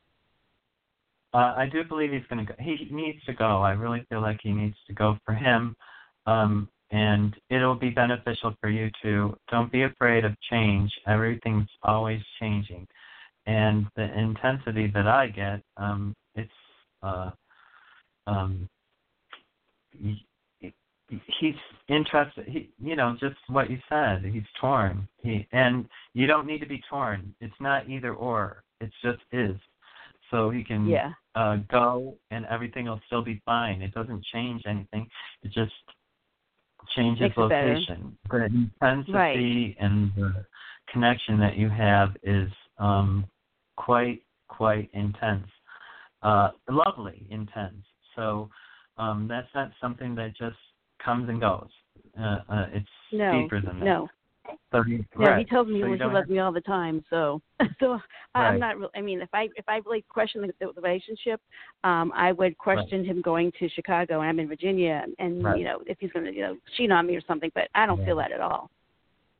Uh, 1.33 1.55
I 1.57 1.69
do 1.71 1.85
believe 1.85 2.11
he's 2.11 2.27
going 2.29 2.45
to 2.45 2.53
go. 2.53 2.59
He 2.59 2.89
needs 2.91 3.23
to 3.27 3.33
go. 3.33 3.63
I 3.63 3.73
really 3.73 4.05
feel 4.09 4.21
like 4.21 4.41
he 4.43 4.53
needs 4.53 4.77
to 4.89 4.93
go 4.93 5.17
for 5.25 5.33
him, 5.33 5.77
um, 6.27 6.69
and 6.91 7.37
it'll 7.51 7.77
be 7.77 7.91
beneficial 7.91 8.55
for 8.61 8.69
you 8.69 8.91
too. 9.01 9.37
Don't 9.49 9.71
be 9.71 9.85
afraid 9.85 10.25
of 10.25 10.33
change. 10.51 10.91
Everything's 11.07 11.69
always 11.85 12.21
changing, 12.41 12.89
and 13.47 13.87
the 13.97 14.19
intensity 14.19 14.91
that 14.95 15.07
I 15.07 15.29
get, 15.29 15.63
um, 15.77 16.15
it's 16.35 16.51
uh, 17.03 17.31
um, 18.27 18.69
he's 21.39 21.55
interested. 21.89 22.47
He, 22.47 22.71
you 22.83 22.97
know, 22.97 23.17
just 23.21 23.37
what 23.49 23.71
you 23.71 23.79
said. 23.89 24.25
He's 24.25 24.43
torn. 24.61 25.09
He 25.23 25.47
and 25.53 25.89
you 26.15 26.27
don't 26.27 26.47
need 26.47 26.61
to 26.61 26.67
be 26.67 26.83
torn. 26.89 27.35
It's 27.41 27.55
not 27.61 27.89
either 27.89 28.15
or. 28.15 28.63
It's 28.81 28.95
just 29.03 29.21
is. 29.33 29.57
So 30.31 30.51
he 30.51 30.63
can 30.63 30.87
Yeah. 30.87 31.13
uh, 31.35 31.57
go 31.69 32.17
and 32.31 32.47
everything 32.47 32.87
will 32.87 33.01
still 33.07 33.23
be 33.23 33.41
fine. 33.45 33.83
It 33.83 33.93
doesn't 33.93 34.25
change 34.27 34.63
anything. 34.67 35.09
It 35.43 35.51
just 35.53 35.73
changes 36.95 37.23
Makes 37.23 37.37
location. 37.37 38.17
The 38.29 38.45
intensity 38.45 39.13
Right. 39.13 39.77
and 39.79 40.15
the 40.15 40.47
connection 40.89 41.39
that 41.41 41.57
you 41.57 41.69
have 41.69 42.17
is 42.23 42.51
um, 42.81 43.25
quite 43.77 44.23
quite 44.49 44.91
intense. 44.93 45.47
Uh, 46.23 46.51
lovely 46.69 47.27
intense. 47.31 47.85
So 48.17 48.51
um, 48.99 49.27
that's 49.29 49.49
not 49.55 49.71
something 49.81 50.15
that 50.17 50.37
just 50.37 50.57
comes 51.03 51.29
and 51.29 51.41
goes. 51.41 51.69
Uh, 52.19 52.39
uh, 52.49 52.67
it's 52.73 52.87
No, 53.13 53.43
deeper 53.43 53.61
than 53.61 53.79
that. 53.79 53.85
no, 53.85 54.09
So 54.73 54.83
he, 54.83 54.97
no. 54.99 55.05
right. 55.17 55.39
He 55.39 55.45
tells 55.45 55.69
me 55.69 55.81
so 55.81 55.87
he 55.93 56.15
loves 56.15 56.29
me 56.29 56.39
all 56.41 56.53
the 56.53 56.61
time. 56.61 57.05
So, 57.11 57.41
so 57.81 57.93
I- 58.35 58.41
Right. 58.41 58.49
I'm 58.55 58.61
not. 58.61 58.79
real 58.79 58.91
I 58.95 59.01
mean, 59.01 59.21
if 59.21 59.29
I 59.33 59.49
if 59.57 59.69
I 59.69 59.77
really 59.87 60.05
question 60.09 60.43
the, 60.43 60.53
the 60.61 60.81
relationship, 60.81 61.41
um, 61.85 62.13
I 62.15 62.33
would 62.33 62.57
question 62.59 63.05
him 63.05 63.23
going 63.23 63.53
to 63.59 63.69
Chicago, 63.71 64.21
and 64.21 64.29
I'm 64.29 64.41
in 64.41 64.49
Virginia, 64.49 65.05
and 65.19 65.45
Right. 65.45 65.59
you 65.59 65.65
know, 65.65 65.83
if 65.87 65.99
he's 66.01 66.13
going 66.13 66.27
to 66.27 66.33
you 66.33 66.43
know 66.43 66.57
cheat 66.77 66.91
on 66.91 67.07
me 67.07 67.17
or 67.17 67.23
something. 67.27 67.51
But 67.55 67.69
I 67.75 67.87
don't 67.87 67.99
Yeah. 68.01 68.07
feel 68.07 68.17
that 68.17 68.33
at 68.33 68.41
all. 68.41 68.71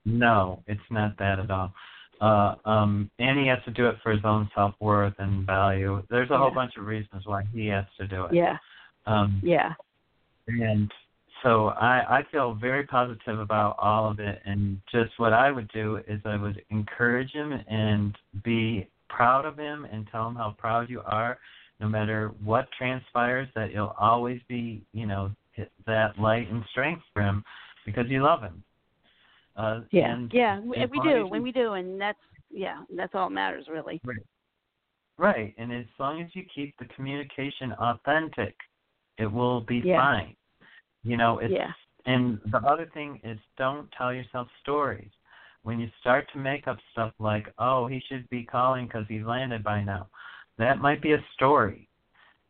No, 0.05 0.63
it's 0.67 0.91
not 0.91 1.17
that 1.19 1.39
at 1.39 1.51
all. 1.51 1.73
Uh, 2.21 2.55
um, 2.67 3.11
and 3.19 3.39
he 3.39 3.47
has 3.47 3.59
to 3.65 3.71
do 3.71 3.89
it 3.89 3.97
for 4.03 4.13
his 4.13 4.21
own 4.25 4.49
self 4.55 4.75
worth 4.79 5.15
and 5.19 5.47
value. 5.47 6.03
There's 6.11 6.31
a 6.31 6.37
whole 6.37 6.49
Yeah. 6.49 6.55
bunch 6.55 6.77
of 6.77 6.85
reasons 6.87 7.25
why 7.25 7.45
he 7.53 7.67
has 7.69 7.87
to 7.99 8.07
do 8.07 8.25
it. 8.27 8.35
Yeah, 8.35 8.59
Um, 9.07 9.41
yeah, 9.43 9.73
and 10.47 10.93
so 11.43 11.69
I, 11.69 12.19
I 12.19 12.23
feel 12.31 12.55
very 12.55 12.85
positive 12.85 13.41
about 13.41 13.77
all 13.79 14.11
of 14.11 14.21
it. 14.21 14.43
And 14.45 14.81
just 14.93 15.13
what 15.19 15.33
I 15.33 15.51
would 15.51 15.69
do 15.69 16.01
is 16.07 16.21
I 16.25 16.37
would 16.37 16.63
encourage 16.71 17.33
him 17.33 17.53
and 17.69 18.17
be 18.45 18.87
proud 19.09 19.45
of 19.47 19.57
him 19.57 19.87
and 19.91 20.07
tell 20.11 20.29
him 20.29 20.35
how 20.35 20.55
proud 20.59 20.91
you 20.91 21.01
are, 21.07 21.39
no 21.81 21.89
matter 21.89 22.33
what 22.45 22.69
transpires. 22.77 23.49
That 23.55 23.73
you'll 23.73 23.95
always 23.99 24.41
be, 24.49 24.83
you 24.93 25.07
know, 25.07 25.31
that 25.87 26.19
light 26.19 26.51
and 26.51 26.63
strength 26.71 27.03
for 27.13 27.23
him 27.23 27.45
because 27.87 28.07
you 28.09 28.23
love 28.23 28.43
him. 28.43 28.63
Uh, 29.61 29.81
yeah, 29.91 30.15
and 30.15 30.33
yeah. 30.33 30.59
as 30.59 30.65
We, 30.65 30.87
we 30.87 31.01
do, 31.01 31.25
as 31.27 31.31
when 31.31 31.43
we 31.43 31.53
do, 31.53 31.75
and 31.75 32.01
that's 32.01 32.19
yeah, 32.51 32.79
that's 32.97 33.15
all 33.15 33.29
that 33.29 33.35
matters 33.35 33.67
really. 33.71 34.01
Right, 35.19 35.55
and 35.59 35.71
as 35.71 35.85
long 35.99 36.23
as 36.23 36.29
you 36.33 36.45
keep 36.55 36.75
the 36.79 36.87
communication 36.97 37.73
authentic, 37.73 38.57
it 39.19 39.27
will 39.27 39.61
be 39.61 39.83
Yeah. 39.85 40.01
fine. 40.01 40.35
You 41.03 41.19
know, 41.19 41.39
it's 41.41 41.53
Yeah. 41.53 41.73
and 42.07 42.41
the 42.47 42.59
other 42.59 42.87
thing 42.87 43.21
is 43.23 43.39
don't 43.59 43.91
tell 43.93 44.15
yourself 44.15 44.49
stories. 44.63 45.11
When 45.63 45.79
you 45.79 45.91
start 46.01 46.27
to 46.33 46.39
make 46.39 46.67
up 46.67 46.79
stuff 46.93 47.13
like, 47.19 47.53
"Oh, 47.59 47.87
he 47.87 48.01
should 48.01 48.27
be 48.31 48.45
calling 48.45 48.87
because 48.87 49.07
he 49.09 49.23
landed 49.23 49.63
by 49.63 49.83
now," 49.85 50.09
that 50.57 50.79
might 50.79 51.03
be 51.03 51.13
a 51.13 51.23
story. 51.35 51.87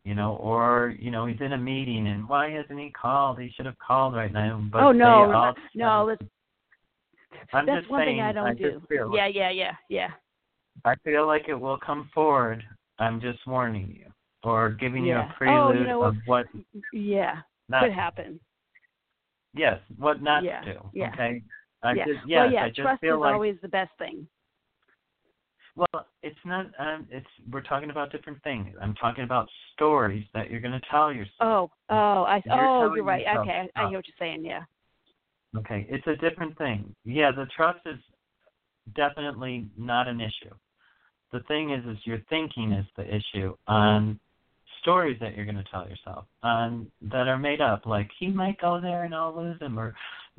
You 0.05 0.15
know, 0.15 0.37
or 0.37 0.95
you 0.97 1.11
know, 1.11 1.27
he's 1.27 1.41
in 1.41 1.55
a 1.55 1.59
meeting 1.59 2.07
and 2.07 2.29
why 2.29 2.51
hasn't 2.51 2.79
he 2.79 2.91
called? 2.91 3.41
He 3.41 3.51
should 3.51 3.67
have 3.67 3.79
called 3.79 4.15
right 4.15 4.33
now. 4.33 4.61
But 4.73 4.83
oh 4.83 4.93
no, 4.93 5.33
all 5.33 5.55
no, 5.75 6.07
that's, 6.07 6.23
I'm 7.53 7.67
that's 7.67 7.81
just 7.83 7.91
one 7.91 8.01
saying, 8.01 8.17
thing 8.17 8.21
I 8.21 8.33
don't 8.33 8.47
I 8.47 8.55
do. 8.55 8.73
just 8.73 8.87
feel 8.89 9.11
Yeah, 9.15 9.27
yeah, 9.27 9.51
yeah, 9.51 9.73
yeah. 9.89 10.09
I 10.85 10.95
feel 11.05 11.27
like 11.27 11.49
it 11.49 11.55
will 11.55 11.79
come 11.79 12.11
forward. 12.15 12.63
I'm 12.99 13.21
just 13.21 13.39
warning 13.47 13.95
you, 13.99 14.07
or 14.43 14.71
giving 14.71 15.05
you 15.05 15.15
Yeah. 15.15 15.33
a 15.41 15.45
Oh, 15.49 15.73
you 15.73 15.87
know 15.87 16.03
of 16.03 16.17
what 16.27 16.47
Yeah, 16.93 17.43
could 17.81 17.93
happen. 17.93 18.41
Yes, 19.55 19.81
what 19.99 20.23
not 20.23 20.45
Yeah, 20.45 20.61
to 20.61 20.75
do. 20.75 20.91
yeah. 20.93 21.11
Okay. 21.13 21.43
I 21.83 21.93
yeah. 21.95 22.05
just 22.05 22.27
yes, 22.27 22.43
well, 22.43 22.53
yeah, 22.53 22.65
I 22.65 22.69
just 22.69 22.81
trust 22.81 23.01
feel 23.01 23.17
is 23.17 23.21
like 23.21 23.35
always 23.35 23.57
the 23.63 23.69
best 23.69 23.91
thing. 23.99 24.29
well, 25.77 26.07
it's 26.23 26.39
not. 26.45 26.67
Um, 26.79 27.09
it's 27.11 27.27
we're 27.51 27.63
talking 27.63 27.91
about 27.91 28.13
different 28.13 28.43
things. 28.43 28.75
I'm 28.81 28.95
talking 28.95 29.25
about 29.25 29.49
stories 29.73 30.27
that 30.35 30.51
you're 30.51 30.61
going 30.61 30.79
to 30.79 30.87
tell 30.91 31.13
yourself. 31.13 31.31
Oh, 31.41 31.71
oh, 31.89 32.23
I. 32.25 32.43
You're 32.45 32.55
oh, 32.67 32.95
you're 32.95 33.05
right. 33.05 33.23
yourself 33.23 33.47
Okay, 33.49 33.69
I, 33.75 33.83
I 33.83 33.89
hear 33.89 33.99
what 33.99 34.07
you're 34.07 34.15
saying. 34.19 34.45
Yeah. 34.45 34.65
Okay, 35.57 35.87
it's 35.89 36.07
a 36.07 36.17
different 36.17 36.57
thing. 36.59 36.95
Yeah, 37.05 37.33
the 37.33 37.47
trust 37.57 37.81
is 37.87 37.99
definitely 38.95 39.67
not 39.77 40.07
an 40.07 40.21
issue. 40.21 40.55
The 41.33 41.41
thing 41.41 41.71
is, 41.71 41.85
is 41.87 41.99
your 42.05 42.21
thinking 42.29 42.73
is 42.73 42.87
the 42.97 43.05
issue 43.05 43.55
on 43.67 44.19
stories 44.81 45.19
that 45.21 45.37
you're 45.37 45.45
going 45.45 45.57
to 45.57 45.71
tell 45.71 45.89
yourself 45.89 46.25
on 46.43 46.91
that 47.03 47.29
are 47.29 47.39
made 47.39 47.61
up. 47.61 47.87
Like 47.87 48.11
he 48.19 48.29
might 48.29 48.61
go 48.61 48.81
there 48.81 49.05
and 49.05 49.15
I'll 49.15 49.37
lose 49.37 49.61
him, 49.61 49.79
or 49.79 49.95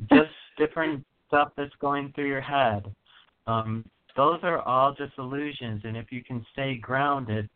just 0.10 0.32
different 0.58 1.06
stuff 1.28 1.52
that's 1.56 1.74
going 1.80 2.12
through 2.14 2.28
your 2.28 2.42
head. 2.42 2.84
Um, 3.48 3.86
those 4.16 4.40
are 4.44 4.60
all 4.60 4.94
just 4.94 5.14
illusions, 5.18 5.82
and 5.84 5.96
if 5.96 6.12
you 6.12 6.24
can 6.24 6.46
stay 6.52 6.76
grounded, 6.76 7.50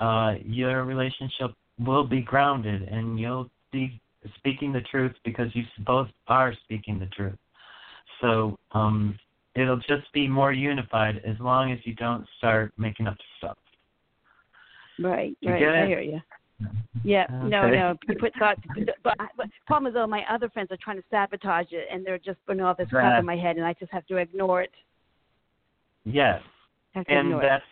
uh, 0.00 0.34
your 0.44 0.84
relationship 0.84 1.50
will 1.84 2.04
be 2.04 2.20
grounded, 2.20 2.82
and 2.82 3.18
you'll 3.18 3.50
be 3.72 4.00
speaking 4.36 4.72
the 4.72 4.80
truth 4.82 5.12
because 5.24 5.54
you 5.54 5.64
both 5.86 6.08
are 6.26 6.54
speaking 6.64 6.98
the 6.98 7.06
truth. 7.06 7.38
So 8.20 8.58
um, 8.72 9.18
it'll 9.54 9.78
just 9.78 10.12
be 10.12 10.28
more 10.28 10.52
unified 10.52 11.20
as 11.26 11.36
long 11.40 11.72
as 11.72 11.78
you 11.84 11.94
don't 11.94 12.26
start 12.38 12.72
making 12.76 13.06
up 13.06 13.16
stuff. 13.38 13.58
Right. 14.98 15.36
You 15.40 15.52
right. 15.52 15.62
I 15.62 15.86
hear 15.86 16.00
you. 16.00 16.20
Yeah. 17.04 17.26
No, 17.44 17.64
Okay. 17.64 17.76
no. 17.76 17.96
You 18.08 18.16
put 18.16 18.34
thoughts, 18.38 18.60
But, 19.04 19.14
but 19.36 19.46
problem 19.66 19.88
is, 19.88 19.94
though, 19.94 20.06
my 20.06 20.24
other 20.28 20.48
friends 20.48 20.72
are 20.72 20.78
trying 20.82 20.96
to 20.96 21.04
sabotage 21.10 21.68
it, 21.70 21.86
and 21.92 22.04
they're 22.04 22.18
just 22.18 22.44
putting 22.46 22.62
all 22.62 22.74
this 22.74 22.88
crap 22.90 23.18
in 23.20 23.24
my 23.24 23.36
head, 23.36 23.56
and 23.56 23.64
I 23.64 23.74
just 23.74 23.92
have 23.92 24.06
to 24.06 24.16
ignore 24.16 24.62
it. 24.62 24.72
Yes, 26.04 26.42
to 26.94 27.04
and 27.08 27.28
ignore 27.28 27.42
that's 27.42 27.64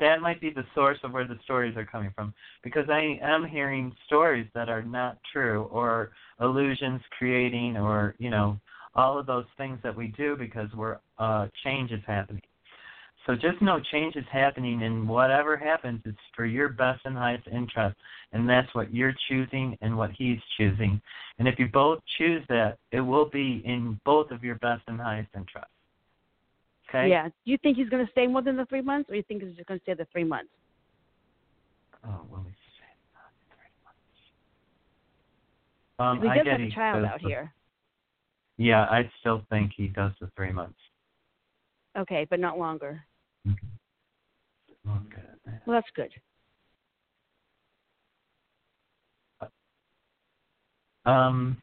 that 0.00 0.20
might 0.20 0.40
be 0.40 0.50
the 0.50 0.64
source 0.74 0.98
of 1.02 1.12
where 1.12 1.26
the 1.26 1.38
stories 1.44 1.76
are 1.76 1.84
coming 1.84 2.12
from 2.14 2.34
because 2.62 2.88
I 2.88 3.18
am 3.22 3.44
hearing 3.46 3.94
stories 4.06 4.46
that 4.54 4.68
are 4.68 4.82
not 4.82 5.18
true 5.32 5.64
or 5.70 6.12
illusions 6.40 7.00
creating 7.18 7.76
or 7.76 8.14
you 8.18 8.30
know 8.30 8.58
all 8.94 9.18
of 9.18 9.26
those 9.26 9.46
things 9.56 9.78
that 9.82 9.94
we 9.96 10.08
do 10.08 10.36
because 10.36 10.68
we're 10.74 10.98
uh 11.18 11.48
change 11.62 11.90
is 11.90 12.02
happening. 12.06 12.42
So 13.26 13.34
just 13.34 13.62
know 13.62 13.80
change 13.90 14.16
is 14.16 14.24
happening 14.30 14.82
and 14.82 15.08
whatever 15.08 15.56
happens 15.56 16.02
it's 16.04 16.18
for 16.36 16.44
your 16.44 16.68
best 16.68 17.00
and 17.04 17.16
highest 17.16 17.46
interest 17.48 17.96
and 18.32 18.48
that's 18.48 18.72
what 18.74 18.92
you're 18.92 19.14
choosing 19.28 19.78
and 19.80 19.96
what 19.96 20.10
he's 20.12 20.38
choosing. 20.56 21.00
And 21.38 21.48
if 21.48 21.58
you 21.58 21.68
both 21.72 22.00
choose 22.18 22.44
that, 22.48 22.78
it 22.92 23.00
will 23.00 23.28
be 23.28 23.62
in 23.64 23.98
both 24.04 24.30
of 24.30 24.44
your 24.44 24.56
best 24.56 24.82
and 24.88 25.00
highest 25.00 25.30
interest. 25.34 25.66
Okay? 26.88 27.08
Yeah. 27.10 27.28
Do 27.28 27.32
you 27.50 27.58
think 27.58 27.76
he's 27.76 27.88
going 27.88 28.04
to 28.04 28.10
stay 28.12 28.26
more 28.26 28.42
than 28.42 28.56
the 28.56 28.66
three 28.66 28.82
months, 28.82 29.10
or 29.10 29.14
you 29.16 29.22
think 29.22 29.42
he's 29.42 29.54
just 29.54 29.66
going 29.66 29.80
to 29.80 29.84
stay 29.84 29.94
the 29.94 30.06
three 30.12 30.24
months? 30.24 30.50
Oh, 32.06 32.20
well, 32.30 32.44
see. 32.46 32.54
Um, 35.98 36.20
he 36.20 36.28
I 36.28 36.36
does 36.36 36.44
get 36.44 36.60
have 36.60 36.68
a 36.68 36.70
child 36.70 37.04
out 37.04 37.22
the- 37.22 37.28
here. 37.28 37.52
Yeah, 38.56 38.82
I 38.84 39.10
still 39.20 39.42
think 39.50 39.72
he 39.76 39.88
does 39.88 40.12
the 40.20 40.28
three 40.36 40.52
months. 40.52 40.78
Okay, 41.96 42.24
but 42.30 42.38
not 42.38 42.58
longer. 42.58 43.04
Okay. 43.48 45.22
Well, 45.66 45.76
that's 45.76 45.90
good. 45.94 46.10
Um, 51.06 51.60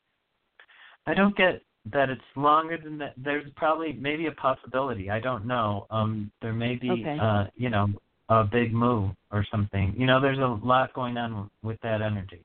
I 1.07 1.13
don't 1.13 1.35
get 1.35 1.61
that 1.85 2.09
it's 2.09 2.21
longer 2.35 2.77
than 2.77 2.97
that. 2.99 3.13
There's 3.17 3.49
probably 3.55 3.93
maybe 3.93 4.27
a 4.27 4.31
possibility. 4.31 5.09
I 5.09 5.19
don't 5.19 5.45
know. 5.45 5.87
Um, 5.89 6.31
there 6.41 6.53
may 6.53 6.75
be, 6.75 6.91
Okay. 6.91 7.17
uh, 7.19 7.45
you 7.55 7.69
know, 7.69 7.87
a 8.29 8.43
big 8.43 8.73
move 8.73 9.11
or 9.31 9.43
something. 9.49 9.93
You 9.97 10.05
know, 10.05 10.19
there's 10.21 10.37
a 10.37 10.59
lot 10.63 10.93
going 10.93 11.17
on 11.17 11.49
with 11.63 11.79
that 11.81 12.01
energy. 12.01 12.43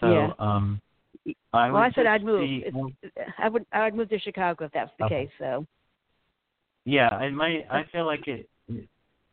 So, 0.00 0.08
Yeah. 0.08 0.32
um, 0.38 0.80
I 1.52 1.70
well, 1.70 1.82
I 1.82 1.90
said 1.92 2.06
I'd 2.06 2.24
move. 2.24 2.40
see- 2.40 2.64
It's- 2.64 3.22
I 3.38 3.48
would 3.48 3.64
I 3.72 3.84
would 3.84 3.94
move 3.94 4.08
to 4.08 4.18
Chicago 4.18 4.64
if 4.64 4.72
that's 4.72 4.90
the 4.96 5.04
Okay. 5.04 5.26
case. 5.26 5.34
So 5.38 5.66
Yeah, 6.84 7.08
I 7.10 7.30
might. 7.30 7.64
I 7.70 7.84
feel 7.84 8.06
like 8.06 8.26
it. 8.26 8.48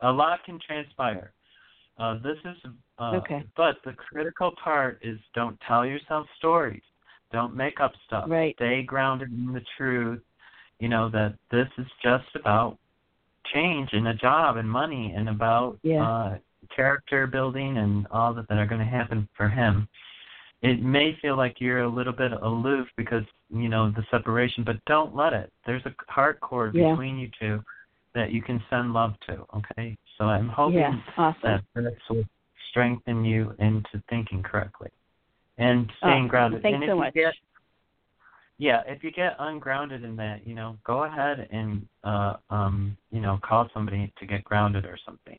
A 0.01 0.11
lot 0.11 0.43
can 0.43 0.59
transpire. 0.59 1.33
Uh, 1.97 2.19
this 2.19 2.37
is. 2.45 2.57
Uh, 2.99 3.15
Okay. 3.15 3.43
But 3.55 3.81
the 3.83 3.93
critical 3.93 4.51
part 4.51 4.99
is 5.01 5.19
don't 5.33 5.59
tell 5.61 5.83
yourself 5.85 6.29
stories. 6.37 6.83
Don't 7.31 7.55
make 7.55 7.79
up 7.79 7.93
stuff. 8.07 8.25
Right. 8.27 8.55
Stay 8.55 8.81
grounded 8.83 9.29
in 9.31 9.53
the 9.53 9.61
truth. 9.77 10.21
You 10.79 10.89
know 10.89 11.09
that 11.09 11.35
this 11.51 11.67
is 11.77 11.85
just 12.01 12.27
about 12.35 12.77
change 13.53 13.89
and 13.93 14.07
a 14.07 14.13
job 14.13 14.57
and 14.57 14.69
money 14.69 15.13
and 15.15 15.29
about 15.29 15.77
Yeah. 15.83 16.07
uh, 16.07 16.37
character 16.75 17.27
building 17.27 17.77
and 17.77 18.07
all 18.11 18.33
that 18.33 18.47
that 18.47 18.57
are 18.57 18.65
going 18.65 18.79
to 18.79 18.85
happen 18.87 19.27
for 19.35 19.49
him. 19.49 19.87
It 20.61 20.81
may 20.81 21.13
feel 21.21 21.37
like 21.37 21.61
you're 21.61 21.83
a 21.83 21.87
little 21.87 22.13
bit 22.13 22.31
aloof 22.33 22.87
because 22.97 23.23
you 23.49 23.69
know 23.69 23.91
the 23.91 24.03
separation, 24.11 24.63
but 24.63 24.83
don't 24.85 25.15
let 25.15 25.33
it. 25.33 25.51
There's 25.65 25.85
a 25.85 25.93
heart 26.11 26.39
cord 26.41 26.75
Yeah. 26.75 26.91
between 26.91 27.17
you 27.17 27.29
two 27.39 27.63
that 28.13 28.31
you 28.31 28.41
can 28.41 28.61
send 28.69 28.93
love 28.93 29.13
to. 29.27 29.45
Okay, 29.55 29.97
so 30.17 30.25
I'm 30.25 30.49
hoping 30.49 30.79
yeah, 30.79 30.99
awesome. 31.17 31.39
that 31.43 31.63
this 31.75 31.93
will 32.09 32.25
strengthen 32.69 33.23
you 33.23 33.55
into 33.59 34.01
thinking 34.09 34.43
correctly 34.43 34.89
and 35.59 35.91
staying 35.99 36.23
Awesome. 36.23 36.27
grounded. 36.27 36.61
Thanks 36.63 36.75
and 36.75 36.83
if 36.83 36.89
so 36.89 36.95
much. 36.95 37.13
Get, 37.13 37.33
yeah, 38.57 38.81
if 38.87 39.03
you 39.03 39.11
get 39.11 39.35
ungrounded 39.39 40.03
in 40.03 40.15
that, 40.15 40.45
you 40.47 40.55
know, 40.55 40.77
go 40.83 41.03
ahead 41.03 41.47
and 41.51 41.85
uh 42.03 42.35
um 42.49 42.97
you 43.11 43.21
know 43.21 43.39
call 43.43 43.69
somebody 43.73 44.11
to 44.19 44.25
get 44.25 44.43
grounded 44.43 44.85
or 44.85 44.97
something, 45.05 45.37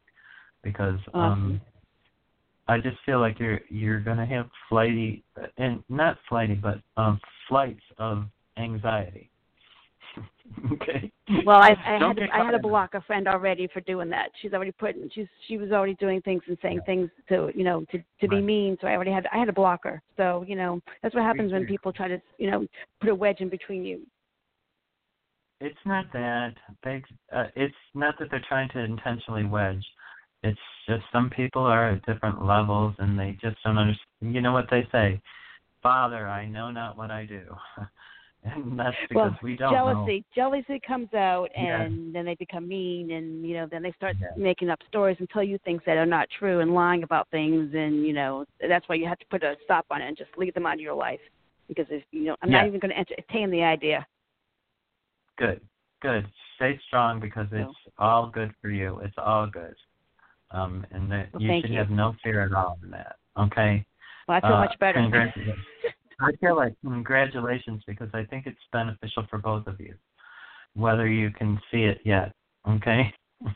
because 0.63 0.99
um 1.15 1.61
I 2.69 2.79
just 2.79 2.99
feel 3.05 3.21
like 3.21 3.41
you're 3.41 3.61
you're 3.69 4.01
gonna 4.01 4.27
have 4.27 4.49
flighty 4.69 5.25
and 5.57 5.83
not 5.89 6.19
flighty 6.29 6.55
but 6.55 6.81
um 6.97 7.21
flights 7.49 7.83
of 7.99 8.25
anxiety. 8.57 9.31
okay. 10.73 11.11
Well, 11.45 11.59
I, 11.59 11.71
I 11.87 11.99
had 11.99 12.17
to, 12.17 12.27
I 12.33 12.45
had 12.45 12.51
to 12.53 12.59
block 12.59 12.95
a 12.95 13.01
friend 13.03 13.29
already 13.29 13.69
for 13.73 13.81
doing 13.83 14.11
that. 14.11 14.31
She's 14.41 14.53
already 14.53 14.73
put 14.73 14.97
she's 15.15 15.27
she 15.47 15.57
was 15.57 15.71
already 15.71 15.95
doing 15.95 16.21
things 16.23 16.43
and 16.47 16.59
saying 16.61 16.81
things 16.87 17.09
to 17.29 17.51
you 17.55 17.65
know 17.65 17.85
to 17.93 17.99
to 18.21 18.29
be 18.29 18.41
mean. 18.41 18.77
So 18.81 18.89
I 18.89 18.93
already 18.93 19.13
had 19.13 19.27
I 19.33 19.39
had 19.39 19.47
to 19.47 19.53
block 19.53 19.81
her. 19.85 20.03
So 20.17 20.45
you 20.47 20.57
know 20.57 20.81
that's 21.03 21.15
what 21.15 21.25
happens 21.25 21.53
when 21.53 21.67
people 21.67 21.93
try 21.93 22.09
to 22.09 22.21
you 22.39 22.51
know 22.51 22.67
put 23.01 23.11
a 23.11 23.15
wedge 23.15 23.41
in 23.41 23.49
between 23.49 23.85
you. 23.85 24.01
It's 25.61 25.79
not 25.85 26.07
that 26.13 26.55
they. 26.83 27.03
Uh, 27.33 27.45
it's 27.55 27.75
not 27.95 28.15
that 28.19 28.29
they're 28.31 28.45
trying 28.49 28.71
to 28.71 28.81
intentionally 28.81 29.45
wedge. 29.45 29.85
It's 30.43 30.59
just 30.89 31.03
some 31.13 31.29
people 31.31 31.63
are 31.63 31.91
at 31.91 32.07
different 32.07 32.45
levels 32.45 32.95
and 32.99 33.19
they 33.19 33.37
just 33.43 33.57
don't 33.63 33.79
understand. 33.79 34.35
You 34.35 34.41
know 34.41 34.53
what 34.53 34.69
they 34.71 34.89
say, 34.91 35.21
Father, 35.83 36.27
I 36.29 36.47
know 36.47 36.71
not 36.71 36.97
what 36.97 37.11
I 37.11 37.27
do, 37.27 37.43
and 38.45 38.79
that's 38.79 38.97
because 39.09 39.31
well, 39.33 39.39
we 39.43 39.57
don't 39.57 39.73
jealousy 39.73 40.25
jealousy 40.35 40.81
comes 40.87 41.13
out 41.15 41.49
and 41.55 42.15
then 42.15 42.25
they 42.25 42.35
become 42.37 42.67
mean 42.67 43.11
and 43.13 43.45
you 43.47 43.55
know 43.55 43.67
then 43.71 43.83
they 43.83 43.93
start 43.93 44.17
Yeah. 44.21 44.29
making 44.37 44.71
up 44.71 44.79
stories 44.89 45.17
and 45.21 45.29
tell 45.31 45.43
you 45.43 45.59
things 45.59 45.83
that 45.87 45.97
are 45.97 46.07
not 46.07 46.29
true 46.39 46.61
and 46.61 46.73
lying 46.75 47.03
about 47.03 47.29
things 47.31 47.75
and 47.75 48.07
you 48.07 48.13
know 48.13 48.45
that's 48.67 48.89
why 48.89 48.95
you 48.95 49.07
have 49.07 49.19
to 49.19 49.27
put 49.31 49.43
a 49.43 49.57
stop 49.65 49.87
on 49.91 50.01
it 50.03 50.09
and 50.09 50.17
just 50.17 50.31
leave 50.37 50.55
them 50.55 50.67
out 50.67 50.75
of 50.75 50.81
your 50.81 50.95
life 50.95 51.21
because 51.69 51.87
if 51.91 52.03
you 52.13 52.25
know 52.25 52.37
I'm 52.43 52.51
Yeah. 52.51 52.59
not 52.59 52.67
even 52.69 52.81
going 52.81 52.93
to 52.93 52.99
entertain 52.99 53.51
the 53.51 53.63
idea. 53.63 54.07
Good, 55.39 55.61
good. 56.03 56.27
Stay 56.57 56.79
strong 56.87 57.21
because 57.21 57.49
So- 57.51 57.57
it's 57.57 57.95
all 57.99 58.27
good 58.29 58.53
for 58.61 58.69
you. 58.71 58.99
It's 59.01 59.17
all 59.17 59.47
good. 59.47 59.75
Um, 60.51 60.85
and 60.91 61.11
that 61.13 61.33
Well, 61.33 61.43
you 61.43 61.61
should 61.61 61.71
you. 61.71 61.79
have 61.79 61.91
no 61.91 62.15
fear 62.23 62.43
at 62.43 62.53
all 62.53 62.77
in 62.83 62.91
that. 62.91 63.17
Okay. 63.39 63.85
Well, 64.27 64.37
I 64.39 64.41
feel 64.41 64.57
Uh, 64.57 64.61
much 64.61 64.79
better. 64.79 65.01
congratulations. 65.01 65.65
I 66.21 66.33
feel 66.41 66.57
like 66.57 66.75
congratulations 66.83 67.83
because 67.87 68.09
I 68.15 68.25
think 68.25 68.47
it's 68.47 68.59
beneficial 68.73 69.27
for 69.31 69.39
both 69.39 69.67
of 69.67 69.81
you, 69.81 69.95
whether 70.75 71.07
you 71.09 71.31
can 71.31 71.61
see 71.71 71.85
it 71.85 72.01
yet. 72.05 72.33
Okay. 72.69 73.13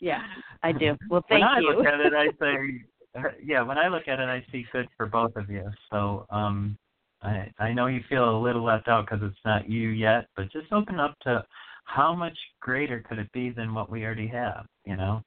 Yeah, 0.00 0.22
I 0.64 0.72
do. 0.72 0.96
Well, 1.08 1.24
thank 1.28 1.42
you. 1.42 1.46
when 1.46 1.54
I 1.54 1.58
you. 1.60 1.76
look 1.76 1.86
at 1.86 2.00
it, 2.00 2.12
I 2.12 2.26
say, 2.40 2.84
uh, 3.16 3.28
yeah. 3.40 3.62
When 3.62 3.78
I 3.78 3.86
look 3.86 4.08
at 4.08 4.18
it, 4.18 4.28
I 4.28 4.44
see 4.50 4.66
good 4.72 4.88
for 4.96 5.06
both 5.06 5.30
of 5.36 5.48
you. 5.48 5.62
So, 5.92 6.26
um, 6.28 6.76
I 7.22 7.48
I 7.60 7.72
know 7.72 7.86
you 7.86 8.00
feel 8.08 8.36
a 8.36 8.42
little 8.42 8.64
left 8.64 8.88
out 8.88 9.06
because 9.06 9.20
it's 9.22 9.38
not 9.44 9.70
you 9.70 9.90
yet, 9.90 10.26
but 10.34 10.50
just 10.50 10.72
open 10.72 10.98
up 10.98 11.14
to 11.22 11.44
how 11.84 12.16
much 12.16 12.36
greater 12.60 12.98
could 13.08 13.20
it 13.20 13.30
be 13.30 13.50
than 13.50 13.74
what 13.74 13.90
we 13.90 14.04
already 14.04 14.26
have. 14.26 14.66
You 14.84 14.96
know. 14.96 15.22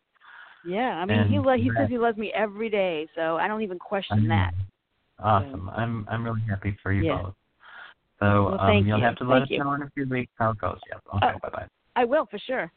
Yeah, 0.66 0.98
I 0.98 1.06
mean, 1.06 1.26
he 1.30 1.38
And 1.38 1.46
lo- 1.46 1.56
he 1.56 1.70
that- 1.70 1.78
says 1.84 1.90
he 1.90 1.98
loves 1.98 2.18
me 2.18 2.34
every 2.34 2.70
day, 2.70 3.08
so 3.16 3.38
I 3.38 3.48
don't 3.48 3.62
even 3.62 3.80
question 3.80 4.28
that. 4.28 4.54
Awesome. 5.20 5.70
I'm 5.70 6.06
I'm 6.10 6.24
really 6.24 6.42
happy 6.48 6.78
for 6.84 6.92
you 6.92 7.04
Yeah. 7.04 7.22
both. 7.22 7.36
So 8.20 8.46
Well, 8.52 8.62
um, 8.62 8.86
you'll 8.86 9.00
you. 9.00 9.04
have 9.04 9.16
to 9.18 9.24
let 9.24 9.40
Thank 9.40 9.44
us 9.44 9.50
you. 9.52 9.64
know 9.64 9.74
in 9.74 9.82
a 9.84 9.90
few 9.92 10.08
weeks 10.08 10.32
how 10.38 10.52
it 10.52 10.58
goes. 10.60 10.80
Yeah. 10.90 10.98
Okay. 11.16 11.34
Oh. 11.36 11.40
Bye 11.42 11.50
bye. 11.50 11.68
I 11.96 12.06
will 12.06 12.26
for 12.26 12.40
sure. 12.40 12.72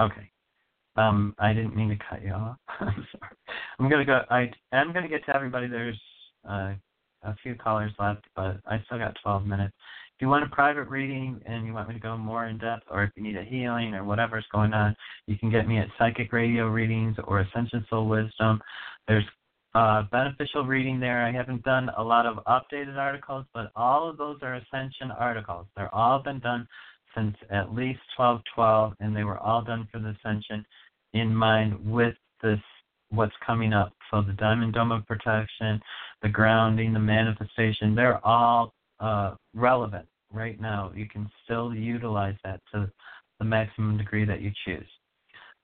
Okay. 0.00 0.30
Um, 0.96 1.34
I 1.38 1.52
didn't 1.52 1.74
mean 1.74 1.88
to 1.88 1.96
cut 2.08 2.22
you 2.22 2.32
off. 2.32 2.56
I'm 2.80 3.06
sorry. 3.12 3.32
I'm 3.78 3.88
gonna 3.88 4.04
go. 4.04 4.22
I 4.30 4.50
am 4.72 4.92
gonna 4.92 5.08
get 5.08 5.24
to 5.26 5.34
everybody. 5.34 5.66
There's 5.66 6.00
uh, 6.48 6.74
a 7.22 7.34
few 7.42 7.54
callers 7.54 7.92
left, 7.98 8.24
but 8.36 8.58
I 8.66 8.82
still 8.86 8.98
got 8.98 9.16
12 9.22 9.46
minutes. 9.46 9.74
If 10.16 10.20
you 10.22 10.28
want 10.28 10.44
a 10.44 10.48
private 10.54 10.88
reading 10.88 11.40
and 11.46 11.66
you 11.66 11.72
want 11.72 11.88
me 11.88 11.94
to 11.94 12.00
go 12.00 12.16
more 12.16 12.46
in 12.46 12.58
depth, 12.58 12.84
or 12.90 13.04
if 13.04 13.10
you 13.16 13.22
need 13.22 13.36
a 13.36 13.42
healing 13.42 13.94
or 13.94 14.04
whatever's 14.04 14.44
going 14.52 14.72
on, 14.74 14.94
you 15.26 15.38
can 15.38 15.50
get 15.50 15.66
me 15.66 15.78
at 15.78 15.88
Psychic 15.98 16.32
Radio 16.32 16.68
Readings 16.68 17.16
or 17.24 17.40
Ascension 17.40 17.84
Soul 17.88 18.08
Wisdom. 18.08 18.60
There's 19.08 19.24
uh, 19.74 20.02
beneficial 20.10 20.64
reading 20.64 21.00
there. 21.00 21.24
I 21.24 21.32
haven't 21.32 21.62
done 21.62 21.90
a 21.96 22.02
lot 22.02 22.26
of 22.26 22.44
updated 22.44 22.96
articles, 22.96 23.44
but 23.54 23.70
all 23.74 24.08
of 24.08 24.18
those 24.18 24.38
are 24.42 24.54
Ascension 24.54 25.10
articles. 25.10 25.66
They're 25.76 25.94
all 25.94 26.18
been 26.22 26.40
done 26.40 26.66
since 27.14 27.36
at 27.50 27.74
least 27.74 28.00
1212, 28.16 28.94
and 29.00 29.16
they 29.16 29.24
were 29.24 29.38
all 29.38 29.62
done 29.62 29.88
for 29.90 29.98
the 29.98 30.14
Ascension 30.20 30.64
in 31.14 31.34
mind 31.34 31.78
with 31.84 32.14
this 32.42 32.60
what's 33.10 33.34
coming 33.46 33.72
up. 33.72 33.92
So 34.10 34.22
the 34.22 34.32
Diamond 34.32 34.74
Dome 34.74 34.92
of 34.92 35.06
Protection, 35.06 35.80
the 36.22 36.28
grounding, 36.28 36.92
the 36.92 36.98
manifestation, 36.98 37.94
they're 37.94 38.24
all 38.26 38.72
uh, 39.00 39.34
relevant 39.54 40.06
right 40.32 40.58
now. 40.60 40.92
You 40.94 41.06
can 41.08 41.30
still 41.44 41.74
utilize 41.74 42.36
that 42.44 42.60
to 42.72 42.90
the 43.38 43.44
maximum 43.44 43.98
degree 43.98 44.24
that 44.24 44.40
you 44.40 44.50
choose. 44.64 44.86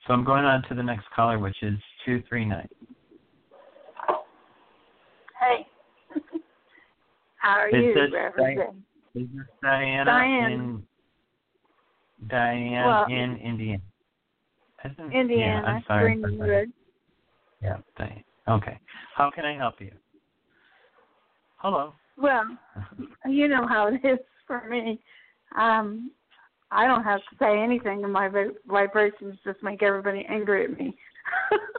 So 0.07 0.15
I'm 0.15 0.25
going 0.25 0.45
on 0.45 0.63
to 0.69 0.75
the 0.75 0.83
next 0.83 1.05
caller, 1.15 1.39
which 1.39 1.57
is 1.63 1.79
239. 2.05 2.69
Hey. 5.39 5.67
How 7.37 7.51
are 7.59 7.69
Is 7.69 7.75
you, 7.85 7.95
this 7.95 8.13
Reverend? 8.13 8.59
Diane? 8.59 8.85
Is 9.15 9.29
this 9.35 9.47
Diana 9.63 10.05
Diane. 10.05 10.53
in 10.53 10.83
Diane 12.29 12.87
Well- 12.87 13.05
in 13.07 13.37
Indiana? 13.37 13.83
Isn't- 14.85 15.13
Indiana, 15.13 15.63
Yeah, 15.65 15.73
I'm 15.73 15.85
sorry. 15.87 16.15
Greenwood. 16.17 16.73
Yeah, 17.63 17.79
Diane. 17.97 18.25
Okay. 18.49 18.79
How 19.15 19.31
can 19.31 19.45
I 19.45 19.57
help 19.57 19.81
you? 19.81 19.93
Hello. 21.57 21.93
Well, 22.17 22.45
you 23.27 23.49
know 23.49 23.67
how 23.67 23.89
it 23.89 24.05
is 24.05 24.19
for 24.47 24.69
me. 24.69 25.01
Um, 25.57 26.11
I 26.71 26.87
don't 26.87 27.03
have 27.03 27.21
to 27.21 27.37
say 27.39 27.59
anything, 27.59 28.05
and 28.05 28.13
my 28.13 28.29
vibrations 28.67 29.39
just 29.45 29.63
make 29.63 29.83
everybody 29.83 30.25
angry 30.29 30.65
at 30.65 30.79
me. 30.79 30.97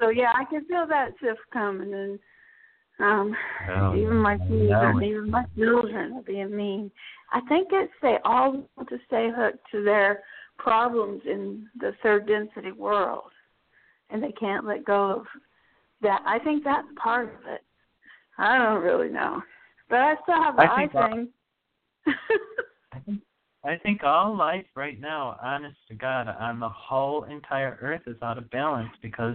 so 0.00 0.08
yeah, 0.10 0.32
I 0.34 0.44
can 0.44 0.64
feel 0.66 0.86
that 0.88 1.10
shift 1.20 1.40
coming, 1.52 1.92
and 1.94 2.18
um, 3.00 3.36
Oh, 3.70 3.94
even 3.96 4.16
my 4.16 4.36
children, 4.38 5.02
even 5.04 5.30
my 5.30 5.44
children 5.56 6.12
are 6.14 6.22
being 6.22 6.54
mean. 6.54 6.90
I 7.32 7.40
think 7.48 7.68
it's 7.72 7.92
they 8.02 8.18
all 8.24 8.64
want 8.76 8.88
to 8.88 8.98
stay 9.06 9.30
hooked 9.34 9.58
to 9.72 9.84
their 9.84 10.22
problems 10.58 11.22
in 11.26 11.68
the 11.78 11.92
third 12.02 12.26
density 12.26 12.72
world, 12.72 13.30
and 14.10 14.22
they 14.22 14.32
can't 14.32 14.66
let 14.66 14.84
go 14.84 15.10
of 15.20 15.26
that. 16.02 16.22
I 16.26 16.38
think 16.40 16.64
that's 16.64 16.86
part 16.96 17.26
of 17.28 17.46
it. 17.52 17.62
I 18.38 18.58
don't 18.58 18.82
really 18.82 19.10
know, 19.10 19.42
but 19.90 19.96
I 20.00 20.14
still 20.22 20.42
have 20.42 20.56
the 20.56 20.62
I 20.62 20.66
eye 20.66 20.78
think 20.80 20.92
that- 20.94 21.10
thing. 21.12 21.28
I 22.92 22.98
think 23.04 23.20
I 23.64 23.76
think 23.76 24.02
all 24.04 24.36
life 24.36 24.64
right 24.76 24.98
now, 25.00 25.36
honest 25.42 25.76
to 25.88 25.94
God, 25.94 26.28
on 26.28 26.58
the 26.60 26.68
whole 26.68 27.24
entire 27.24 27.76
earth 27.82 28.02
is 28.06 28.16
out 28.22 28.38
of 28.38 28.48
balance 28.50 28.90
because 29.02 29.34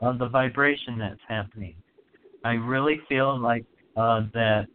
of 0.00 0.18
the 0.18 0.28
vibration 0.28 0.98
that's 0.98 1.20
happening. 1.28 1.74
I 2.44 2.52
really 2.54 3.00
feel 3.08 3.38
like 3.38 3.64
uh 3.96 4.22
that 4.34 4.66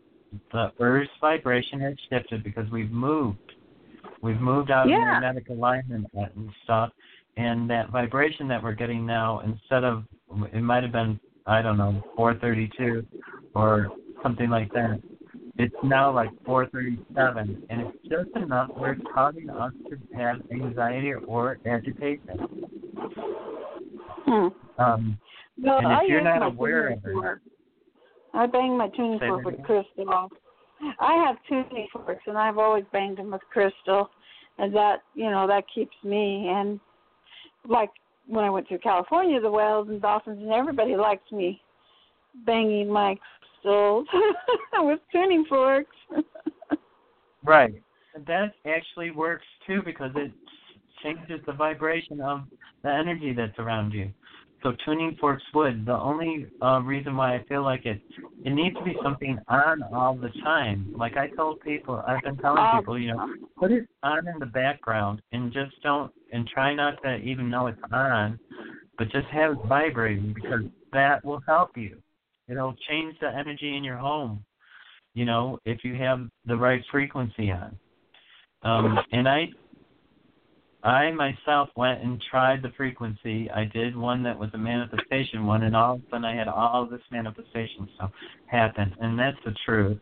the 0.51 0.72
earth's 0.80 1.09
vibration 1.20 1.80
has 1.82 1.95
shifted 2.09 2.43
because 2.43 2.70
we've 2.72 2.91
moved. 2.91 3.38
We've 4.22 4.39
moved 4.39 4.72
out 4.72 4.89
Yeah. 4.89 4.97
of 4.97 5.22
magnetic 5.22 5.49
alignment 5.49 6.07
and 6.13 6.49
stuff 6.63 6.91
and 7.38 7.70
that 7.70 7.89
vibration 7.89 8.47
that 8.49 8.61
we're 8.61 8.74
getting 8.74 9.05
now 9.05 9.39
instead 9.39 9.84
of 9.84 10.03
it 10.53 10.61
might 10.61 10.84
have 10.84 10.91
been 10.91 11.20
I 11.45 11.61
don't 11.61 11.78
know, 11.78 12.03
four 12.15 12.36
thirty 12.36 12.70
two 12.78 13.05
or 13.55 13.91
something 14.22 14.49
like 14.49 14.72
that. 14.74 15.01
it's 15.57 15.76
now 15.84 16.11
like 16.11 16.30
4:37, 16.45 17.57
and 17.70 17.82
it's 17.82 17.97
just 18.09 18.30
enough 18.36 18.70
where 18.76 18.93
it's 18.93 19.01
causing 19.13 19.49
us 19.49 19.74
to 19.89 19.97
have 20.15 20.38
anxiety 20.51 21.13
or 21.13 21.57
agitation. 21.65 22.38
Hmm. 24.26 24.47
Um, 24.80 25.19
Well, 25.61 25.77
and 25.77 25.91
if 25.91 25.99
I 25.99 26.03
you're 26.05 26.21
not 26.21 26.43
aware 26.43 26.88
of 26.89 26.99
it-. 27.05 27.39
I 28.34 28.45
bang 28.45 28.77
my 28.77 28.89
tuning 28.89 29.19
fork 29.19 29.43
with 29.43 29.61
crystal. 29.63 30.30
I 30.99 31.13
have 31.25 31.36
tuning 31.47 31.88
forks, 31.91 32.23
and 32.27 32.38
I've 32.38 32.57
always 32.57 32.86
banged 32.93 33.17
them 33.17 33.32
with 33.32 33.41
crystal, 33.51 34.09
and 34.57 34.73
that 34.75 35.01
you 35.13 35.30
know 35.30 35.47
that 35.47 35.65
keeps 35.73 35.95
me. 36.03 36.47
And 36.49 36.80
like 37.67 37.89
when 38.27 38.45
I 38.45 38.49
went 38.49 38.67
to 38.69 38.77
California, 38.77 39.41
the 39.41 39.51
whales 39.51 39.89
and 39.89 40.01
dolphins 40.01 40.39
and 40.41 40.51
everybody 40.51 40.95
likes 40.95 41.30
me 41.32 41.61
banging 42.45 42.89
my 42.89 43.17
crystals 43.61 44.07
with 44.77 44.99
tuning 45.11 45.45
forks. 45.49 45.95
Right. 47.43 47.73
That 48.27 48.53
actually 48.65 49.11
works 49.11 49.45
too 49.65 49.82
because 49.84 50.11
it 50.15 50.32
changes 51.03 51.39
the 51.45 51.53
vibration 51.53 52.21
of 52.21 52.41
the 52.84 52.89
energy 52.89 53.34
that's 53.34 53.57
around 53.57 53.91
you. 53.91 54.11
So 54.62 54.74
tuning 54.86 55.16
forks 55.20 55.43
would. 55.53 55.86
The 55.86 55.93
only 55.93 56.47
uh, 56.62 56.82
reason 56.82 57.16
why 57.16 57.36
I 57.36 57.43
feel 57.45 57.64
like 57.64 57.86
it 57.86 58.01
it 58.43 58.49
needs 58.51 58.76
to 58.76 58.84
be 58.84 58.95
something 59.03 59.38
on 59.47 59.84
all 59.93 60.16
the 60.16 60.30
time. 60.43 60.93
Like 60.97 61.18
I 61.18 61.28
told 61.30 61.62
people, 61.62 62.03
I've 62.07 62.22
been 62.24 62.38
telling 62.38 62.60
Um, 62.60 62.80
people, 62.80 62.99
you 62.99 63.14
know, 63.14 63.36
put 63.57 63.72
it 63.72 63.88
on 64.03 64.28
in 64.28 64.39
the 64.39 64.45
background 64.45 65.22
and 65.32 65.51
just 65.53 65.82
don't 65.82 66.12
and 66.34 66.47
try 66.47 66.74
not 66.74 67.01
to 67.03 67.16
even 67.18 67.49
know 67.49 67.68
it's 67.68 67.80
on, 67.91 68.39
but 68.97 69.10
just 69.12 69.28
have 69.28 69.53
it 69.53 69.57
vibrating 69.68 70.34
because 70.34 70.64
that 70.93 71.24
will 71.24 71.41
help 71.47 71.78
you. 71.78 71.97
It'll 72.47 72.76
change 72.89 73.16
the 73.20 73.30
energy 73.30 73.78
in 73.78 73.84
your 73.84 73.97
home 73.97 74.43
you 75.14 75.26
know, 75.26 75.60
if 75.66 75.84
you 75.84 75.95
have 75.95 76.22
the 76.45 76.55
right 76.55 76.82
frequency 76.91 77.51
on. 77.51 77.78
Um, 78.62 78.99
and 79.12 79.28
I, 79.28 79.47
I 80.84 81.11
myself 81.11 81.69
went 81.75 82.01
and 82.01 82.21
tried 82.30 82.61
the 82.61 82.71
frequency. 82.77 83.49
I 83.51 83.65
did 83.65 83.97
one 83.97 84.23
that 84.23 84.38
was 84.38 84.49
a 84.53 84.57
manifestation 84.57 85.45
one, 85.45 85.63
and 85.63 85.75
all 85.75 85.95
of 85.95 85.99
a 85.99 86.03
sudden 86.09 86.25
I 86.25 86.36
had 86.36 86.47
all 86.47 86.86
this 86.86 87.01
manifestation 87.11 87.89
stuff 87.95 88.11
happen, 88.45 88.95
and 89.01 89.19
that's 89.19 89.38
the 89.43 89.53
truth. 89.65 89.99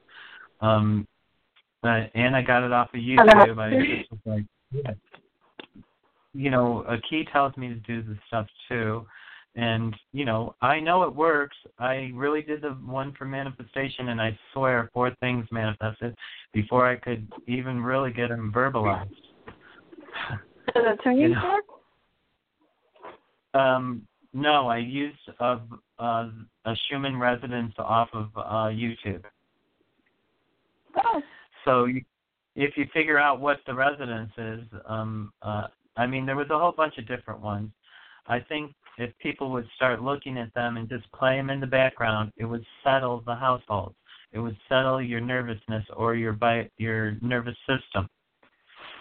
Um, 0.61 1.07
but 1.81 2.11
and 2.13 2.35
I 2.35 2.41
got 2.41 2.63
it 2.63 2.71
off 2.71 2.89
of 2.93 2.99
YouTube. 2.99 3.57
I 3.57 3.97
just 3.97 4.11
was 4.11 4.19
like, 4.25 4.43
yeah. 4.71 4.91
you 6.33 6.51
know, 6.51 6.83
a 6.87 6.97
key 7.09 7.25
tells 7.31 7.55
me 7.57 7.69
to 7.69 7.75
do 7.75 8.03
this 8.03 8.17
stuff 8.27 8.45
too. 8.69 9.05
And, 9.55 9.95
you 10.13 10.23
know, 10.23 10.53
I 10.61 10.79
know 10.79 11.01
it 11.01 11.15
works. 11.15 11.57
I 11.79 12.11
really 12.13 12.43
did 12.43 12.61
the 12.61 12.69
one 12.85 13.13
for 13.17 13.25
manifestation, 13.25 14.09
and 14.09 14.21
I 14.21 14.37
swear 14.53 14.91
four 14.93 15.15
things 15.19 15.47
manifested 15.51 16.15
before 16.53 16.87
I 16.87 16.95
could 16.95 17.27
even 17.47 17.81
really 17.81 18.13
get 18.13 18.29
them 18.29 18.53
verbalized. 18.55 19.09
You 21.17 21.29
know. 21.29 21.41
fork? 21.41 21.65
Um, 23.53 24.07
no, 24.33 24.67
I 24.67 24.77
used 24.77 25.17
a, 25.39 25.59
a, 25.99 26.31
a 26.65 26.75
Schumann 26.87 27.17
resonance 27.17 27.73
off 27.77 28.09
of 28.13 28.29
uh, 28.35 28.69
YouTube. 28.69 29.23
Oh, 30.95 31.21
So 31.65 31.85
you, 31.85 32.03
if 32.55 32.77
you 32.77 32.85
figure 32.93 33.17
out 33.17 33.39
what 33.39 33.59
the 33.65 33.73
resonance 33.73 34.31
is, 34.37 34.61
um, 34.87 35.31
uh, 35.41 35.67
I 35.95 36.05
mean, 36.05 36.25
there 36.25 36.35
was 36.35 36.49
a 36.49 36.57
whole 36.57 36.71
bunch 36.71 36.97
of 36.97 37.07
different 37.07 37.41
ones. 37.41 37.71
I 38.27 38.39
think 38.39 38.73
if 38.97 39.11
people 39.19 39.51
would 39.51 39.67
start 39.75 40.01
looking 40.01 40.37
at 40.37 40.53
them 40.53 40.77
and 40.77 40.89
just 40.89 41.11
play 41.13 41.37
them 41.37 41.49
in 41.49 41.59
the 41.59 41.67
background, 41.67 42.31
it 42.37 42.45
would 42.45 42.65
settle 42.83 43.23
the 43.25 43.35
household. 43.35 43.95
It 44.33 44.39
would 44.39 44.57
settle 44.67 45.01
your 45.01 45.21
nervousness 45.21 45.85
or 45.95 46.15
your 46.15 46.33
bi- 46.33 46.69
your 46.77 47.17
nervous 47.21 47.55
system. 47.59 48.09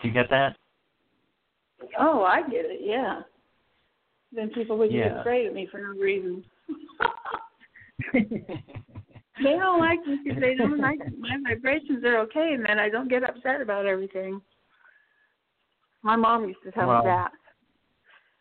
Do 0.01 0.09
you 0.09 0.15
get 0.15 0.31
that? 0.31 0.57
Oh, 1.99 2.25
I 2.25 2.43
get 2.43 2.65
it. 2.65 2.81
Yeah. 2.83 3.23
Then 4.33 4.51
people 4.51 4.77
would 4.79 4.93
Yeah. 4.93 5.09
get 5.09 5.19
afraid 5.19 5.47
of 5.47 5.55
me 5.55 5.67
for 5.71 5.79
no 5.79 5.89
reason. 6.01 6.45
They 9.43 9.51
don't 9.53 9.81
like 9.81 10.01
me 10.07 10.19
because 10.25 10.41
they 10.41 10.55
don't 10.55 10.79
like 10.79 10.99
my 11.19 11.37
vibrations 11.47 12.03
are 12.05 12.21
okay, 12.21 12.55
and 12.55 12.65
then 12.65 12.79
I 12.79 12.89
don't 12.89 13.07
get 13.09 13.23
upset 13.23 13.61
about 13.61 13.85
everything. 13.85 14.41
My 16.03 16.17
mom 16.17 16.49
used 16.49 16.63
to 16.65 16.71
tell 16.73 16.89
Well- 16.89 17.03
me 17.03 17.09
that. 17.11 17.33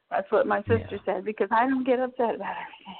That's 0.09 0.31
what 0.31 0.47
my 0.47 0.59
sister 0.61 0.88
Yeah. 0.91 0.97
said 1.03 1.25
because 1.25 1.49
I 1.51 1.67
don't 1.67 1.83
get 1.83 1.99
upset 1.99 2.36
about 2.36 2.55
everything. 2.55 2.95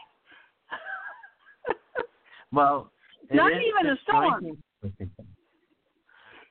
Well, 2.52 2.92
Not 3.32 3.52
even 3.54 3.88
a 3.88 3.98
storm. 4.04 4.24
disjointing 4.24 4.64
for 4.82 4.90
people. 4.90 5.26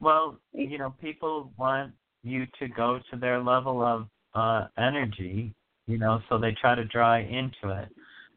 Well, 0.01 0.41
you 0.53 0.79
know, 0.79 0.91
people 1.01 1.53
want 1.59 1.93
you 2.25 2.47
to 2.59 2.69
go 2.69 3.01
to 3.11 3.17
their 3.17 3.41
level 3.43 3.83
of 3.83 4.09
uh 4.35 4.67
energy, 4.79 5.55
you 5.87 5.99
know, 5.99 6.21
so 6.29 6.39
they 6.39 6.53
try 6.61 6.75
to 6.75 6.85
draw 6.87 7.17
into 7.19 7.69
it 7.71 7.89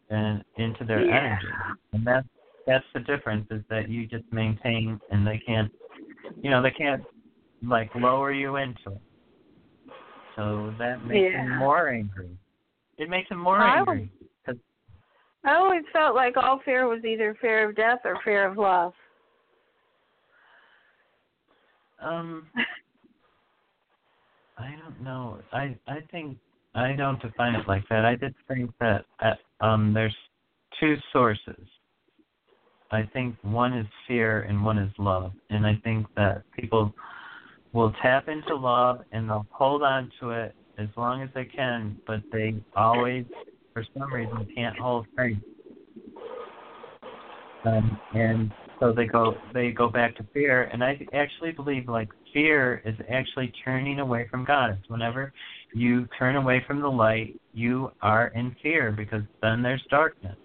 and 0.10 0.44
into 0.58 0.84
their 0.86 1.04
Yeah. 1.04 1.18
energy. 1.18 1.48
And 1.94 2.06
that's 2.06 2.28
that's 2.66 2.86
the 2.94 3.00
difference 3.00 3.48
is 3.50 3.64
that 3.70 3.90
you 3.90 4.06
just 4.06 4.26
maintain 4.32 5.00
and 5.10 5.26
they 5.26 5.40
can't 5.40 5.72
you 6.42 6.52
know, 6.52 6.62
they 6.62 6.72
can't 6.72 7.04
like 7.64 7.94
lower 7.96 8.32
you 8.32 8.58
into 8.58 8.92
it. 8.92 9.02
So 10.36 10.74
that 10.78 11.04
makes 11.04 11.34
them 11.34 11.58
more 11.58 11.90
angry. 11.90 12.38
It 13.00 13.10
makes 13.10 13.30
them 13.30 13.40
more 13.40 13.62
I 13.62 13.78
angry. 13.78 14.12
I 15.44 15.56
always 15.56 15.84
felt 15.94 16.14
like 16.14 16.36
all 16.36 16.60
fear 16.66 16.88
was 16.88 17.06
either 17.06 17.36
fear 17.40 17.70
of 17.70 17.76
death 17.76 18.00
or 18.04 18.20
fear 18.26 18.46
of 18.46 18.58
love. 18.58 18.94
Um, 22.02 22.48
I 24.58 24.76
don't 24.82 25.02
know. 25.02 25.40
I 25.52 25.78
I 25.88 26.00
think 26.12 26.38
I 26.74 26.94
don't 26.94 27.22
define 27.22 27.56
it 27.56 27.68
like 27.68 27.84
that. 27.90 28.06
I 28.06 28.16
just 28.16 28.36
think 28.48 28.72
that 28.80 29.06
uh, 29.22 29.66
um 29.66 29.94
there's 29.94 30.16
two 30.80 30.96
sources. 31.14 31.66
I 32.92 33.04
think 33.14 33.36
one 33.42 33.78
is 33.78 33.86
fear 34.08 34.42
and 34.44 34.64
one 34.64 34.78
is 34.78 34.92
love, 34.98 35.32
and 35.50 35.66
I 35.66 35.80
think 35.84 36.08
that 36.16 36.44
people 36.58 36.94
will 37.74 37.94
tap 38.02 38.30
into 38.30 38.56
love 38.56 39.02
and 39.12 39.30
they'll 39.30 39.46
hold 39.52 39.84
on 39.84 40.10
to 40.22 40.32
it 40.32 40.56
as 40.78 40.88
long 40.96 41.22
as 41.22 41.30
they 41.36 41.44
can, 41.44 42.00
but 42.08 42.22
they 42.32 42.56
always, 42.76 43.26
for 43.74 43.84
some 43.98 44.14
reason, 44.14 44.48
can't 44.56 44.78
hold 44.78 45.06
faith. 45.18 45.38
Um, 47.66 48.00
and 48.14 48.52
so 48.80 48.94
they 48.94 49.06
go 49.06 49.36
they 49.54 49.72
go 49.72 49.90
back 49.90 50.16
to 50.18 50.26
fear 50.34 50.64
and 50.66 50.84
i 50.84 51.00
actually 51.14 51.52
believe 51.52 51.90
like 51.90 52.10
fear 52.38 52.84
is 52.86 52.94
actually 53.12 53.52
turning 53.66 54.00
away 54.00 54.28
from 54.30 54.46
god. 54.46 54.70
It's 54.70 54.90
whenever 54.90 55.34
you 55.74 56.08
turn 56.20 56.36
away 56.36 56.64
from 56.68 56.82
the 56.82 56.88
light 56.88 57.34
you 57.54 57.92
are 58.04 58.28
in 58.36 58.56
fear 58.62 58.92
because 58.92 59.24
then 59.42 59.64
there's 59.64 59.84
darkness 59.90 60.38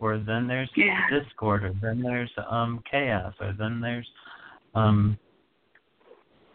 or 0.00 0.18
then 0.18 0.48
there's 0.48 0.68
Yeah. 0.74 1.06
discord 1.08 1.62
or 1.62 1.72
then 1.80 2.02
there's 2.02 2.32
um 2.50 2.82
chaos 2.90 3.32
or 3.40 3.54
then 3.56 3.80
there's 3.80 4.08
um 4.74 5.16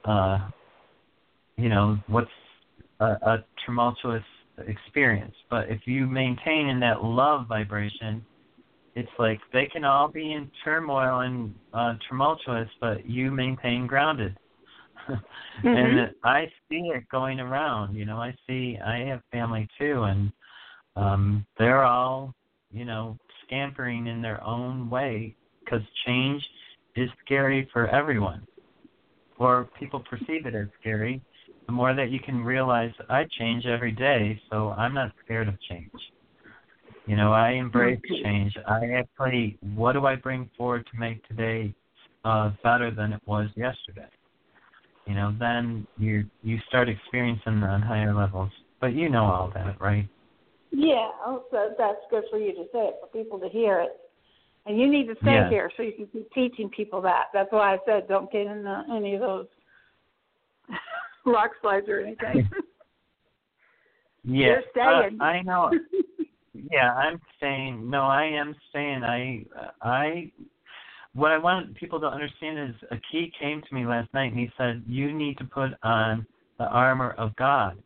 uh 0.04 0.40
you 1.56 1.70
know 1.70 1.98
what's 2.08 2.30
a, 3.00 3.06
a 3.06 3.46
tumultuous 3.66 4.24
experience. 4.68 5.36
But 5.50 5.70
if 5.70 5.80
you 5.86 6.06
maintain 6.06 6.68
in 6.68 6.82
that 6.82 7.02
love 7.02 7.48
vibration 7.48 8.26
it's 8.94 9.16
like 9.18 9.40
they 9.54 9.68
can 9.68 9.86
all 9.86 10.10
be 10.10 10.34
in 10.34 10.52
turmoil 10.66 11.22
and 11.22 11.56
uh 11.74 11.94
tumultuous 12.10 12.68
but 12.82 13.10
you 13.10 13.32
maintain 13.32 13.88
grounded 13.88 14.36
and 15.64 15.76
Mhm. 15.76 16.14
i 16.24 16.46
see 16.70 16.92
it 16.94 17.08
going 17.10 17.40
around 17.40 17.96
you 17.96 18.06
know 18.06 18.18
i 18.18 18.34
see 18.48 18.78
i 18.86 18.98
have 19.00 19.22
family 19.32 19.68
too 19.78 20.04
and 20.04 20.32
um 20.96 21.46
they're 21.58 21.84
all 21.84 22.34
you 22.72 22.86
know 22.86 23.18
scampering 23.44 24.08
in 24.08 24.22
their 24.22 24.44
own 24.44 24.90
way 24.90 25.36
because 25.64 25.82
change 26.06 26.44
is 26.96 27.10
scary 27.24 27.70
for 27.72 27.88
everyone 27.88 28.46
or 29.38 29.70
people 29.80 30.00
perceive 30.10 30.46
it 30.46 30.56
as 30.56 30.68
scary 30.80 31.22
the 31.68 31.72
more 31.72 31.94
that 31.94 32.12
you 32.12 32.20
can 32.20 32.44
realize 32.44 32.92
i 33.10 33.26
change 33.40 33.66
every 33.66 33.92
day 33.92 34.40
so 34.50 34.70
i'm 34.72 34.94
not 34.94 35.12
scared 35.24 35.48
of 35.48 35.60
change 35.62 35.92
you 37.08 37.16
know, 37.16 37.34
I 37.34 37.52
embrace 37.52 38.00
change. 38.24 38.56
I 38.68 38.86
actually, 38.92 39.58
what 39.76 39.94
do 39.94 40.06
I 40.06 40.16
bring 40.16 40.50
forward 40.58 40.88
to 40.92 41.00
make 41.00 41.28
today 41.28 41.74
uh, 42.24 42.52
better 42.64 42.92
than 42.92 43.14
it 43.14 43.22
was 43.26 43.50
yesterday? 43.56 44.08
You 45.12 45.18
know, 45.18 45.36
then 45.38 45.86
you 45.98 46.24
you 46.42 46.58
start 46.70 46.88
experiencing 46.88 47.60
that 47.60 47.70
on 47.70 47.82
higher 47.82 48.14
levels. 48.14 48.50
But 48.80 48.94
you 48.94 49.10
know 49.10 49.26
all 49.26 49.52
that, 49.54 49.76
right? 49.82 50.08
Yeah, 50.72 51.10
oh, 51.26 51.44
so 51.52 51.72
that's 51.78 52.00
good 52.10 52.24
for 52.32 52.40
you 52.40 52.54
to 52.54 52.64
say 52.72 52.80
it, 52.88 52.96
for 53.02 53.08
people 53.08 53.38
to 53.40 53.50
hear 53.50 53.82
it. 53.82 53.92
And 54.66 54.80
you 54.80 54.88
need 54.90 55.08
to 55.08 55.16
stay 55.16 55.34
Yeah. 55.34 55.50
here 55.50 55.70
so 55.76 55.84
you 55.84 55.92
can 55.92 56.08
keep 56.08 56.32
teaching 56.32 56.70
people 56.70 57.02
that. 57.02 57.26
That's 57.34 57.52
why 57.52 57.74
I 57.74 57.80
said 57.86 58.08
don't 58.08 58.32
get 58.32 58.48
in 58.48 58.64
the, 58.64 58.84
any 58.90 59.16
of 59.16 59.20
those 59.20 59.48
rock 61.26 61.52
slides 61.62 61.90
or 61.90 62.00
anything. 62.00 62.50
Yeah, 64.24 64.48
You're 64.48 64.64
staying. 64.72 65.20
Uh, 65.20 65.24
I 65.24 65.42
know. 65.42 65.72
Yeah, 66.54 66.94
I'm 66.94 67.20
staying. 67.38 67.90
No, 67.90 68.04
I 68.04 68.26
am 68.26 68.56
staying. 68.70 69.04
I 69.04 69.46
I 69.82 70.32
what 71.14 71.32
I 71.32 71.38
want 71.38 71.76
people 71.76 72.00
to 72.00 72.08
understand 72.08 72.58
is 72.70 72.76
a 72.92 72.98
key 73.12 73.32
came 73.40 73.62
to 73.62 73.76
me 73.76 73.86
last 73.86 74.14
night 74.14 74.32
and 74.32 74.40
he 74.40 74.50
said, 74.58 74.84
You 74.88 75.14
need 75.14 75.38
to 75.40 75.44
put 75.44 75.72
on 75.84 76.26
the 76.58 76.66
armor 76.66 77.12
of 77.18 77.36
God. 77.36 77.78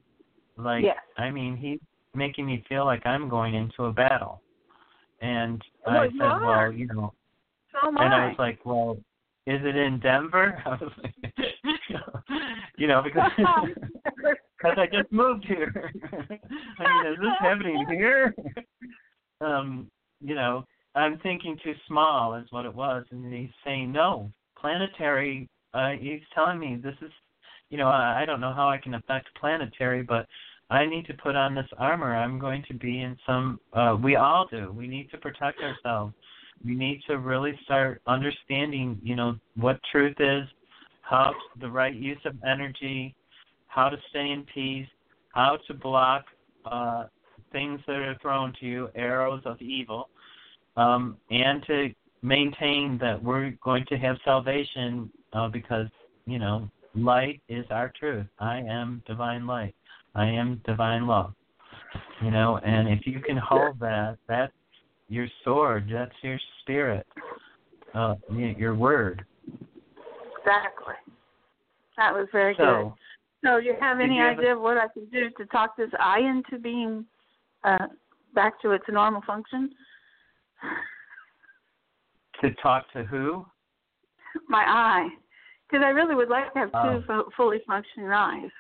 Like 0.58 0.84
Yes. 0.84 0.98
I 1.18 1.32
mean, 1.32 1.58
he's 1.58 1.80
making 2.14 2.46
me 2.46 2.64
feel 2.70 2.86
like 2.86 3.06
I'm 3.06 3.28
going 3.30 3.56
into 3.56 3.86
a 3.86 3.92
battle. 3.92 4.42
And 5.22 5.62
Well, 5.86 5.98
I 5.98 6.08
said, 6.08 6.22
are. 6.22 6.66
Well, 6.70 6.72
you 6.72 6.88
know 6.88 7.14
So 7.72 7.90
and 7.90 7.98
I. 7.98 8.26
I 8.26 8.28
was 8.28 8.36
like, 8.38 8.60
Well, 8.66 8.98
is 9.48 9.62
it 9.64 9.76
in 9.76 10.00
Denver? 10.00 10.62
I 10.66 10.70
was 10.70 10.92
like 11.02 11.16
you 12.78 12.88
know, 12.88 13.02
because 13.04 13.32
because 14.58 14.78
I 14.78 14.86
just 14.86 15.12
moved 15.12 15.46
here. 15.46 15.92
I 16.14 17.04
mean, 17.04 17.14
is 17.14 17.20
this 17.20 17.30
happening 17.40 17.86
here? 17.90 18.36
um, 19.42 19.90
you 20.22 20.36
know, 20.36 20.66
I'm 20.96 21.20
thinking 21.20 21.58
too 21.64 21.74
small 21.88 22.36
is 22.36 22.46
what 22.52 22.66
it 22.66 22.74
was, 22.74 23.04
and 23.12 23.32
he's 23.32 23.50
saying 23.66 23.92
no, 23.92 24.32
planetary. 24.60 25.50
Uh, 25.74 25.92
he's 26.00 26.22
telling 26.34 26.58
me 26.58 26.80
this 26.82 26.96
is, 27.02 27.12
you 27.70 27.78
know, 27.78 27.90
I, 27.90 28.22
I 28.22 28.26
don't 28.26 28.40
know 28.40 28.54
how 28.54 28.70
I 28.70 28.78
can 28.78 28.94
affect 28.94 29.28
planetary, 29.40 30.04
but 30.04 30.26
I 30.70 30.86
need 30.86 31.06
to 31.08 31.14
put 31.14 31.36
on 31.36 31.54
this 31.54 31.68
armor. 31.78 32.16
I'm 32.16 32.40
going 32.40 32.64
to 32.70 32.74
be 32.74 33.02
in 33.02 33.18
some. 33.26 33.60
Uh, 33.74 33.98
we 34.02 34.16
all 34.16 34.48
do. 34.50 34.72
We 34.72 34.88
need 34.88 35.12
to 35.12 35.18
protect 35.18 35.60
ourselves. 35.60 36.14
We 36.64 36.76
need 36.76 37.02
to 37.08 37.20
really 37.20 37.60
start 37.64 38.02
understanding, 38.08 39.00
you 39.04 39.16
know, 39.16 39.36
what 39.56 39.80
truth 39.92 40.16
is, 40.20 40.48
how 41.02 41.34
the 41.60 41.70
right 41.70 41.94
use 41.94 42.18
of 42.26 42.36
energy, 42.48 43.14
how 43.68 43.90
to 43.90 43.98
stay 44.10 44.32
in 44.32 44.46
peace, 44.54 44.88
how 45.34 45.58
to 45.68 45.74
block 45.74 46.24
uh, 46.66 47.06
things 47.52 47.82
that 47.86 47.98
are 47.98 48.18
thrown 48.22 48.54
to 48.62 48.66
you, 48.66 48.90
arrows 48.96 49.42
of 49.46 49.62
evil, 49.62 50.10
um, 50.78 51.18
and 51.30 51.64
to 51.68 51.90
maintain 52.22 52.98
that 53.00 53.22
we're 53.22 53.52
going 53.64 53.86
to 53.88 53.98
have 53.98 54.18
salvation 54.26 55.10
uh, 55.34 55.48
because, 55.48 55.88
you 56.26 56.40
know, 56.40 56.70
light 56.96 57.42
is 57.50 57.66
our 57.70 57.92
truth. 58.00 58.26
I 58.40 58.60
am 58.60 59.04
divine 59.06 59.46
light. 59.46 59.76
I 60.16 60.26
am 60.26 60.62
divine 60.66 61.08
love. 61.08 61.34
You 62.22 62.32
know, 62.32 62.58
and 62.66 62.88
if 62.90 63.06
you 63.06 63.20
can 63.20 63.38
hold 63.38 63.80
that, 63.80 64.18
that's 64.28 64.54
your 65.08 65.28
sword. 65.44 65.90
That's 65.92 66.16
your 66.22 66.40
spirit. 66.62 67.06
Uh, 67.94 68.16
your 68.30 68.76
word. 68.76 69.24
Exactly. 70.40 70.96
That 71.98 72.14
was 72.14 72.28
very 72.32 72.54
good. 72.56 72.64
So, 72.64 72.96
So, 73.44 73.58
you 73.58 73.76
have 73.80 74.00
any 74.00 74.16
you 74.16 74.22
have 74.22 74.38
a- 74.38 74.40
idea 74.40 74.56
of 74.56 74.62
what 74.62 74.78
I 74.78 74.88
can 74.90 75.06
do 75.06 75.30
to 75.38 75.46
talk 75.46 75.78
this 75.78 75.90
eye 76.00 76.20
into 76.20 76.62
being 76.62 77.06
uh, 77.64 77.88
back 78.34 78.62
to 78.62 78.72
its 78.72 78.86
normal 78.90 79.22
function? 79.26 79.72
To 82.42 82.54
talk 82.62 82.92
to 82.94 83.04
who? 83.04 83.46
My 84.50 84.64
eye, 84.68 85.08
because 85.68 85.84
I 85.84 85.90
really 85.90 86.16
would 86.16 86.30
like 86.30 86.52
to 86.54 86.60
have 86.60 86.72
two 86.72 86.78
Oh. 86.78 87.04
fu- 87.08 87.32
fully 87.38 87.60
functioning 87.66 88.12
eyes. 88.12 88.52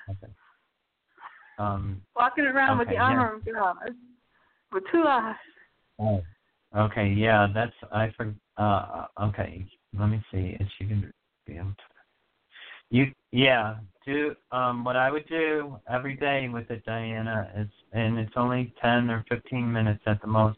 Um, 1.57 2.01
Walking 2.15 2.45
around 2.45 2.77
with 2.79 2.87
the 2.87 2.95
Okay, 2.95 3.01
yeah. 3.01 3.09
armor 3.09 3.33
of 3.35 3.45
God 3.45 3.95
with 4.71 4.83
two 4.91 5.03
eyes. 5.07 5.35
Oh. 5.99 6.23
Okay, 6.75 7.07
yeah, 7.09 7.47
that's 7.53 7.75
I 7.93 8.11
for 8.17 8.33
uh 8.57 9.05
okay. 9.21 9.65
Let 9.97 10.07
me 10.07 10.21
see 10.31 10.57
if 10.59 10.67
you 10.79 10.87
can 10.87 11.13
be 11.45 11.55
able 11.57 11.69
to 11.69 11.83
you 12.89 13.11
yeah, 13.31 13.75
do 14.05 14.35
um 14.51 14.83
what 14.83 14.97
I 14.97 15.09
would 15.09 15.27
do 15.29 15.79
every 15.89 16.15
day 16.15 16.49
with 16.49 16.69
it, 16.71 16.83
Diana, 16.85 17.49
is 17.55 17.69
and 17.93 18.17
it's 18.19 18.33
only 18.35 18.73
ten 18.81 19.09
or 19.09 19.23
fifteen 19.29 19.71
minutes 19.71 20.03
at 20.05 20.19
the 20.21 20.27
most, 20.27 20.57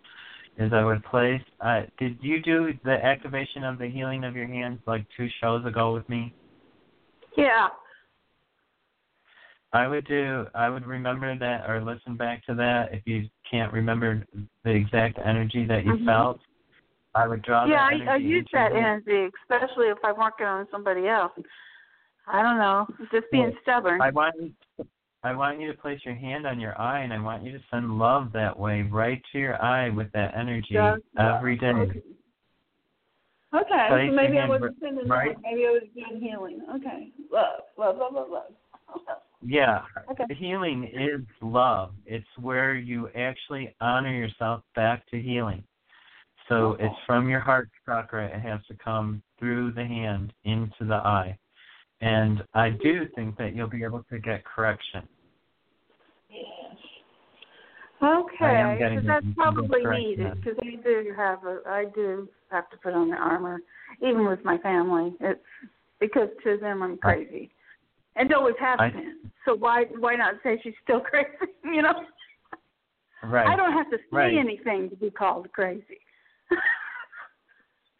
is 0.58 0.74
I 0.74 0.84
would 0.84 1.04
place 1.06 1.42
uh 1.62 1.82
did 2.00 2.18
you 2.22 2.42
do 2.42 2.74
the 2.84 3.04
activation 3.04 3.64
of 3.64 3.78
the 3.78 3.88
healing 3.88 4.24
of 4.24 4.36
your 4.36 4.48
hands 4.48 4.80
like 4.86 5.06
two 5.16 5.28
shows 5.42 5.66
ago 5.66 5.94
with 5.94 6.08
me? 6.10 6.34
Yeah. 7.36 7.68
I 9.74 9.88
would 9.88 10.08
do 10.08 10.46
I 10.56 10.70
would 10.70 10.86
remember 10.86 11.38
that 11.38 11.70
or 11.70 11.82
listen 11.82 12.16
back 12.16 12.46
to 12.46 12.56
that 12.56 12.94
if 12.94 13.02
you 13.06 13.30
can't 13.50 13.72
remember 13.72 14.26
the 14.64 14.72
exact 14.72 15.20
energy 15.24 15.66
that 15.66 15.86
you 15.86 15.94
Mhm. 15.94 16.06
felt. 16.06 16.42
I 17.16 17.28
would 17.28 17.42
draw 17.42 17.66
yeah, 17.66 17.90
that 17.90 18.08
I, 18.08 18.14
I 18.14 18.16
use 18.18 18.46
that 18.54 18.72
you. 18.72 18.78
energy, 18.78 19.32
especially 19.42 19.88
if 19.88 19.98
I'm 20.04 20.18
working 20.18 20.46
on 20.46 20.68
somebody 20.70 21.08
else. 21.08 21.32
I 22.28 22.44
don't 22.44 22.58
know, 22.58 22.88
just 23.12 23.32
being 23.32 23.50
Well, 23.50 23.58
stubborn. 23.62 24.02
I 24.02 24.12
want 24.12 24.36
I 25.28 25.36
want 25.36 25.60
you 25.60 25.72
to 25.72 25.78
place 25.78 26.00
your 26.06 26.16
hand 26.16 26.48
on 26.48 26.60
your 26.60 26.80
eye 26.80 27.02
and 27.02 27.14
I 27.14 27.20
want 27.20 27.44
you 27.44 27.52
to 27.52 27.60
send 27.70 27.98
love 27.98 28.32
that 28.34 28.58
way 28.58 28.82
right 28.84 29.22
to 29.32 29.40
your 29.40 29.62
eye 29.62 29.90
with 29.90 30.12
that 30.14 30.34
energy 30.36 30.76
love. 30.76 31.00
every 31.20 31.58
day. 31.58 31.68
Okay. 31.68 32.02
Okay, 33.56 33.86
Place 33.90 34.10
so 34.10 34.16
maybe 34.16 34.40
I 34.40 34.48
wasn't 34.48 34.78
sending 34.82 35.08
right- 35.08 35.30
love. 35.30 35.38
Maybe 35.44 35.66
I 35.66 35.72
was 35.72 35.84
doing 35.96 36.22
healing. 36.22 36.62
Okay, 36.76 37.12
love, 37.32 37.62
love, 37.78 37.98
love, 37.98 38.14
love, 38.14 38.30
love. 38.30 38.52
Yeah. 39.42 39.84
Okay. 40.12 40.34
Healing 40.34 40.84
is 40.86 41.22
love. 41.42 41.94
It's 42.06 42.28
where 42.40 42.76
you 42.76 43.10
actually 43.16 43.74
honor 43.80 44.12
yourself 44.14 44.64
back 44.76 45.06
to 45.12 45.22
healing. 45.22 45.64
So 46.50 46.74
Okay. 46.74 46.86
it's 46.86 46.96
from 47.06 47.30
your 47.30 47.40
heart 47.40 47.70
chakra. 47.86 48.28
It 48.28 48.40
has 48.42 48.60
to 48.68 48.76
come 48.76 49.22
through 49.40 49.72
the 49.72 49.86
hand 49.86 50.34
into 50.44 50.84
the 50.86 50.96
eye. 50.96 51.38
And 52.02 52.44
I 52.54 52.70
do 52.72 53.08
think 53.16 53.38
that 53.38 53.56
you'll 53.56 53.70
be 53.70 53.84
able 53.84 54.04
to 54.12 54.20
get 54.20 54.44
correction. 54.44 55.08
I 58.02 58.18
Okay, 58.20 58.78
because 58.80 59.08
that's 59.08 59.26
probably 59.36 59.84
needed. 59.86 60.36
Because 60.36 60.60
I 60.62 60.76
do 60.84 61.14
have 61.16 61.44
a, 61.46 61.62
I 61.68 61.86
do 61.96 62.30
have 62.52 62.70
to 62.70 62.78
put 62.78 62.94
on 62.94 63.10
the 63.10 63.16
armor, 63.16 63.60
even 64.02 64.28
with 64.28 64.44
my 64.46 64.58
family. 64.60 65.16
It's 65.20 65.40
because 66.00 66.30
to 66.44 66.58
them 66.58 66.84
I'm 66.84 66.98
crazy, 66.98 67.50
and 68.16 68.32
always 68.34 68.56
have 68.60 68.80
I- 68.80 68.90
been. 68.90 69.16
So 69.46 69.56
why 69.56 69.86
why 69.98 70.16
not 70.16 70.36
say 70.44 70.60
she's 70.62 70.74
still 70.84 71.00
crazy? 71.10 71.30
You 71.64 71.82
know, 71.82 72.04
Right. 73.24 73.48
I 73.48 73.56
don't 73.56 73.74
have 73.74 73.90
to 73.90 73.98
say 73.98 74.04
Right. 74.12 74.38
anything 74.38 74.90
to 74.92 74.96
be 74.96 75.10
called 75.10 75.52
crazy. 75.52 76.00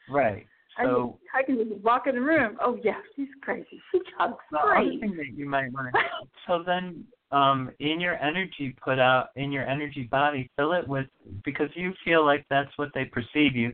Right. 0.10 0.48
I, 0.78 0.84
So 0.86 1.20
can, 1.34 1.42
I 1.42 1.44
can 1.44 1.70
just 1.70 1.84
walk 1.84 2.08
in 2.08 2.16
the 2.16 2.22
room. 2.22 2.58
Oh 2.62 2.78
yeah, 2.84 3.02
she's 3.16 3.28
crazy. 3.42 3.82
She 3.92 4.00
talks 4.18 4.44
crazy. 4.50 4.52
the 4.52 4.60
other 4.60 5.00
thing 5.00 5.18
that 5.18 5.38
you 5.38 5.50
might 5.50 5.72
want 5.74 5.94
to 5.94 6.00
so 6.48 6.64
then 6.64 7.04
um 7.32 7.70
in 7.80 8.00
your 8.00 8.18
energy 8.24 8.74
put 8.84 9.00
out 9.00 9.30
in 9.36 9.52
your 9.52 9.68
energy 9.68 10.04
body 10.04 10.50
fill 10.56 10.74
it 10.74 10.88
with 10.88 11.08
because 11.44 11.70
you 11.76 11.94
feel 12.06 12.26
like 12.26 12.46
that's 12.50 12.72
what 12.78 12.90
they 12.94 13.06
perceive 13.06 13.56
you. 13.56 13.74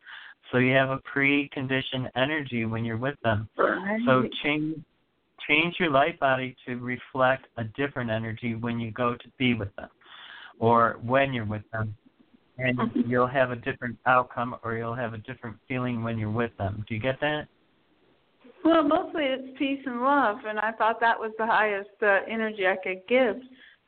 So 0.51 0.57
you 0.57 0.73
have 0.73 0.89
a 0.89 0.99
preconditioned 1.15 2.09
energy 2.15 2.65
when 2.65 2.83
you're 2.83 2.97
with 2.97 3.15
them. 3.23 3.47
So 4.05 4.23
change 4.43 4.83
change 5.47 5.75
your 5.79 5.89
light 5.89 6.19
body 6.19 6.55
to 6.65 6.75
reflect 6.75 7.47
a 7.57 7.63
different 7.75 8.09
energy 8.09 8.55
when 8.55 8.79
you 8.79 8.91
go 8.91 9.15
to 9.15 9.29
be 9.37 9.53
with 9.53 9.75
them 9.75 9.89
or 10.59 10.99
when 11.03 11.33
you're 11.33 11.45
with 11.45 11.69
them. 11.71 11.95
And 12.57 12.77
Mhm. 12.77 13.09
you'll 13.09 13.27
have 13.27 13.51
a 13.51 13.55
different 13.55 13.97
outcome 14.05 14.57
or 14.63 14.75
you'll 14.75 14.93
have 14.93 15.13
a 15.13 15.17
different 15.17 15.57
feeling 15.67 16.03
when 16.03 16.17
you're 16.19 16.29
with 16.29 16.55
them. 16.57 16.85
Do 16.87 16.93
you 16.93 17.01
get 17.01 17.19
that 17.19 17.47
Well, 18.63 18.83
mostly 18.83 19.23
it's 19.25 19.57
peace 19.57 19.81
and 19.85 20.01
love, 20.01 20.37
and 20.47 20.57
I 20.57 20.71
thought 20.71 20.99
that 21.01 21.19
was 21.19 21.31
the 21.37 21.45
highest 21.45 21.89
uh, 22.01 22.19
energy 22.29 22.65
I 22.65 22.77
could 22.81 23.01
give 23.09 23.35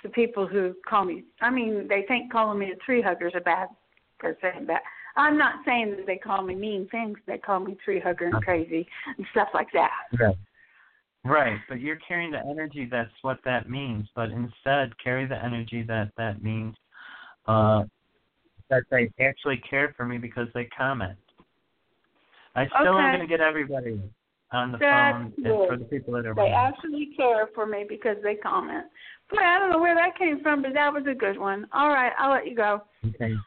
to 0.02 0.10
people 0.10 0.46
who 0.46 0.76
call 0.88 1.06
me. 1.06 1.24
I 1.42 1.50
mean, 1.50 1.88
they 1.88 2.04
think 2.08 2.32
calling 2.32 2.60
me 2.60 2.72
a 2.72 2.76
tree 2.78 3.02
hugger 3.02 3.28
is 3.28 3.34
a 3.36 3.42
bad 3.42 3.70
per 4.20 4.36
se. 4.42 4.66
Bad. 4.66 4.82
I'm 5.16 5.38
not 5.38 5.56
saying 5.66 5.92
that 5.92 6.06
they 6.06 6.18
call 6.18 6.42
me 6.42 6.56
mean 6.56 6.90
things. 6.92 7.18
They 7.26 7.38
call 7.38 7.62
me 7.62 7.78
tree 7.86 8.02
hugger 8.02 8.26
and 8.26 8.44
crazy 8.44 8.86
and 9.18 9.26
stuff 9.32 9.48
like 9.54 9.70
that. 9.74 9.92
Right. 10.20 10.36
Right, 11.24 11.58
but 11.68 11.80
you're 11.80 11.98
carrying 12.08 12.30
the 12.30 12.46
energy 12.48 12.88
that's 12.90 13.10
what 13.24 13.40
that 13.46 13.68
means. 13.68 14.08
But 14.16 14.30
instead, 14.30 14.94
carry 15.04 15.26
the 15.26 15.44
energy 15.44 15.82
that 15.88 16.12
that 16.18 16.44
means 16.44 16.76
uh, 17.48 17.86
that 18.70 18.84
they 18.92 19.10
actually 19.20 19.58
care 19.68 19.96
for 19.98 20.06
me 20.06 20.20
because 20.20 20.48
they 20.54 20.66
comment. 20.66 21.18
I 22.56 22.68
still 22.68 23.00
am 23.00 23.18
going 23.18 23.22
to 23.22 23.28
get 23.28 23.42
everybody 23.42 24.00
on 24.52 24.72
the 24.72 24.78
That's 24.78 25.14
phone 25.14 25.34
good. 25.36 25.68
For 25.68 25.78
the 25.78 25.86
people 25.86 26.14
that 26.14 26.26
are. 26.26 26.36
They 26.36 26.52
actually 26.52 27.10
care 27.18 27.50
for 27.54 27.66
me 27.66 27.86
because 27.88 28.18
they 28.24 28.36
comment. 28.36 28.86
Boy, 29.30 29.42
I 29.42 29.60
don't 29.60 29.72
know 29.72 29.80
where 29.80 29.96
that 29.96 30.18
came 30.18 30.42
from, 30.42 30.62
but 30.62 30.74
that 30.74 30.94
was 30.94 31.04
a 31.10 31.16
good 31.16 31.38
one. 31.38 31.68
All 31.74 31.90
right, 31.90 32.12
I'll 32.18 32.32
let 32.32 32.48
you 32.48 32.56
go. 32.56 32.82
Okay. 33.06 33.34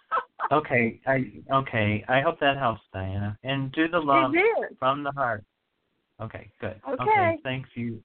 Okay. 0.51 1.01
I 1.07 1.31
okay. 1.53 2.05
I 2.09 2.21
hope 2.23 2.41
that 2.41 2.57
helps, 2.57 2.81
Diana. 2.93 3.37
And 3.43 3.71
do 3.73 3.87
the 3.89 3.99
love 3.99 4.33
from 4.79 5.03
the 5.03 5.11
heart. 5.11 5.45
Okay. 6.23 6.51
Good. 6.61 6.81
Okay. 6.89 7.39
Thanks. 7.43 7.69
You 7.75 8.03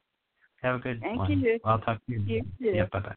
have 0.61 0.75
a 0.75 0.79
good 0.79 0.99
Thank 0.99 1.19
one. 1.19 1.31
you. 1.31 1.59
I'll 1.63 1.79
talk 1.79 2.05
to 2.05 2.11
you. 2.11 2.19
You 2.25 2.41
too. 2.59 2.75
Yeah. 2.75 2.85
Bye 2.91 2.99
bye. 2.99 3.15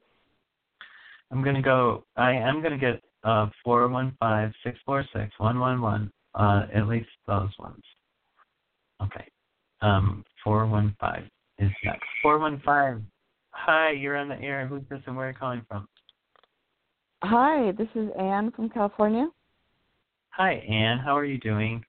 I'm 1.32 1.42
gonna 1.42 1.62
go. 1.62 2.04
I 2.16 2.32
am 2.32 2.62
gonna 2.62 2.78
get 2.78 3.02
uh 3.24 3.48
four 3.64 3.88
one 3.88 4.16
five 4.20 4.52
six 4.62 4.78
four 4.86 5.04
six 5.12 5.32
one 5.38 5.58
one 5.58 5.80
one. 5.80 6.12
Uh, 6.34 6.66
at 6.72 6.86
least 6.86 7.08
those 7.26 7.50
ones. 7.58 7.82
Okay. 9.02 9.26
Um, 9.82 10.24
four 10.42 10.66
one 10.66 10.96
five 11.00 11.24
is 11.58 11.70
next. 11.84 12.04
Four 12.22 12.38
one 12.38 12.60
five. 12.64 13.00
Hi, 13.50 13.90
you're 13.90 14.16
on 14.16 14.28
the 14.28 14.40
air. 14.40 14.66
Who's 14.66 14.82
this 14.90 15.00
and 15.06 15.16
where 15.16 15.26
are 15.26 15.30
you 15.30 15.36
calling 15.36 15.62
from? 15.68 15.88
Hi, 17.22 17.72
this 17.72 17.88
is 17.94 18.10
Anne 18.18 18.52
from 18.52 18.68
California. 18.68 19.28
Hi, 20.30 20.54
Anne. 20.54 20.98
How 20.98 21.16
are 21.16 21.24
you 21.24 21.38
doing? 21.38 21.84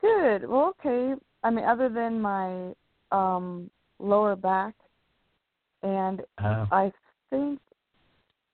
Good. 0.00 0.48
Well, 0.48 0.74
okay. 0.80 1.14
I 1.42 1.50
mean, 1.50 1.64
other 1.64 1.88
than 1.88 2.20
my 2.20 2.72
um 3.12 3.70
lower 3.98 4.36
back, 4.36 4.74
and 5.82 6.20
Uh, 6.38 6.66
I 6.70 6.92
think 7.30 7.60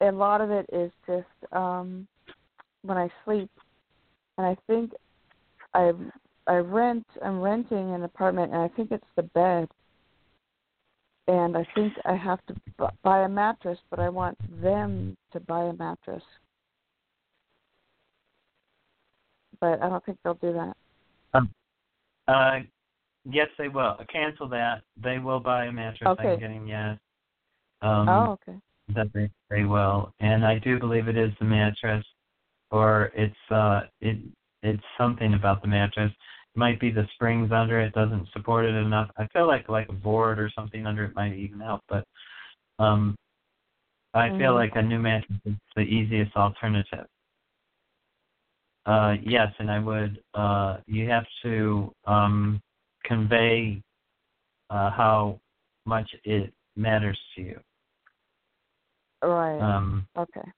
a 0.01 0.11
lot 0.13 0.41
of 0.41 0.51
it 0.51 0.67
is 0.73 0.93
just 1.07 1.53
um 1.53 2.07
when 2.83 2.97
I 2.97 3.11
sleep, 3.25 3.51
and 4.39 4.47
I 4.47 4.57
think 4.67 4.93
I 5.75 5.93
I 6.47 6.57
rent 6.57 7.07
I'm 7.25 7.41
renting 7.41 7.95
an 7.95 8.03
apartment, 8.05 8.53
and 8.53 8.61
I 8.61 8.69
think 8.69 8.91
it's 8.91 9.05
the 9.17 9.23
bed, 9.23 9.69
and 11.29 11.57
I 11.57 11.67
think 11.75 11.93
I 12.05 12.15
have 12.15 12.45
to 12.47 12.55
bu- 12.79 12.89
buy 13.03 13.25
a 13.25 13.29
mattress, 13.29 13.79
but 13.91 14.01
I 14.01 14.09
want 14.09 14.39
them 14.63 15.17
to 15.33 15.41
buy 15.41 15.65
a 15.65 15.73
mattress, 15.73 16.23
but 19.61 19.83
I 19.83 19.89
don't 19.89 20.05
think 20.05 20.19
they'll 20.25 20.35
do 20.35 20.53
that. 20.53 21.47
uh, 22.29 22.61
yes, 23.25 23.49
they 23.59 23.69
will. 23.69 23.97
Cancel 24.13 24.49
that. 24.49 24.83
They 25.03 25.19
will 25.19 25.41
buy 25.41 25.67
a 25.67 25.73
mattress. 25.73 26.09
Okay. 26.11 26.31
I'm 26.31 26.41
getting 26.41 26.67
yes. 26.67 26.99
Um, 27.83 28.09
oh, 28.09 28.31
okay. 28.33 28.59
that 28.95 29.13
they 29.13 29.31
they 29.51 29.65
will, 29.65 30.13
and 30.21 30.45
I 30.45 30.59
do 30.59 30.79
believe 30.79 31.09
it 31.09 31.17
is 31.17 31.33
the 31.39 31.45
mattress, 31.45 32.05
or 32.71 33.13
it's 33.15 33.35
uh 33.51 33.83
it 34.01 34.19
it's 34.63 34.83
something 34.99 35.35
about 35.35 35.63
the 35.63 35.69
mattress. 35.69 36.13
It 36.55 36.59
might 36.59 36.81
be 36.81 36.91
the 36.91 37.07
springs 37.15 37.53
under 37.53 37.81
it 37.81 37.93
doesn't 37.93 38.29
support 38.33 38.65
it 38.65 38.75
enough. 38.75 39.11
I 39.17 39.27
feel 39.29 39.47
like 39.47 39.69
like 39.69 39.89
a 39.89 39.93
board 39.93 40.39
or 40.39 40.51
something 40.55 40.87
under 40.87 41.05
it 41.05 41.15
might 41.15 41.35
even 41.35 41.61
help, 41.61 41.83
but 41.89 42.05
um, 42.79 43.17
I 44.15 44.31
feel 44.31 44.53
Mhm. 44.53 44.57
like 44.57 44.77
a 44.77 44.83
new 44.83 44.99
mattress 44.99 45.39
is 45.45 45.55
the 45.77 45.83
easiest 45.83 46.37
alternative. 46.37 47.07
Uh, 48.87 49.17
yes, 49.23 49.53
and 49.59 49.71
I 49.71 49.79
would. 49.79 50.23
Uh, 50.35 50.79
you 50.87 51.09
have 51.09 51.27
to 51.43 51.95
um, 52.07 52.61
convey 53.05 53.83
uh, 54.71 54.91
how 54.91 55.39
much 55.87 56.15
it 56.25 56.53
matters 56.77 57.19
to 57.35 57.43
you. 57.43 57.61
Right. 59.23 59.61
Um, 59.61 60.09
okay. 60.17 60.51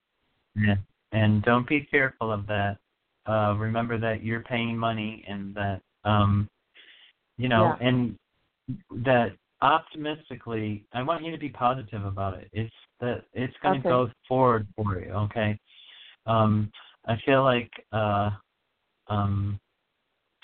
yeah. 0.55 0.76
And 1.11 1.42
don't 1.42 1.66
be 1.66 1.86
fearful 1.90 2.32
of 2.32 2.46
that. 2.46 2.78
Uh, 3.26 3.54
remember 3.56 3.98
that 3.98 4.22
you're 4.22 4.42
paying 4.42 4.76
money 4.76 5.24
and 5.28 5.54
that, 5.54 5.80
um, 6.04 6.48
you 7.38 7.48
know, 7.48 7.76
Yeah. 7.80 7.86
and 7.86 8.18
that 9.04 9.32
optimistically, 9.60 10.84
I 10.92 11.02
want 11.02 11.24
you 11.24 11.30
to 11.30 11.38
be 11.38 11.48
positive 11.48 12.04
about 12.04 12.34
it. 12.34 12.48
It's 12.52 12.74
that 13.00 13.24
it's 13.32 13.56
going 13.62 13.74
to 13.74 13.80
Okay. 13.80 13.88
go 13.88 14.10
forward 14.26 14.66
for 14.76 14.98
you. 15.00 15.10
Okay. 15.12 15.58
Um, 16.26 16.70
I 17.06 17.16
feel 17.24 17.42
like, 17.44 17.70
uh, 17.92 18.30
um, 19.08 19.58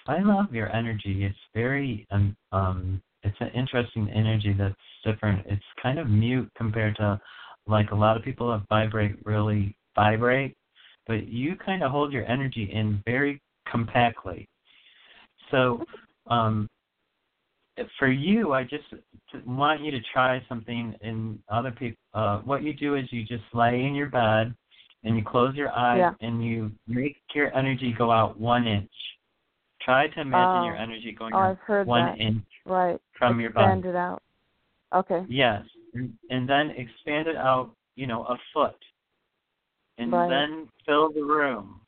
I 0.07 0.21
love 0.21 0.55
your 0.55 0.75
energy. 0.75 1.25
It's 1.25 1.39
very, 1.55 2.07
um, 2.11 2.37
um, 2.53 3.03
it's 3.23 3.37
an 3.41 3.51
interesting 3.55 4.09
energy 4.11 4.53
that's 4.57 4.75
different. 5.05 5.47
It's 5.47 5.65
kind 5.83 5.99
of 5.99 6.09
mute 6.09 6.51
compared 6.57 6.97
to 6.97 7.21
like 7.67 7.91
a 7.91 7.95
lot 7.95 8.17
of 8.17 8.23
people 8.23 8.51
that 8.51 8.67
vibrate 8.69 9.17
really 9.27 9.77
vibrate, 9.95 10.57
but 11.09 11.27
you 11.27 11.57
kind 11.57 11.83
of 11.83 11.91
hold 11.91 12.13
your 12.13 12.27
energy 12.27 12.71
in 12.73 13.03
very 13.05 13.41
compactly. 13.67 14.47
So, 15.51 15.83
um, 16.29 16.69
for 17.99 18.09
you, 18.09 18.53
I 18.53 18.65
just 18.65 18.85
want 19.47 19.81
you 19.81 19.91
to 19.91 20.01
try 20.13 20.43
something. 20.49 20.95
In 21.01 21.43
other 21.49 21.71
people, 21.71 21.97
uh, 22.13 22.39
what 22.41 22.63
you 22.63 22.75
do 22.75 22.95
is 22.97 23.05
you 23.11 23.25
just 23.25 23.45
lay 23.55 23.85
in 23.85 23.95
your 23.95 24.09
bed 24.11 24.55
and 25.05 25.17
you 25.17 25.25
close 25.25 25.55
your 25.55 25.71
eyes 25.71 25.99
Yeah. 25.99 26.13
and 26.21 26.45
you 26.45 26.73
make 26.87 27.17
your 27.35 27.57
energy 27.57 27.93
go 27.97 28.11
out 28.11 28.39
one 28.39 28.67
inch. 28.67 28.91
Try 29.81 30.09
to 30.09 30.21
imagine 30.21 30.63
Oh. 30.63 30.67
your 30.67 30.77
energy 30.77 31.13
going 31.13 31.35
Oh, 31.35 31.39
out 31.39 31.51
I've 31.51 31.59
heard 31.61 31.87
one 31.87 32.05
that. 32.05 32.21
inch 32.21 32.45
Right. 32.67 33.01
from 33.13 33.41
your 33.41 33.51
body. 33.51 33.79
Expand 33.79 33.87
it 33.87 33.97
out. 33.97 34.23
Okay. 34.93 35.25
Yes, 35.29 35.65
and, 35.95 36.13
and 36.31 36.49
then 36.49 36.71
expand 36.71 37.29
it 37.29 37.37
out, 37.37 37.71
you 37.95 38.07
know, 38.07 38.25
a 38.25 38.37
foot, 38.53 38.77
and 39.99 40.13
Right. 40.13 40.29
then 40.29 40.69
fill 40.87 41.13
the 41.13 41.23
room, 41.23 41.81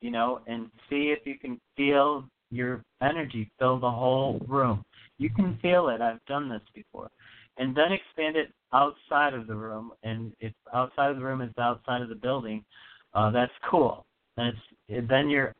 you 0.00 0.10
know, 0.10 0.40
and 0.46 0.70
see 0.88 1.10
if 1.10 1.26
you 1.26 1.38
can 1.38 1.60
feel 1.76 2.28
your 2.50 2.82
energy 3.02 3.50
fill 3.58 3.78
the 3.78 3.90
whole 3.90 4.40
room. 4.48 4.84
You 5.18 5.30
can 5.30 5.58
feel 5.58 5.88
it. 5.88 6.00
I've 6.00 6.24
done 6.26 6.48
this 6.48 6.62
before, 6.74 7.10
and 7.58 7.76
then 7.76 7.92
expand 7.92 8.36
it 8.36 8.52
outside 8.72 9.34
of 9.34 9.46
the 9.46 9.54
room. 9.54 9.92
And 10.02 10.32
if 10.40 10.52
outside 10.72 11.10
of 11.10 11.16
the 11.16 11.24
room 11.24 11.42
is 11.42 11.50
outside 11.58 12.02
of 12.02 12.08
the 12.08 12.14
building, 12.14 12.64
uh, 13.14 13.30
that's 13.30 13.52
cool. 13.70 14.06
And 14.36 14.54
it's 14.88 15.08
then 15.08 15.28
you're, 15.28 15.54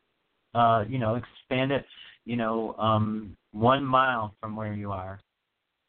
uh, 0.55 0.85
you 0.87 0.97
know, 0.97 1.15
expand 1.15 1.71
it, 1.71 1.85
you 2.25 2.35
know, 2.37 2.73
um, 2.77 3.35
one 3.51 3.85
mile 3.85 4.33
from 4.39 4.55
where 4.55 4.73
you 4.73 4.91
are. 4.91 5.19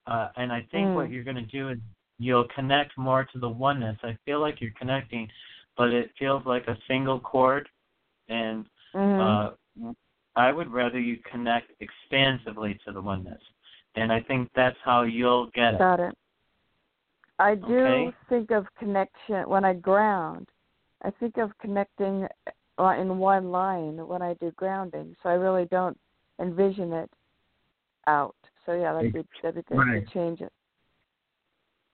Uh, 0.06 0.28
and 0.36 0.52
I 0.52 0.62
think 0.72 0.88
Mm. 0.88 0.94
what 0.96 1.10
you're 1.10 1.24
going 1.24 1.36
to 1.36 1.42
do 1.42 1.68
is 1.68 1.78
you'll 2.18 2.48
connect 2.54 2.96
more 2.98 3.24
to 3.24 3.38
the 3.38 3.48
oneness. 3.48 3.96
I 4.02 4.16
feel 4.24 4.40
like 4.40 4.60
you're 4.60 4.72
connecting, 4.72 5.30
but 5.76 5.92
it 5.92 6.10
feels 6.18 6.44
like 6.46 6.66
a 6.68 6.78
single 6.86 7.20
cord, 7.20 7.68
and 8.28 8.66
Mhm. 8.94 9.20
uh, 9.20 9.92
I 10.36 10.52
would 10.52 10.70
rather 10.70 10.98
you 11.00 11.18
connect 11.30 11.72
expansively 11.80 12.74
to 12.84 12.92
the 12.92 13.00
oneness, 13.00 13.42
and 13.94 14.12
I 14.12 14.20
think 14.20 14.50
that's 14.54 14.78
how 14.84 15.02
you'll 15.02 15.46
get 15.48 15.74
it. 15.74 15.78
Got 15.78 16.00
it. 16.00 16.16
I 17.38 17.54
do 17.54 17.72
Okay. 17.72 18.16
think 18.28 18.50
of 18.50 18.66
connection 18.74 19.48
when 19.48 19.64
I 19.64 19.72
ground. 19.74 20.48
I 21.02 21.10
think 21.10 21.38
of 21.38 21.56
connecting 21.58 22.28
uh, 22.78 22.94
in 22.98 23.18
one 23.18 23.50
line 23.50 24.06
when 24.06 24.20
I 24.22 24.34
do 24.34 24.50
grounding, 24.52 25.16
so 25.22 25.30
I 25.30 25.34
really 25.34 25.64
don't 25.66 25.98
envision 26.38 26.92
it 26.92 27.10
out. 28.06 28.36
So 28.66 28.74
yeah, 28.74 28.92
that'd 28.92 29.12
be 29.12 29.24
that'd 29.42 29.56
be 29.56 29.62
good 29.74 29.78
Right. 29.78 30.06
to 30.06 30.12
change 30.12 30.40
it. 30.42 30.52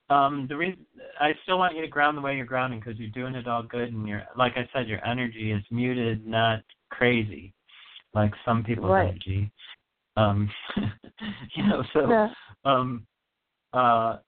Um, 0.08 0.46
the 0.48 0.56
reason 0.56 0.86
I 1.20 1.32
still 1.42 1.58
want 1.58 1.74
you 1.74 1.82
to 1.82 1.88
ground 1.88 2.16
the 2.16 2.22
way 2.22 2.36
you're 2.36 2.46
grounding 2.46 2.80
because 2.80 2.98
you're 2.98 3.10
doing 3.10 3.34
it 3.34 3.48
all 3.48 3.62
good, 3.62 3.92
and 3.92 4.06
you're 4.06 4.22
like 4.36 4.52
I 4.56 4.68
said, 4.72 4.88
your 4.88 5.04
energy 5.04 5.52
is 5.52 5.62
muted, 5.70 6.26
not 6.26 6.60
crazy, 6.90 7.52
like 8.14 8.32
some 8.44 8.62
people's 8.62 8.92
Right. 8.92 9.08
energy. 9.08 9.50
Um, 10.16 10.48
you 11.54 11.66
know, 11.66 11.82
so 11.92 12.10
Yeah. 12.10 12.28
um, 12.64 13.06
uh, 13.72 14.18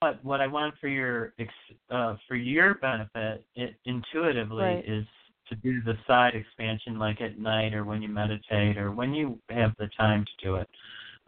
but 0.00 0.24
what 0.24 0.40
I 0.40 0.46
want 0.46 0.74
for 0.80 0.88
your 0.88 1.34
ex, 1.38 1.52
uh, 1.90 2.16
for 2.26 2.36
your 2.36 2.74
benefit, 2.76 3.44
it, 3.54 3.76
intuitively, 3.84 4.64
Right. 4.76 4.84
is 4.88 5.06
to 5.48 5.54
do 5.56 5.82
the 5.82 5.98
side 6.06 6.34
expansion, 6.34 6.98
like 6.98 7.20
at 7.20 7.38
night 7.38 7.74
or 7.74 7.84
when 7.84 8.00
you 8.00 8.08
meditate 8.08 8.78
or 8.78 8.90
when 8.92 9.12
you 9.12 9.38
have 9.50 9.72
the 9.78 9.88
time 9.88 10.24
to 10.24 10.44
do 10.46 10.56
it, 10.56 10.68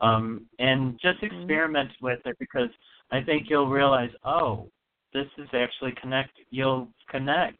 um, 0.00 0.46
and 0.58 0.98
just 1.00 1.20
Mm-hmm. 1.20 1.36
experiment 1.36 1.90
with 2.00 2.20
it 2.24 2.36
because 2.38 2.70
I 3.10 3.22
think 3.22 3.46
you'll 3.48 3.68
realize, 3.68 4.10
oh, 4.24 4.68
this 5.12 5.26
is 5.38 5.48
actually 5.52 5.92
connect. 6.00 6.32
You'll 6.50 6.88
connect. 7.08 7.58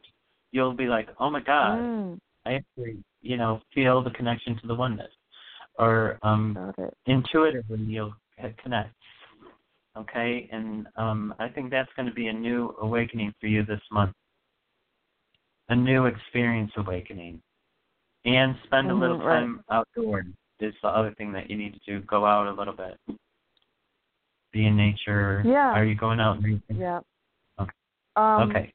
You'll 0.51 0.73
be 0.73 0.85
like, 0.85 1.09
oh 1.19 1.29
my 1.29 1.41
God, 1.41 1.79
Mm, 1.79 2.17
I 2.45 2.53
actually, 2.53 3.03
you 3.21 3.37
know, 3.37 3.61
feel 3.73 4.03
the 4.03 4.11
connection 4.11 4.57
to 4.61 4.67
the 4.67 4.75
oneness, 4.75 5.11
or 5.77 6.17
um, 6.23 6.57
intuitively 7.05 7.79
you'll 7.79 8.13
connect. 8.63 8.93
Okay, 9.97 10.47
and 10.51 10.87
um, 10.95 11.33
I 11.39 11.49
think 11.49 11.71
that's 11.71 11.89
going 11.95 12.07
to 12.07 12.13
be 12.13 12.27
a 12.27 12.33
new 12.33 12.75
awakening 12.81 13.33
for 13.41 13.47
you 13.47 13.65
this 13.65 13.81
month, 13.91 14.13
a 15.69 15.75
new 15.75 16.05
experience 16.05 16.71
awakening, 16.77 17.41
and 18.25 18.55
spend 18.65 18.91
a 18.91 18.93
little 18.93 19.17
Mhm, 19.17 19.25
right. 19.25 19.39
time 19.39 19.63
outdoors 19.71 20.27
is 20.59 20.73
the 20.81 20.87
other 20.87 21.13
thing 21.15 21.31
that 21.33 21.49
you 21.49 21.57
need 21.57 21.73
to 21.73 21.79
do. 21.85 22.05
Go 22.05 22.25
out 22.25 22.47
a 22.47 22.51
little 22.51 22.73
bit, 22.75 22.99
be 24.57 24.65
in 24.65 24.75
nature. 24.75 25.43
Yeah. 25.45 25.71
Are 25.73 25.85
you 25.85 25.95
going 25.95 26.19
out? 26.19 26.41
nature? 26.41 26.61
Yeah. 26.73 26.99
Okay. 27.59 27.71
Um, 28.15 28.49
okay. 28.49 28.73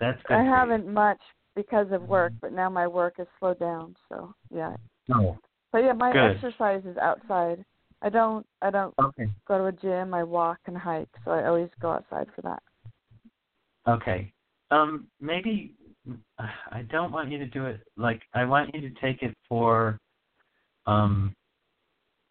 That's 0.00 0.20
good. 0.26 0.34
I 0.34 0.42
haven't 0.42 0.86
much 0.92 1.20
because 1.54 1.86
of 1.92 2.02
work, 2.02 2.32
but 2.40 2.52
now 2.52 2.68
my 2.68 2.86
work 2.86 3.14
has 3.18 3.26
slowed 3.38 3.60
down. 3.60 3.94
So 4.08 4.34
yeah. 4.52 4.74
Oh, 5.14 5.38
But 5.72 5.84
yeah, 5.84 5.92
my 5.92 6.12
Good. 6.12 6.36
exercise 6.36 6.82
is 6.84 6.96
outside. 6.96 7.64
I 8.02 8.08
don't 8.08 8.44
I 8.60 8.70
don't 8.70 8.94
okay. 9.00 9.26
go 9.46 9.58
to 9.58 9.64
a 9.66 9.72
gym. 9.72 10.12
I 10.12 10.24
walk 10.24 10.58
and 10.66 10.76
hike, 10.76 11.08
so 11.24 11.30
I 11.30 11.46
always 11.46 11.70
go 11.80 11.90
outside 11.92 12.26
for 12.34 12.42
that. 12.42 12.62
Okay. 13.88 14.32
Um, 14.72 15.06
maybe 15.20 15.74
I 16.38 16.82
don't 16.90 17.12
want 17.12 17.30
you 17.30 17.38
to 17.38 17.46
do 17.46 17.66
it 17.66 17.80
like 17.96 18.22
I 18.34 18.44
want 18.44 18.74
you 18.74 18.80
to 18.80 19.00
take 19.00 19.22
it 19.22 19.34
for 19.48 19.98
um 20.86 21.34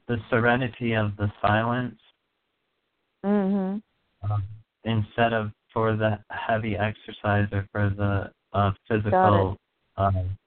the 0.08 0.18
serenity 0.30 0.94
of 0.94 1.16
the 1.18 1.32
silence 1.42 2.00
Mhm. 3.26 3.82
um, 4.30 4.44
instead 4.84 5.34
of 5.34 5.52
for 5.74 5.96
the 5.96 6.20
heavy 6.30 6.78
exercise 6.78 7.48
or 7.52 7.68
for 7.72 7.90
the 7.90 8.32
uh 8.54 8.72
physical 8.88 9.58
um 9.98 10.38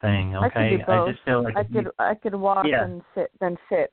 thing, 0.00 0.34
I 0.36 0.48
could 0.48 0.58
okay? 0.58 0.76
do 0.78 0.82
both. 0.84 1.08
just 1.12 1.22
feel 1.24 1.42
like 1.44 1.56
I 1.56 1.60
if 1.60 1.70
you- 1.70 1.82
could 1.82 1.92
I 1.98 2.14
could 2.14 2.34
walk 2.34 2.66
Yeah. 2.66 2.84
and 2.84 3.02
sit 3.14 3.30
then 3.40 3.56
sit. 3.68 3.92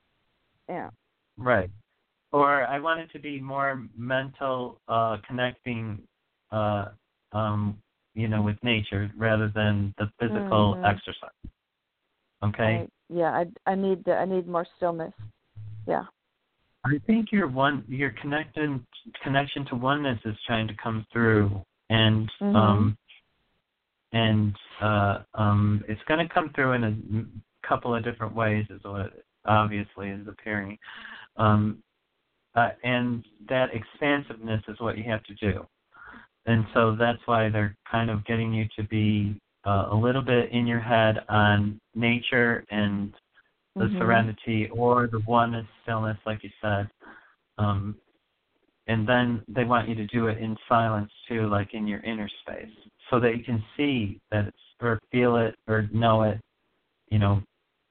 Yeah. 0.69 0.89
Right. 1.37 1.69
Or 2.31 2.65
I 2.65 2.79
want 2.79 2.99
it 3.01 3.11
to 3.11 3.19
be 3.19 3.39
more 3.39 3.83
mental 3.95 4.81
uh 4.87 5.17
connecting 5.27 6.01
uh 6.51 6.85
um 7.33 7.77
you 8.15 8.27
know 8.27 8.41
with 8.41 8.57
nature 8.63 9.11
rather 9.17 9.49
than 9.49 9.93
the 9.97 10.07
physical 10.19 10.75
Mhm. 10.75 10.85
exercise. 10.85 11.29
Okay? 12.43 12.77
Right. 12.77 12.89
yeah, 13.09 13.31
I 13.31 13.45
I 13.71 13.75
need 13.75 14.03
the, 14.05 14.17
I 14.17 14.25
need 14.25 14.47
more 14.47 14.65
stillness. 14.77 15.13
Yeah. 15.85 16.05
I 16.85 16.99
think 17.07 17.31
your 17.31 17.47
one 17.47 17.83
your 17.87 18.11
connection 18.21 18.85
connection 19.23 19.65
to 19.67 19.75
oneness 19.75 20.19
is 20.25 20.35
trying 20.45 20.67
to 20.67 20.73
come 20.75 21.05
through, 21.13 21.63
and 21.89 22.29
Mhm. 22.41 22.55
um, 22.55 22.97
and 24.11 24.55
uh, 24.81 25.23
um, 25.33 25.83
it's 25.87 26.01
going 26.03 26.25
to 26.25 26.31
come 26.33 26.49
through 26.53 26.73
in 26.73 26.83
a 26.83 27.67
couple 27.67 27.95
of 27.95 28.03
different 28.03 28.35
ways, 28.35 28.65
is 28.69 28.83
what 28.83 29.13
obviously 29.45 30.09
is 30.09 30.27
appearing, 30.27 30.77
um, 31.37 31.81
uh, 32.55 32.71
and 32.83 33.25
that 33.47 33.73
expansiveness 33.73 34.61
is 34.67 34.79
what 34.79 34.97
you 34.97 35.03
have 35.05 35.23
to 35.23 35.33
do, 35.35 35.65
and 36.45 36.65
so 36.73 36.95
that's 36.95 37.25
why 37.25 37.49
they're 37.49 37.75
kind 37.89 38.09
of 38.09 38.25
getting 38.25 38.53
you 38.53 38.67
to 38.75 38.83
be 38.83 39.39
uh, 39.65 39.87
a 39.91 39.95
little 39.95 40.21
bit 40.21 40.51
in 40.51 40.67
your 40.67 40.81
head 40.81 41.23
on 41.29 41.79
nature 41.95 42.65
and 42.69 43.13
the 43.75 43.85
Mhm. 43.85 43.97
serenity 43.97 44.69
or 44.69 45.07
the 45.07 45.19
oneness 45.27 45.65
stillness 45.81 46.17
like 46.25 46.43
you 46.43 46.49
said 46.61 46.89
um 47.57 47.95
and 48.87 49.07
then 49.07 49.41
they 49.47 49.63
want 49.63 49.87
you 49.87 49.95
to 49.95 50.05
do 50.07 50.27
it 50.27 50.37
in 50.37 50.57
silence 50.67 51.11
too 51.27 51.47
like 51.47 51.73
in 51.73 51.87
your 51.87 51.99
inner 52.01 52.29
space 52.41 52.69
so 53.09 53.19
that 53.19 53.37
you 53.37 53.43
can 53.43 53.63
see 53.75 54.19
that 54.31 54.45
it's 54.45 54.57
or 54.81 54.99
feel 55.11 55.37
it 55.37 55.55
or 55.67 55.87
know 55.93 56.23
it 56.23 56.39
you 57.09 57.17
know 57.19 57.41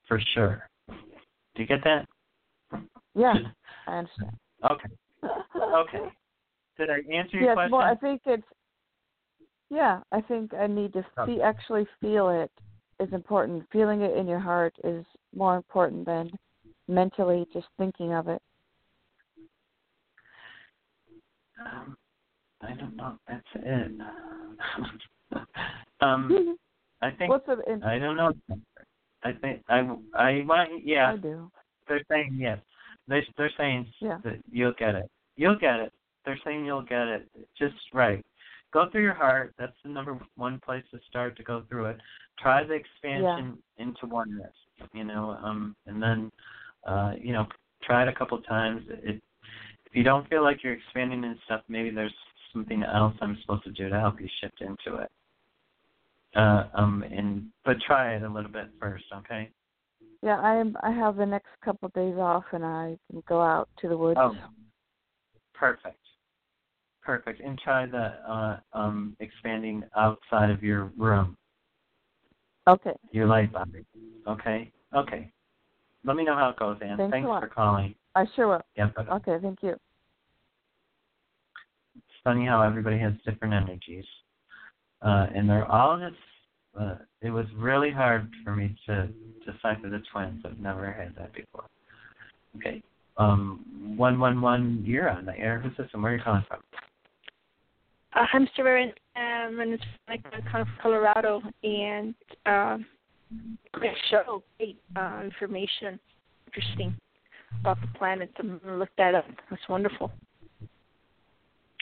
for 0.06 0.20
sure 0.34 0.68
do 1.54 1.62
you 1.62 1.66
get 1.66 1.82
that 1.84 2.06
Yeah, 3.14 3.34
I 3.86 3.98
understand. 3.98 4.36
okay 4.70 4.88
okay 5.74 6.12
did 6.78 6.90
i 6.90 6.98
answer 7.12 7.36
your 7.38 7.44
yes, 7.46 7.54
question 7.54 7.72
well, 7.72 7.82
I 7.82 7.94
think 7.94 8.22
it's. 8.26 8.46
Yeah, 9.70 10.00
I 10.10 10.20
think 10.20 10.52
I 10.52 10.66
need 10.66 10.92
to 10.92 11.04
see, 11.24 11.40
actually 11.40 11.86
feel 12.00 12.28
it 12.28 12.50
is 13.02 13.12
important. 13.12 13.64
Feeling 13.72 14.02
it 14.02 14.16
in 14.16 14.26
your 14.26 14.38
heart 14.38 14.74
is 14.84 15.04
more 15.34 15.56
important 15.56 16.06
than 16.06 16.30
mentally 16.88 17.46
just 17.52 17.66
thinking 17.78 18.12
of 18.12 18.28
it. 18.28 18.40
um, 21.64 21.96
i 22.62 22.74
don't 22.74 22.96
know 22.96 23.12
if 23.14 23.18
that's 23.28 23.64
it 23.66 23.92
um 26.00 26.56
i 27.02 27.10
think 27.10 27.30
What's 27.30 27.46
it? 27.48 27.58
In, 27.68 27.82
i 27.82 27.98
don't 27.98 28.16
know 28.16 28.32
i 29.22 29.32
think 29.32 29.62
i 29.68 29.78
i 30.14 30.42
want 30.46 30.84
yeah 30.84 31.12
I 31.12 31.16
do. 31.16 31.50
They're 31.88 32.02
saying 32.10 32.36
yes. 32.38 32.58
They 33.08 33.20
they're 33.36 33.52
saying 33.56 33.86
Yeah. 34.00 34.18
that 34.24 34.38
you'll 34.50 34.74
get 34.78 34.94
it. 34.94 35.10
You'll 35.36 35.58
get 35.58 35.80
it. 35.80 35.92
They're 36.24 36.38
saying 36.44 36.64
you'll 36.64 36.82
get 36.82 37.06
it. 37.08 37.28
Just 37.58 37.74
right. 37.92 38.24
Go 38.72 38.88
through 38.90 39.02
your 39.02 39.14
heart. 39.14 39.54
That's 39.58 39.76
the 39.84 39.90
number 39.90 40.18
one 40.36 40.60
place 40.64 40.84
to 40.92 40.98
start 41.08 41.36
to 41.36 41.42
go 41.42 41.64
through 41.68 41.86
it. 41.86 41.98
Try 42.40 42.64
the 42.64 42.74
expansion 42.74 43.58
into 43.76 44.06
oneness. 44.06 44.52
You 44.92 45.04
know, 45.04 45.38
um, 45.42 45.76
and 45.86 46.02
then, 46.02 46.30
uh, 46.86 47.12
you 47.20 47.32
know, 47.32 47.46
try 47.82 48.02
it 48.02 48.08
a 48.08 48.14
couple 48.14 48.40
times. 48.42 48.82
It, 48.88 49.22
if 49.86 49.94
you 49.94 50.02
don't 50.02 50.28
feel 50.28 50.42
like 50.42 50.64
you're 50.64 50.72
expanding 50.72 51.22
and 51.24 51.36
stuff, 51.44 51.60
maybe 51.68 51.90
there's 51.90 52.14
something 52.52 52.82
else 52.82 53.14
I'm 53.20 53.38
supposed 53.42 53.64
to 53.64 53.70
do 53.70 53.88
to 53.88 54.00
help 54.00 54.20
you 54.20 54.28
shift 54.40 54.60
into 54.60 55.00
it. 55.00 55.10
Uh, 56.34 56.64
um, 56.74 57.04
and 57.10 57.46
but 57.64 57.76
try 57.86 58.16
it 58.16 58.22
a 58.22 58.28
little 58.28 58.50
bit 58.50 58.70
first, 58.80 59.04
okay? 59.14 59.50
Yeah, 60.22 60.40
I 60.40 60.54
am. 60.54 60.76
I 60.82 60.90
have 60.90 61.16
the 61.16 61.26
next 61.26 61.48
couple 61.64 61.86
of 61.86 61.92
days 61.92 62.16
off, 62.16 62.44
and 62.52 62.64
I 62.64 62.96
can 63.10 63.22
go 63.28 63.42
out 63.42 63.68
to 63.80 63.88
the 63.88 63.96
woods. 63.96 64.18
Oh, 64.20 64.34
perfect. 65.54 65.98
Perfect. 67.02 67.40
And 67.40 67.58
try 67.58 67.86
the 67.86 68.14
uh, 68.28 68.60
um, 68.72 69.16
expanding 69.20 69.82
outside 69.96 70.50
of 70.50 70.62
your 70.62 70.92
room, 70.96 71.36
Okay. 72.68 72.94
your 73.10 73.26
light 73.26 73.52
body. 73.52 73.84
Okay? 74.28 74.70
Okay. 74.94 75.32
Let 76.04 76.16
me 76.16 76.24
know 76.24 76.36
how 76.36 76.50
it 76.50 76.56
goes, 76.58 76.78
Ann. 76.80 76.96
Thanks 76.96 77.12
Thanks 77.12 77.26
for 77.26 77.48
calling. 77.48 77.94
I 78.14 78.24
sure 78.36 78.48
will. 78.48 78.62
Yep. 78.76 78.94
Okay. 78.98 79.36
Thank 79.40 79.62
you. 79.62 79.76
It's 81.96 82.20
funny 82.22 82.46
how 82.46 82.62
everybody 82.62 82.98
has 82.98 83.14
different 83.24 83.54
energies. 83.54 84.04
Uh, 85.00 85.26
and 85.34 85.48
they're 85.48 85.70
all 85.70 85.98
just, 85.98 86.20
uh, 86.78 86.96
it 87.20 87.30
was 87.30 87.46
really 87.56 87.90
hard 87.90 88.30
for 88.44 88.54
me 88.54 88.76
to 88.86 89.08
decipher 89.44 89.88
the 89.88 90.02
twins. 90.12 90.42
I've 90.44 90.58
never 90.60 90.92
had 90.92 91.14
that 91.16 91.32
before. 91.34 91.64
Okay. 92.56 92.82
Um, 93.16 93.94
111, 93.96 94.84
you're 94.86 95.10
on 95.10 95.26
the 95.26 95.36
air. 95.36 95.60
Who's 95.60 95.76
this 95.76 95.88
and 95.92 96.02
where 96.02 96.12
are 96.12 96.16
you 96.16 96.22
calling 96.22 96.44
from? 96.48 96.60
Uh, 98.14 98.26
I'm 98.32 98.48
Sharon, 98.54 98.92
um, 99.16 99.60
and 99.60 99.72
it's 99.72 99.84
like 100.08 100.22
kind 100.30 100.62
of 100.62 100.68
Colorado, 100.82 101.40
and 101.62 102.14
um, 102.44 102.84
great 103.72 103.96
show, 104.10 104.42
great 104.58 104.78
uh, 104.96 105.22
information, 105.24 105.98
interesting 106.46 106.94
about 107.60 107.80
the 107.80 107.88
planets. 107.98 108.32
I'm 108.38 108.60
gonna 108.62 108.76
look 108.76 108.90
that 108.98 109.14
up. 109.14 109.24
That's 109.48 109.62
wonderful. 109.68 110.12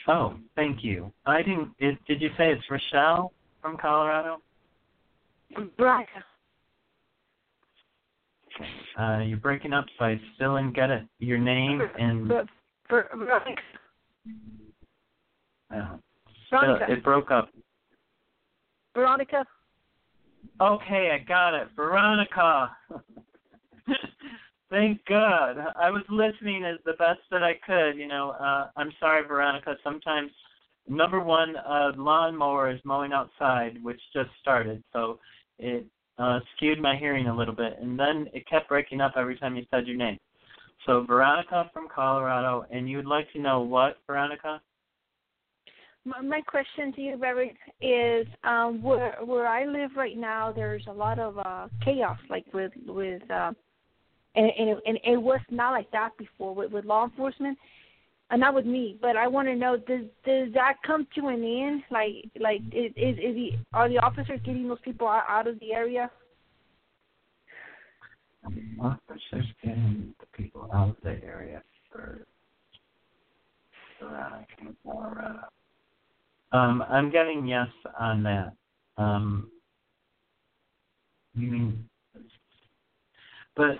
Oh, 0.07 0.35
thank 0.55 0.83
you. 0.83 1.11
I 1.25 1.41
didn't. 1.41 1.69
It, 1.79 1.97
did 2.07 2.21
you 2.21 2.29
say 2.37 2.51
it's 2.51 2.63
Rochelle 2.69 3.33
from 3.61 3.77
Colorado? 3.77 4.37
Right. 5.77 6.07
Uh, 8.97 9.19
you're 9.19 9.37
breaking 9.37 9.73
up, 9.73 9.85
so 9.97 10.05
I 10.05 10.19
still 10.35 10.55
didn't 10.55 10.75
get 10.75 10.89
it. 10.89 11.03
Your 11.19 11.37
name 11.37 11.81
and 11.99 12.27
Ver- 12.27 12.45
Ver- 12.89 13.09
Veronica. 13.15 13.61
uh, 15.75 15.97
Veronica. 16.51 16.91
it 16.91 17.03
broke 17.03 17.31
up. 17.31 17.49
Veronica. 18.93 19.45
Okay, 20.59 21.09
I 21.11 21.23
got 21.27 21.55
it. 21.55 21.69
Veronica. 21.75 22.75
Thank 24.69 25.03
God. 25.05 25.57
I 25.79 25.89
was 25.89 26.03
listening 26.09 26.63
as 26.63 26.77
the 26.85 26.93
best 26.93 27.19
that 27.31 27.43
I 27.43 27.53
could. 27.65 27.97
You 27.97 28.07
know, 28.07 28.31
uh, 28.39 28.69
I'm 28.75 28.91
sorry, 28.99 29.25
Veronica. 29.27 29.75
Sometimes, 29.83 30.31
number 30.87 31.19
one, 31.19 31.55
uh, 31.57 31.91
lawnmower 31.97 32.71
is 32.71 32.79
mowing 32.83 33.11
outside, 33.11 33.83
which 33.83 33.99
just 34.13 34.29
started, 34.41 34.83
so 34.93 35.19
it 35.59 35.85
uh, 36.17 36.39
skewed 36.55 36.79
my 36.79 36.95
hearing 36.95 37.27
a 37.27 37.35
little 37.35 37.55
bit, 37.55 37.77
and 37.81 37.99
then 37.99 38.27
it 38.33 38.47
kept 38.47 38.69
breaking 38.69 39.01
up 39.01 39.13
every 39.17 39.37
time 39.37 39.55
you 39.55 39.65
said 39.71 39.87
your 39.87 39.97
name. 39.97 40.17
So, 40.85 41.03
Veronica 41.07 41.69
from 41.73 41.87
Colorado, 41.93 42.65
and 42.71 42.89
you 42.89 42.97
would 42.97 43.05
like 43.05 43.31
to 43.33 43.39
know 43.39 43.61
what, 43.61 43.97
Veronica? 44.07 44.61
My, 46.03 46.41
question 46.41 46.91
to 46.93 47.01
you, 47.01 47.15
Reverend, 47.15 47.51
is 47.79 48.25
um, 48.43 48.81
where 48.81 49.17
where 49.23 49.47
I 49.47 49.65
live 49.65 49.91
right 49.95 50.17
now. 50.17 50.51
There's 50.51 50.85
a 50.87 50.91
lot 50.91 51.19
of 51.19 51.37
uh, 51.37 51.67
chaos, 51.85 52.17
like 52.27 52.45
with 52.53 52.71
with, 52.87 53.21
uh, 53.29 53.51
and 54.35 54.51
and 54.57 54.69
it, 54.69 54.77
and 54.87 54.99
it 55.03 55.21
was 55.21 55.41
not 55.51 55.71
like 55.71 55.91
that 55.91 56.17
before 56.17 56.55
with, 56.55 56.71
with 56.71 56.85
law 56.85 57.03
enforcement, 57.03 57.55
and 58.31 58.39
not 58.39 58.55
with 58.55 58.65
me. 58.65 58.97
But 58.99 59.15
I 59.15 59.27
want 59.27 59.47
to 59.49 59.55
know 59.55 59.77
does 59.77 60.05
does 60.25 60.51
that 60.53 60.77
come 60.85 61.05
to 61.15 61.27
an 61.27 61.43
end? 61.43 61.83
Like 61.91 62.31
like 62.39 62.61
is 62.71 62.91
is, 62.95 63.17
the 63.35 63.51
are 63.71 63.87
the 63.87 63.99
officers 63.99 64.39
getting 64.43 64.67
those 64.67 64.81
people 64.83 65.07
out, 65.07 65.25
out 65.29 65.47
of 65.47 65.59
the 65.59 65.71
area? 65.71 66.09
Officers 68.79 69.45
getting 69.63 70.15
the 70.19 70.25
people 70.35 70.67
out 70.73 70.89
of 70.89 70.95
the 71.03 71.23
area 71.23 71.61
for 71.91 72.25
from 73.99 74.75
Colorado. 74.83 75.41
Um, 76.51 76.83
I'm 76.89 77.09
getting 77.11 77.47
yes 77.47 77.67
on 77.99 78.23
that. 78.23 78.53
Um, 78.97 79.49
you 81.35 81.49
mean, 81.49 81.89
but 83.55 83.77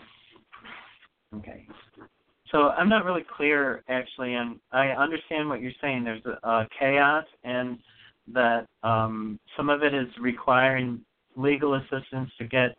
okay. 1.35 1.67
So 2.49 2.69
I'm 2.69 2.89
not 2.89 3.05
really 3.05 3.25
clear 3.37 3.83
actually, 3.89 4.35
and 4.35 4.59
I 4.71 4.87
understand 4.89 5.49
what 5.49 5.61
you're 5.61 5.71
saying. 5.81 6.03
There's 6.03 6.23
a, 6.25 6.47
a 6.47 6.67
chaos, 6.77 7.25
and 7.43 7.77
that 8.33 8.67
um, 8.83 9.39
some 9.57 9.69
of 9.69 9.83
it 9.83 9.93
is 9.93 10.07
requiring 10.19 11.01
legal 11.35 11.75
assistance 11.75 12.29
to 12.37 12.45
get 12.45 12.77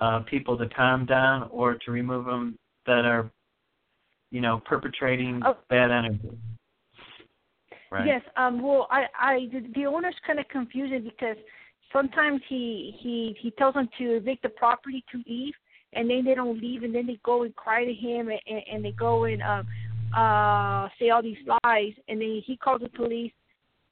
uh, 0.00 0.20
people 0.20 0.56
to 0.58 0.68
calm 0.68 1.04
down 1.06 1.48
or 1.50 1.74
to 1.74 1.90
remove 1.90 2.26
them 2.26 2.56
that 2.86 3.04
are, 3.04 3.30
you 4.30 4.40
know, 4.40 4.62
perpetrating 4.64 5.42
Oh. 5.44 5.56
bad 5.68 5.90
energy. 5.90 6.30
Right. 7.90 8.06
Yes. 8.06 8.22
Um. 8.36 8.60
Well, 8.62 8.86
I, 8.90 9.04
I, 9.18 9.48
the, 9.74 9.86
owner's 9.86 10.14
kind 10.26 10.38
of 10.38 10.48
confusing 10.48 11.04
because 11.04 11.36
sometimes 11.92 12.40
he, 12.48 12.94
he, 13.00 13.36
he 13.40 13.50
tells 13.52 13.74
them 13.74 13.88
to 13.98 14.16
evict 14.16 14.42
the 14.42 14.48
property 14.50 15.04
to 15.12 15.22
leave, 15.26 15.54
and 15.94 16.08
then 16.08 16.24
they 16.24 16.34
don't 16.34 16.60
leave, 16.60 16.82
and 16.82 16.94
then 16.94 17.06
they 17.06 17.18
go 17.24 17.44
and 17.44 17.54
cry 17.56 17.84
to 17.84 17.94
him, 17.94 18.28
and, 18.28 18.40
and, 18.46 18.62
and 18.72 18.84
they 18.84 18.92
go 18.92 19.24
and 19.24 19.42
um, 19.42 19.66
uh, 20.16 20.88
say 20.98 21.10
all 21.10 21.22
these 21.22 21.38
lies, 21.46 21.92
and 22.08 22.20
then 22.20 22.42
he 22.44 22.56
calls 22.56 22.82
the 22.82 22.88
police, 22.90 23.32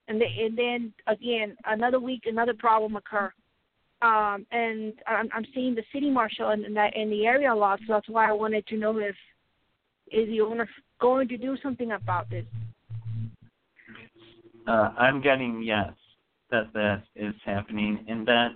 and 0.09 0.21
they, 0.21 0.45
and 0.45 0.57
then 0.57 0.93
again 1.07 1.57
another 1.65 2.01
week 2.01 2.23
another 2.27 2.55
problem 2.55 2.97
occur. 2.97 3.33
Um, 4.03 4.47
and 4.53 4.93
I'm, 5.07 5.29
I'm 5.33 5.47
seeing 5.55 5.75
the 5.75 5.83
city 5.91 6.11
marshal 6.11 6.51
in, 6.51 6.67
and 6.67 6.77
that 6.77 6.95
in 6.95 7.09
the 7.09 7.25
area 7.25 7.53
a 7.53 7.55
lot, 7.55 7.79
so 7.87 7.95
that's 7.95 8.09
why 8.09 8.29
I 8.29 8.33
wanted 8.33 8.67
to 8.67 8.77
know 8.77 8.99
if 8.99 9.17
is 10.13 10.29
the 10.29 10.41
owner 10.41 10.69
going 11.01 11.29
to 11.29 11.37
do 11.37 11.57
something 11.63 11.93
about 11.93 12.31
this. 12.31 12.45
Uh, 14.67 14.91
I'm 14.99 15.21
getting 15.21 15.63
yes 15.63 15.93
that 16.51 16.73
that 16.75 17.03
is 17.15 17.35
happening, 17.45 18.05
and 18.09 18.27
that 18.27 18.51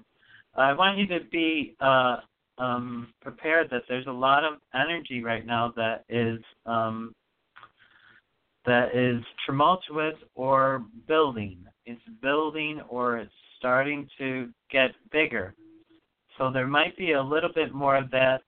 I 0.56 0.72
want 0.72 0.98
you 0.98 1.06
to 1.08 1.20
be 1.30 1.76
uh, 1.80 2.18
um, 2.58 3.12
prepared 3.22 3.68
that 3.70 3.82
there's 3.88 4.06
a 4.06 4.12
lot 4.12 4.44
of 4.44 4.54
energy 4.74 5.22
right 5.22 5.46
now 5.46 5.72
that 5.76 6.04
is 6.08 6.40
um, 6.66 7.14
that 8.66 8.94
is 8.94 9.22
tumultuous 9.46 10.14
or 10.34 10.84
building. 11.08 11.64
It's 11.86 12.00
building 12.20 12.80
or 12.88 13.18
it's 13.18 13.32
starting 13.58 14.08
to 14.18 14.48
get 14.70 14.90
bigger. 15.12 15.54
So 16.38 16.50
there 16.50 16.66
might 16.66 16.96
be 16.96 17.12
a 17.12 17.22
little 17.22 17.52
bit 17.54 17.74
more 17.74 17.96
of 17.96 18.10
that 18.10 18.42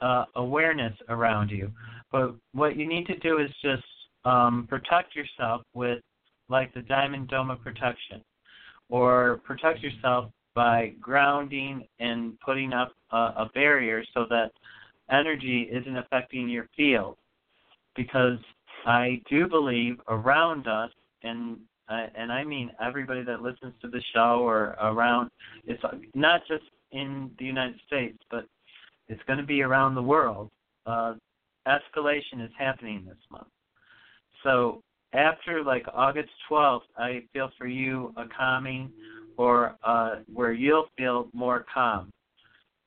uh, 0.00 0.24
awareness 0.34 0.92
around 1.08 1.50
you. 1.50 1.70
But 2.12 2.34
what 2.52 2.76
you 2.76 2.88
need 2.88 3.06
to 3.06 3.16
do 3.18 3.38
is 3.38 3.50
just 3.62 3.84
um, 4.24 4.66
protect 4.68 5.14
yourself 5.14 5.62
with, 5.74 6.00
like 6.48 6.72
the 6.74 6.82
Diamond 6.82 7.28
Dome 7.28 7.50
of 7.50 7.62
Protection, 7.62 8.22
or 8.88 9.40
protect 9.44 9.80
yourself 9.80 10.30
by 10.54 10.92
grounding 11.00 11.86
and 11.98 12.38
putting 12.40 12.72
up 12.72 12.92
a, 13.10 13.16
a 13.16 13.50
barrier 13.54 14.02
so 14.14 14.24
that 14.30 14.52
energy 15.10 15.68
isn't 15.70 15.96
affecting 15.96 16.48
your 16.48 16.68
field. 16.76 17.16
Because 17.94 18.38
I 18.86 19.20
do 19.28 19.48
believe 19.48 20.00
around 20.08 20.66
us, 20.66 20.90
and 21.22 21.58
uh, 21.88 22.06
and 22.16 22.32
I 22.32 22.44
mean 22.44 22.70
everybody 22.84 23.22
that 23.22 23.42
listens 23.42 23.74
to 23.82 23.88
the 23.88 24.02
show 24.14 24.40
or 24.42 24.76
around, 24.80 25.30
it's 25.66 25.82
not 26.14 26.40
just 26.48 26.64
in 26.92 27.30
the 27.38 27.44
United 27.44 27.78
States, 27.86 28.18
but 28.30 28.46
it's 29.08 29.22
going 29.26 29.38
to 29.38 29.46
be 29.46 29.62
around 29.62 29.94
the 29.94 30.02
world. 30.02 30.50
Uh, 30.84 31.14
escalation 31.66 32.44
is 32.44 32.50
happening 32.58 33.04
this 33.06 33.16
month. 33.30 33.48
So 34.42 34.82
after 35.16 35.64
like 35.64 35.84
August 35.92 36.28
12th, 36.50 36.82
I 36.96 37.22
feel 37.32 37.50
for 37.58 37.66
you 37.66 38.12
a 38.16 38.24
calming 38.36 38.90
or 39.36 39.76
uh, 39.84 40.16
where 40.32 40.52
you'll 40.52 40.86
feel 40.96 41.28
more 41.32 41.64
calm. 41.72 42.10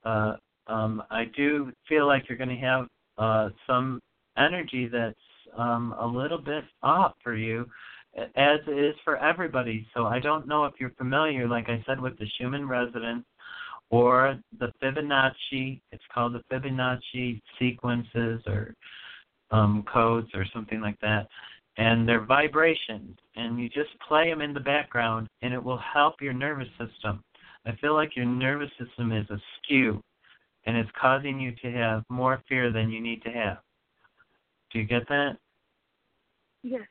Uh, 0.04 0.34
um, 0.68 1.04
I 1.10 1.26
do 1.36 1.72
feel 1.88 2.08
like 2.08 2.30
you're 2.30 2.38
going 2.38 2.50
to 2.50 2.56
have 2.56 2.88
uh, 3.18 3.50
some 3.68 4.00
energy 4.38 4.88
that's 4.88 5.16
um, 5.58 5.96
a 6.00 6.06
little 6.06 6.38
bit 6.38 6.64
off 6.84 7.14
for 7.24 7.36
you, 7.36 7.66
as 8.18 8.60
it 8.68 8.78
is 8.78 8.96
for 9.04 9.18
everybody. 9.18 9.88
So 9.94 10.06
I 10.06 10.20
don't 10.20 10.48
know 10.48 10.66
if 10.66 10.74
you're 10.80 10.92
familiar, 10.92 11.48
like 11.48 11.70
I 11.70 11.84
said, 11.88 12.00
with 12.00 12.18
the 12.20 12.26
Schumann 12.38 12.68
resonance 12.68 13.26
or 13.90 14.40
the 14.60 14.72
Fibonacci. 14.82 15.82
It's 15.92 16.04
called 16.14 16.34
the 16.34 16.44
Fibonacci 16.52 17.42
sequences 17.58 18.42
or 18.46 18.76
um, 19.52 19.84
codes 19.92 20.30
or 20.34 20.46
something 20.54 20.82
like 20.82 21.00
that. 21.02 21.28
And 21.80 22.06
they're 22.08 22.26
vibrations, 22.26 23.18
and 23.38 23.58
you 23.58 23.70
just 23.70 23.90
play 24.06 24.30
them 24.30 24.42
in 24.42 24.54
the 24.54 24.60
background, 24.60 25.30
and 25.42 25.54
it 25.54 25.64
will 25.64 25.80
help 25.94 26.22
your 26.22 26.34
nervous 26.34 26.68
system. 26.78 27.24
I 27.66 27.72
feel 27.78 27.94
like 27.94 28.18
your 28.18 28.26
nervous 28.26 28.70
system 28.78 29.14
is 29.14 29.26
askew, 29.30 30.04
and 30.66 30.76
it's 30.76 30.90
causing 31.00 31.40
you 31.40 31.54
to 31.62 31.72
have 31.72 32.04
more 32.10 32.44
fear 32.50 32.70
than 32.74 32.92
you 32.92 33.00
need 33.00 33.24
to 33.24 33.30
have. 33.30 33.60
Do 34.72 34.80
you 34.80 34.86
get 34.86 35.08
that? 35.08 35.38
Yes. 36.64 36.82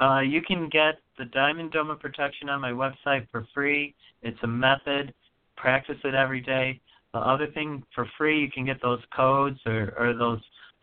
Uh, 0.00 0.20
you 0.20 0.42
can 0.42 0.68
get 0.68 0.98
the 1.18 1.26
Diamond 1.26 1.70
Dome 1.70 1.90
of 1.90 2.00
Protection 2.00 2.48
on 2.48 2.60
my 2.60 2.72
website 2.72 3.28
for 3.30 3.46
free. 3.54 3.94
It's 4.22 4.38
a 4.42 4.46
method. 4.48 5.14
Practice 5.56 5.98
it 6.02 6.14
every 6.14 6.40
day. 6.40 6.80
The 7.14 7.20
other 7.20 7.46
thing 7.46 7.84
for 7.94 8.08
free, 8.18 8.40
you 8.40 8.50
can 8.50 8.66
get 8.66 8.82
those 8.82 9.00
codes 9.14 9.58
or, 9.66 9.94
or 9.96 10.14
those 10.14 10.40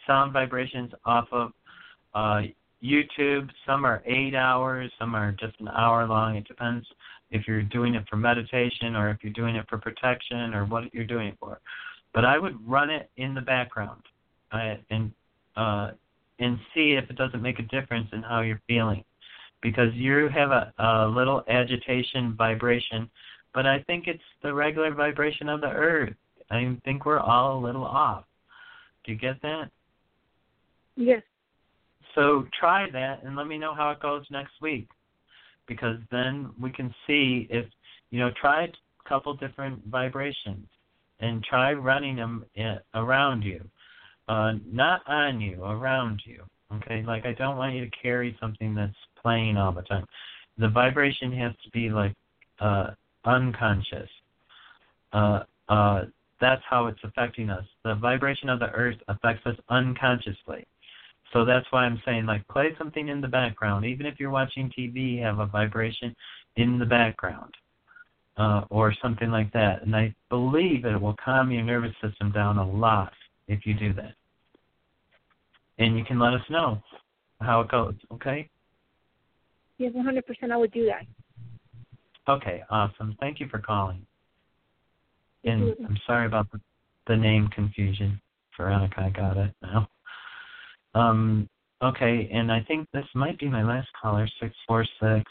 sound 0.08 0.32
vibrations 0.32 0.92
off 1.06 1.28
of 1.34 1.52
uh, 2.16 2.42
YouTube. 2.84 3.50
Some 3.66 3.86
are 3.86 4.02
eight 4.06 4.34
hours, 4.34 4.92
some 4.98 5.14
are 5.16 5.32
just 5.34 5.60
an 5.60 5.68
hour 5.68 6.08
long. 6.08 6.38
It 6.38 6.48
depends 6.48 6.86
if 7.32 7.48
you're 7.48 7.64
doing 7.64 7.96
it 7.96 8.06
for 8.10 8.16
meditation 8.16 8.96
or 8.96 9.10
if 9.10 9.18
you're 9.22 9.34
doing 9.34 9.56
it 9.56 9.66
for 9.70 9.78
protection 9.78 10.54
or 10.54 10.66
what 10.66 10.94
you're 10.94 11.06
doing 11.06 11.28
it 11.28 11.38
for. 11.40 11.60
But 12.14 12.26
I 12.26 12.40
would 12.40 12.56
run 12.68 12.90
it 12.90 13.10
in 13.18 13.34
the 13.34 13.42
background 13.42 14.02
uh, 14.52 14.76
and 14.90 15.12
uh, 15.58 15.92
and 16.40 16.58
see 16.74 16.98
if 17.02 17.10
it 17.10 17.16
doesn't 17.16 17.42
make 17.42 17.60
a 17.60 17.64
difference 17.64 18.08
in 18.12 18.22
how 18.22 18.42
you're 18.42 18.62
feeling. 18.68 19.04
Because 19.62 19.94
you 19.94 20.30
have 20.34 20.52
a, 20.52 20.74
a 20.78 21.08
little 21.08 21.44
agitation 21.50 22.36
vibration, 22.38 23.10
but 23.54 23.66
I 23.66 23.82
think 23.88 24.06
it's 24.08 24.22
the 24.44 24.54
regular 24.54 24.94
vibration 24.94 25.50
of 25.50 25.62
the 25.62 25.70
earth. 25.70 26.14
I 26.52 26.78
think 26.86 27.06
we're 27.06 27.20
all 27.20 27.58
a 27.58 27.62
little 27.66 27.86
off. 27.86 28.26
Do 29.04 29.12
you 29.12 29.18
get 29.18 29.42
that? 29.42 29.70
Yes. 30.96 31.24
So 32.16 32.48
try 32.58 32.90
that 32.92 33.24
and 33.24 33.36
let 33.36 33.48
me 33.48 33.58
know 33.58 33.74
how 33.74 33.92
it 33.92 34.00
goes 34.00 34.26
next 34.32 34.54
week. 34.62 34.88
Because 35.68 35.98
then 36.12 36.52
we 36.62 36.72
can 36.72 36.94
see 37.06 37.48
if, 37.50 37.66
you 38.12 38.20
know, 38.20 38.32
try 38.40 38.66
a 38.66 39.10
couple 39.10 39.34
different 39.36 39.86
vibrations 39.88 40.68
and 41.20 41.44
try 41.44 41.74
running 41.74 42.16
them 42.16 42.46
eh, 42.56 42.76
around 42.94 43.44
you 43.44 43.62
uh, 44.28 44.54
not 44.72 45.02
on 45.08 45.40
you, 45.40 45.64
around 45.64 46.22
you. 46.26 46.44
Okay, 46.74 47.04
like 47.06 47.26
I 47.26 47.34
don't 47.34 47.58
want 47.58 47.76
you 47.76 47.86
to 47.86 47.92
carry 48.02 48.36
something 48.40 48.74
that's 48.74 48.96
playing 49.22 49.58
all 49.58 49.72
the 49.72 49.84
time. 49.84 50.06
The 50.58 50.70
vibration 50.70 51.32
has 51.34 51.54
to 51.64 51.70
be 51.72 51.90
like 51.90 52.14
uh, 52.60 52.92
unconscious. 53.26 54.10
Uh, 55.14 55.44
uh, 55.70 56.02
that's 56.42 56.62
how 56.70 56.88
it's 56.88 57.00
affecting 57.04 57.50
us. 57.50 57.64
The 57.84 57.96
vibration 57.96 58.50
of 58.50 58.60
the 58.60 58.70
earth 58.72 58.98
affects 59.08 59.46
us 59.46 59.56
unconsciously. 59.70 60.66
So 61.34 61.43
that's 61.43 61.65
why 61.72 61.85
I'm 61.85 62.02
saying, 62.06 62.26
like, 62.26 62.47
play 62.47 62.69
something 62.77 63.07
in 63.07 63.19
the 63.19 63.27
background. 63.27 63.85
Even 63.85 64.06
if 64.06 64.19
you're 64.19 64.30
watching 64.30 64.72
TV, 64.77 65.22
have 65.22 65.39
a 65.39 65.45
vibration 65.45 66.15
in 66.56 66.80
the 66.80 66.85
background 66.85 67.53
uh, 68.38 68.61
or 68.69 68.93
something 69.02 69.30
like 69.31 69.52
that. 69.53 69.81
And 69.84 69.95
I 69.95 70.15
believe 70.30 70.85
it 70.85 70.99
will 70.99 71.15
calm 71.23 71.52
your 71.52 71.64
nervous 71.64 71.93
system 72.02 72.31
down 72.31 72.57
a 72.57 72.69
lot 72.69 73.11
if 73.47 73.65
you 73.65 73.73
do 73.73 73.93
that. 73.93 74.14
And 75.77 75.97
you 75.97 76.06
can 76.06 76.19
let 76.19 76.34
us 76.34 76.41
know 76.49 76.81
how 77.41 77.61
it 77.61 77.69
goes, 77.69 77.95
okay? 78.14 78.49
Yes, 79.77 79.91
100% 79.93 80.52
I 80.52 80.57
would 80.57 80.72
do 80.72 80.85
that. 80.85 81.06
Okay, 82.31 82.64
awesome. 82.69 83.15
Thank 83.19 83.39
you 83.39 83.47
for 83.49 83.60
calling. 83.60 84.06
And 85.43 85.76
I'm 85.85 85.99
sorry 86.07 86.26
about 86.26 86.52
the, 86.52 86.60
the 87.07 87.15
name 87.15 87.49
confusion. 87.49 88.19
Veronica, 88.57 89.02
I 89.02 89.10
got 89.10 89.38
it 89.38 89.53
now. 89.61 89.88
Um, 90.96 91.48
okay, 91.84 92.30
and 92.34 92.52
I 92.52 92.62
think 92.62 92.88
this 92.94 93.06
might 93.14 93.38
be 93.38 93.50
my 93.50 93.64
last 93.64 93.90
caller, 94.02 94.28
646. 94.40 95.30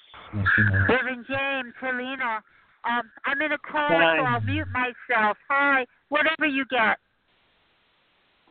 Reverend 0.88 1.24
James, 1.26 1.74
Helena. 1.80 2.42
Um, 2.84 3.10
I'm 3.24 3.40
in 3.40 3.52
a 3.52 3.58
call, 3.58 3.88
Hi. 3.88 4.18
so 4.18 4.24
I'll 4.24 4.40
mute 4.42 4.68
myself. 4.72 5.36
Hi, 5.48 5.86
whatever 6.10 6.46
you 6.46 6.64
get 6.70 6.98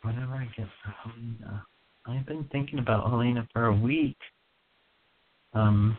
Whatever 0.02 0.34
I 0.34 0.50
get 0.58 0.68
Helena, 1.04 1.66
I've 2.06 2.26
been 2.26 2.44
thinking 2.52 2.80
about 2.80 3.10
Helena 3.10 3.48
for 3.54 3.68
a 3.68 3.74
week. 3.76 4.18
Um, 5.54 5.98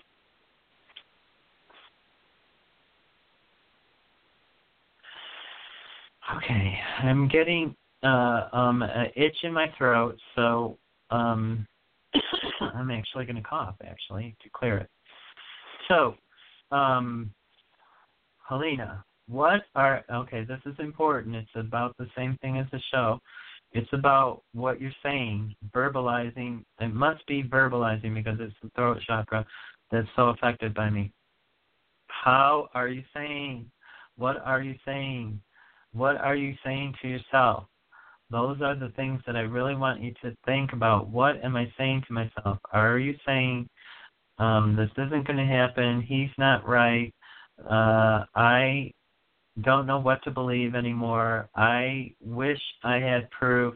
okay, 6.37 6.79
I'm 6.99 7.29
getting 7.29 7.75
uh, 8.03 8.49
um, 8.53 8.83
an 8.83 9.07
itch 9.17 9.37
in 9.43 9.55
my 9.55 9.73
throat, 9.79 10.19
so 10.35 10.77
um, 11.15 11.67
I'm 12.61 12.91
actually 12.91 13.25
going 13.25 13.37
to 13.37 13.43
cough, 13.43 13.77
actually, 13.87 14.37
to 14.43 14.49
clear 14.53 14.79
it. 14.79 14.91
So, 15.89 16.15
um, 16.71 17.31
Helena, 18.49 19.05
what 19.29 19.63
are 19.75 20.05
okay? 20.13 20.45
This 20.45 20.61
is 20.67 20.75
important. 20.79 21.37
It's 21.37 21.49
about 21.55 21.97
the 21.99 22.09
same 22.17 22.37
thing 22.43 22.59
as 22.59 22.67
the 22.73 22.81
show. 22.93 23.19
It's 23.73 23.89
about 23.93 24.43
what 24.53 24.81
you're 24.81 24.93
saying, 25.03 25.55
verbalizing. 25.75 26.65
It 26.81 26.95
must 26.95 27.27
be 27.27 27.43
verbalizing 27.43 28.15
because 28.15 28.39
it's 28.41 28.55
the 28.63 28.71
throat 28.77 28.99
chakra 29.07 29.47
that's 29.91 30.09
so 30.17 30.29
affected 30.29 30.75
by 30.75 30.91
me. 30.91 31.13
How 32.09 32.69
are 32.75 32.89
you 32.89 33.03
saying? 33.15 33.71
What 34.17 34.37
are 34.45 34.63
you 34.63 34.75
saying? 34.85 35.41
What 35.93 36.17
are 36.17 36.37
you 36.37 36.55
saying 36.65 36.95
to 37.03 37.09
yourself? 37.09 37.65
Those 38.31 38.61
are 38.63 38.75
the 38.75 38.93
things 38.97 39.21
that 39.27 39.37
I 39.37 39.41
really 39.41 39.75
want 39.75 40.01
you 40.01 40.13
to 40.23 40.35
think 40.47 40.73
about. 40.73 41.09
What 41.09 41.43
am 41.45 41.57
I 41.57 41.73
saying 41.77 42.05
to 42.07 42.13
myself? 42.13 42.59
Are 42.73 42.99
you 42.99 43.15
saying, 43.27 43.69
um, 44.39 44.77
this 44.77 44.91
isn't 44.93 45.27
going 45.27 45.37
to 45.37 45.45
happen? 45.45 46.03
He's 46.03 46.31
not 46.39 46.67
right. 46.67 47.13
Uh, 47.63 48.25
I 48.35 48.91
don't 49.63 49.87
know 49.87 50.01
what 50.01 50.23
to 50.25 50.31
believe 50.31 50.75
anymore. 50.75 51.49
I 51.55 52.13
wish 52.21 52.61
I 52.83 52.97
had 52.97 53.31
proof. 53.31 53.75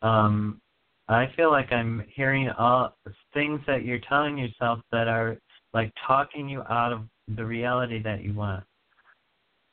Um, 0.00 0.60
I 1.08 1.26
feel 1.36 1.50
like 1.50 1.72
I'm 1.72 2.04
hearing 2.14 2.48
all 2.50 2.96
things 3.34 3.60
that 3.66 3.84
you're 3.84 4.00
telling 4.08 4.38
yourself 4.38 4.80
that 4.90 5.06
are 5.08 5.36
like 5.72 5.92
talking 6.06 6.48
you 6.48 6.62
out 6.62 6.92
of 6.92 7.02
the 7.36 7.44
reality 7.44 8.02
that 8.02 8.22
you 8.22 8.32
want. 8.32 8.64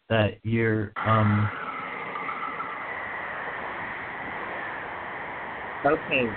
That 0.10 0.38
you're 0.44 0.92
um 0.98 1.50
Okay. 5.86 6.30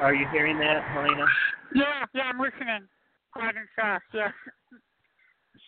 Are 0.00 0.14
you 0.14 0.26
hearing 0.32 0.58
that, 0.58 0.82
Helena? 0.92 1.24
Yeah, 1.72 2.04
yeah, 2.14 2.22
I'm 2.24 2.40
listening. 2.40 2.88
Hard 3.30 3.54
and 3.56 3.68
soft, 3.78 4.04
yes. 4.12 4.32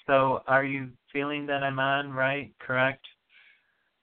So, 0.07 0.43
are 0.49 0.65
you 0.65 0.91
feeling 1.13 1.47
that 1.47 1.63
I'm 1.63 1.79
on 1.79 2.13
right? 2.13 2.53
Correct? 2.59 3.05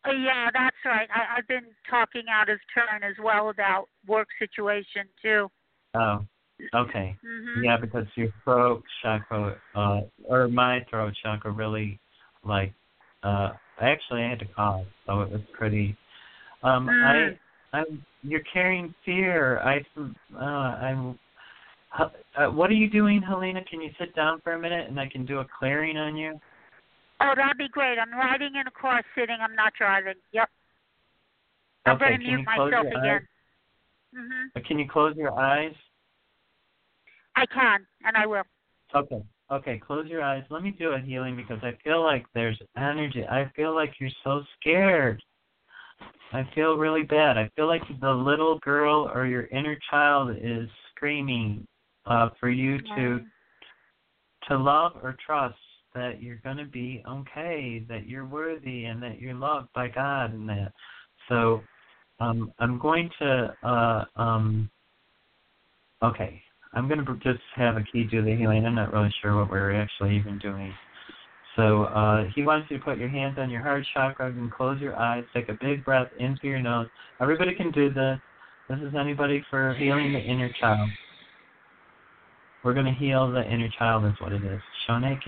Uh, 0.07 0.11
yeah, 0.11 0.49
that's 0.53 0.77
right. 0.85 1.09
I, 1.13 1.37
I've 1.37 1.47
been 1.47 1.65
talking 1.89 2.23
out 2.31 2.49
of 2.49 2.57
turn 2.73 3.03
as 3.03 3.15
well 3.21 3.49
about 3.49 3.89
work 4.07 4.29
situation 4.39 5.03
too. 5.21 5.49
Oh, 5.93 6.25
okay. 6.73 7.17
Mhm. 7.25 7.63
Yeah, 7.63 7.77
because 7.77 8.05
your 8.15 8.29
throat 8.45 8.83
chakra, 9.01 9.59
uh, 9.75 10.01
or 10.23 10.47
my 10.47 10.85
throat 10.89 11.13
chakra, 11.21 11.51
really, 11.51 11.99
like, 12.45 12.73
uh, 13.23 13.51
actually 13.81 14.23
I 14.23 14.29
had 14.29 14.39
to 14.39 14.45
cough, 14.45 14.85
so 15.05 15.21
it 15.21 15.31
was 15.31 15.41
pretty. 15.51 15.97
Um, 16.63 16.87
Mm. 16.87 17.03
I, 17.03 17.39
I'm. 17.73 18.03
You're 18.21 18.43
carrying 18.51 18.93
fear. 19.05 19.59
I, 19.59 19.85
uh, 20.35 20.43
I'm. 20.43 21.19
Uh, 21.97 22.47
what 22.47 22.69
are 22.69 22.73
you 22.73 22.89
doing, 22.89 23.21
Helena? 23.21 23.61
Can 23.69 23.81
you 23.81 23.89
sit 23.99 24.15
down 24.15 24.41
for 24.43 24.53
a 24.53 24.59
minute 24.59 24.89
and 24.89 24.99
I 24.99 25.07
can 25.07 25.25
do 25.25 25.39
a 25.39 25.45
clearing 25.57 25.97
on 25.97 26.15
you? 26.15 26.39
Oh, 27.21 27.33
that'd 27.35 27.57
be 27.57 27.67
great. 27.69 27.97
I'm 27.97 28.13
riding 28.13 28.55
in 28.55 28.67
a 28.67 28.71
car, 28.71 29.01
sitting. 29.15 29.37
I'm 29.41 29.55
not 29.55 29.73
driving. 29.77 30.13
Yep. 30.31 30.49
I'm 31.85 31.95
okay. 31.95 32.05
going 32.05 32.19
to 32.19 32.25
mute 32.27 32.45
myself 32.45 32.87
again. 32.87 33.27
Mhm. 34.15 34.47
Uh, 34.55 34.59
Can 34.67 34.79
you 34.79 34.87
close 34.87 35.15
your 35.15 35.37
eyes? 35.37 35.73
I 37.35 37.45
can, 37.45 37.85
and 38.03 38.17
I 38.17 38.25
will. 38.25 38.43
Okay. 38.95 39.21
Okay, 39.51 39.79
close 39.79 40.07
your 40.07 40.21
eyes. 40.21 40.43
Let 40.49 40.61
me 40.61 40.71
do 40.71 40.91
a 40.91 40.99
healing 40.99 41.35
because 41.35 41.59
I 41.63 41.71
feel 41.83 42.03
like 42.03 42.25
there's 42.33 42.59
energy. 42.77 43.25
I 43.27 43.51
feel 43.55 43.73
like 43.73 43.93
you're 43.99 44.09
so 44.23 44.43
scared. 44.59 45.23
I 46.31 46.47
feel 46.53 46.75
really 46.75 47.03
bad. 47.03 47.37
I 47.37 47.49
feel 47.55 47.67
like 47.67 47.81
the 48.01 48.11
little 48.11 48.59
girl 48.59 49.09
or 49.13 49.25
your 49.25 49.47
inner 49.47 49.77
child 49.89 50.35
is 50.39 50.69
screaming 50.95 51.65
uh, 52.05 52.29
for 52.39 52.49
you 52.49 52.77
to 52.95 53.19
to 54.47 54.57
love 54.57 54.93
or 55.03 55.15
trust 55.25 55.55
that 55.93 56.21
you're 56.21 56.39
going 56.43 56.57
to 56.57 56.65
be 56.65 57.03
okay, 57.07 57.83
that 57.89 58.07
you're 58.07 58.25
worthy, 58.25 58.85
and 58.85 59.01
that 59.01 59.19
you're 59.19 59.33
loved 59.33 59.67
by 59.73 59.87
God, 59.87 60.33
and 60.33 60.47
that. 60.47 60.71
So, 61.27 61.61
um, 62.19 62.51
I'm 62.59 62.79
going 62.79 63.09
to 63.19 63.55
uh, 63.63 64.05
um, 64.15 64.69
okay. 66.03 66.41
I'm 66.73 66.87
going 66.87 67.03
to 67.03 67.13
just 67.23 67.43
have 67.55 67.77
Aki 67.77 68.05
do 68.11 68.23
the 68.23 68.35
healing. 68.35 68.65
I'm 68.65 68.75
not 68.75 68.93
really 68.93 69.13
sure 69.21 69.35
what 69.35 69.49
we're 69.49 69.73
actually 69.73 70.15
even 70.15 70.37
doing. 70.37 70.71
So 71.59 71.83
uh, 71.83 72.23
he 72.33 72.43
wants 72.43 72.71
you 72.71 72.77
to 72.77 72.83
put 72.85 72.97
your 72.97 73.09
hands 73.09 73.37
on 73.37 73.49
your 73.49 73.61
heart 73.61 73.85
chakra 73.93 74.27
and 74.27 74.49
close 74.49 74.79
your 74.79 74.95
eyes. 74.95 75.25
Take 75.33 75.49
a 75.49 75.57
big 75.59 75.83
breath 75.83 76.07
in 76.17 76.37
through 76.37 76.51
your 76.51 76.61
nose. 76.61 76.87
Everybody 77.19 77.53
can 77.53 77.69
do 77.71 77.93
this. 77.93 78.17
This 78.69 78.79
is 78.79 78.93
anybody 78.97 79.43
for 79.49 79.73
healing 79.73 80.13
the 80.13 80.19
inner 80.19 80.49
child. 80.57 80.89
We're 82.63 82.73
going 82.73 82.85
to 82.85 82.93
heal 82.93 83.29
the 83.29 83.43
inner 83.43 83.67
child, 83.77 84.05
is 84.05 84.13
what 84.21 84.31
it 84.31 84.41
is. 84.41 84.61
E. 84.89 84.93
Uh, 84.93 84.97
e 85.03 85.19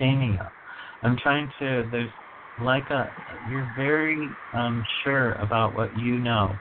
e. 0.00 0.38
I'm 1.02 1.16
trying 1.18 1.52
to. 1.58 1.88
There's 1.92 2.10
like 2.58 2.90
a. 2.90 3.12
You're 3.44 3.68
very 3.74 4.36
um 4.52 4.84
sure 5.02 5.32
about 5.32 5.74
what 5.74 5.96
you 5.96 6.18
know, 6.18 6.58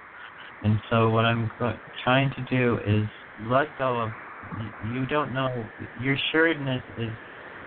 and 0.64 0.82
so 0.90 1.10
what 1.10 1.26
I'm 1.26 1.50
go- 1.60 1.80
trying 2.04 2.32
to 2.32 2.42
do 2.42 2.80
is 2.86 3.08
let 3.40 3.76
go 3.78 4.00
of. 4.00 4.14
you- 4.58 4.74
You 4.82 5.06
don't 5.06 5.32
know. 5.34 5.72
Your 5.96 6.18
sureness 6.32 6.84
is 6.98 7.14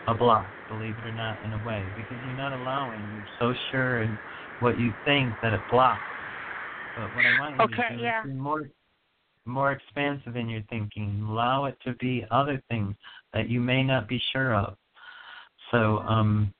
a 0.08 0.14
block, 0.14 0.52
believe 0.68 0.98
it 0.98 1.04
or 1.06 1.12
not, 1.12 1.42
in 1.44 1.52
a 1.52 1.58
way, 1.58 1.92
because 1.94 2.18
you're 2.22 2.34
not 2.34 2.52
allowing. 2.52 3.08
You're 3.12 3.24
so 3.38 3.54
sure 3.70 4.02
in 4.02 4.18
what 4.58 4.78
you 4.78 4.94
think 5.04 5.34
that 5.42 5.52
it 5.52 5.62
blocks. 5.68 6.02
But 6.96 7.14
what 7.14 7.24
I 7.24 7.38
want 7.38 7.56
you 7.56 7.64
Okay, 7.64 7.88
to 7.88 7.96
do 7.96 8.02
yeah. 8.02 8.20
is 8.22 8.30
be 8.30 8.34
more 8.38 8.68
more 9.44 9.72
expansive 9.72 10.36
in 10.36 10.48
your 10.48 10.62
thinking. 10.70 11.24
Allow 11.28 11.64
it 11.64 11.76
to 11.84 11.94
be 11.94 12.24
other 12.30 12.62
things 12.68 12.94
that 13.32 13.48
you 13.48 13.60
may 13.60 13.82
not 13.82 14.06
be 14.08 14.20
sure 14.32 14.54
of. 14.54 14.76
So 15.70 15.98
um, 16.00 16.52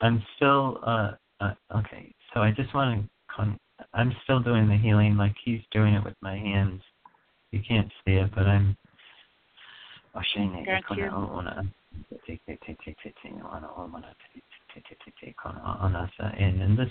I'm 0.00 0.22
still 0.36 0.80
uh, 0.84 1.12
uh 1.40 1.54
okay. 1.76 2.14
So 2.32 2.40
I 2.40 2.50
just 2.50 2.74
want 2.74 3.02
to. 3.02 3.08
Con- 3.34 3.58
I'm 3.94 4.14
still 4.24 4.40
doing 4.40 4.68
the 4.68 4.76
healing 4.76 5.16
like 5.16 5.34
he's 5.44 5.62
doing 5.70 5.94
it 5.94 6.04
with 6.04 6.16
my 6.20 6.36
hands. 6.36 6.82
You 7.52 7.60
can't 7.66 7.90
see 8.04 8.14
it, 8.14 8.30
but 8.34 8.46
I'm. 8.46 8.76
Oh, 10.14 10.20
Shane, 10.34 10.64
Thank 10.66 10.86
kono 10.86 10.98
you. 10.98 11.10
o- 11.10 11.38
ona- 11.38 11.64
te- 12.26 12.40
te- 12.46 12.58
te- 12.66 12.76
te- 12.84 12.96
te- 13.02 13.14
te- 13.22 13.42
ona 13.42 13.68
o 13.76 13.86
mana 13.86 14.14
te- 14.34 14.42
te- 14.74 14.80
te- 14.80 14.96
te- 15.04 15.12
te- 15.20 15.34
kono 15.34 15.60
o- 15.64 15.86
ona 15.86 16.10
sa- 16.16 16.34
And 16.36 16.62
and 16.62 16.78
this 16.78 16.90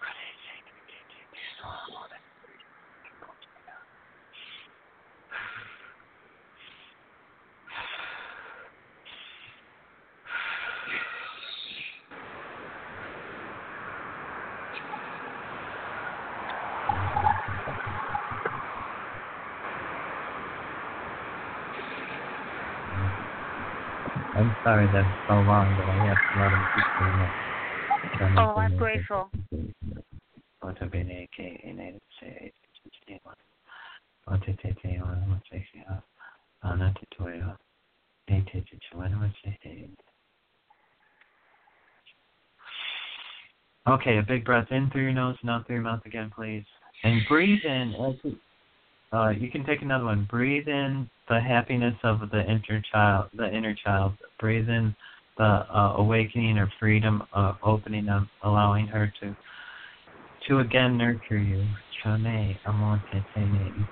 a 24.71 26.39
lot 26.39 26.53
of 26.53 26.59
people 26.75 27.07
in 27.07 28.37
Oh, 28.37 28.53
I'm 28.57 28.77
grateful. 28.77 29.29
Okay, 43.87 44.17
a 44.17 44.21
big 44.21 44.45
breath 44.45 44.67
in 44.71 44.89
through 44.91 45.01
your 45.01 45.11
nose 45.11 45.35
and 45.41 45.49
out 45.49 45.65
through 45.65 45.77
your 45.77 45.83
mouth 45.83 46.05
again, 46.05 46.31
please. 46.33 46.63
And 47.03 47.21
breathe 47.27 47.63
in. 47.65 47.95
as 47.95 48.33
Uh, 49.13 49.29
you 49.29 49.51
can 49.51 49.65
take 49.65 49.81
another 49.81 50.05
one. 50.05 50.25
Breathe 50.29 50.67
in 50.67 51.09
the 51.27 51.39
happiness 51.39 51.95
of 52.03 52.19
the 52.31 52.41
inner 52.43 52.81
child. 52.91 53.29
The 53.35 53.53
inner 53.53 53.75
child. 53.75 54.13
Breathe 54.39 54.69
in 54.69 54.95
the 55.37 55.43
uh, 55.43 55.95
awakening 55.97 56.57
or 56.57 56.71
freedom, 56.79 57.23
uh, 57.33 57.53
opening 57.63 58.07
up, 58.07 58.27
allowing 58.43 58.87
her 58.87 59.11
to 59.21 59.35
to 60.47 60.59
again 60.59 60.97
nurture 60.97 61.37
you. 61.37 61.65
Chane, 62.03 62.57
amonte, 62.65 63.25
tene, 63.35 63.87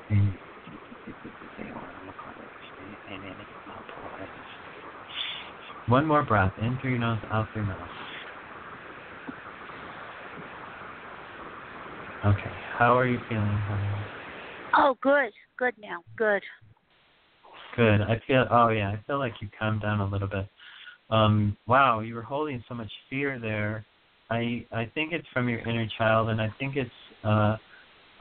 One 5.88 6.06
more 6.06 6.24
breath, 6.24 6.54
in 6.62 6.78
through 6.80 6.92
your 6.92 7.00
nose, 7.00 7.20
out 7.32 7.48
through 7.52 7.64
your 7.64 7.72
mouth. 7.72 7.90
Okay, 12.26 12.52
how 12.78 12.98
are 12.98 13.08
you 13.08 13.20
feeling, 13.28 13.48
honey? 13.48 14.19
Oh, 14.82 14.98
good. 15.02 15.34
Good 15.58 15.74
now. 15.78 16.04
Good. 16.16 16.42
Good. 17.76 18.02
I 18.02 18.22
feel. 18.26 18.46
Oh 18.50 18.70
yeah, 18.70 18.92
I 18.92 19.00
feel 19.06 19.20
like 19.20 19.34
you 19.42 19.50
calmed 19.60 19.82
down 19.82 20.00
a 20.00 20.06
little 20.06 20.28
bit. 20.28 20.48
Um, 21.10 21.58
wow, 21.68 22.00
you 22.00 22.16
were 22.16 22.22
holding 22.22 22.64
so 22.70 22.76
much 22.76 22.92
fear 23.10 23.40
there. 23.40 23.86
I 24.30 24.66
I 24.72 24.90
think 24.94 25.12
it's 25.12 25.28
from 25.34 25.50
your 25.50 25.60
inner 25.60 25.88
child, 25.98 26.30
and 26.30 26.42
I 26.42 26.48
think 26.60 26.78
it's 26.78 26.90
uh, 27.26 27.58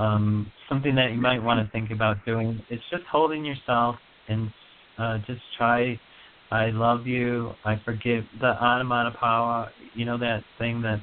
um, 0.01 0.51
something 0.69 0.97
that 0.97 1.13
you 1.13 1.21
might 1.21 1.41
want 1.41 1.65
to 1.65 1.71
think 1.71 1.93
about 1.93 2.25
doing. 2.27 2.61
It's 2.71 2.83
just 2.91 3.05
holding 3.05 3.45
yourself 3.45 3.95
and 4.29 4.51
uh, 4.99 5.19
just 5.29 5.41
try. 5.57 5.99
I 6.51 6.71
love 6.71 7.07
you. 7.07 7.53
I 7.65 7.81
forgive 7.85 8.25
the 8.41 8.55
Anamanapawa. 8.61 9.69
You 9.95 10.07
know 10.07 10.19
that 10.19 10.43
thing 10.59 10.83
that 10.83 10.99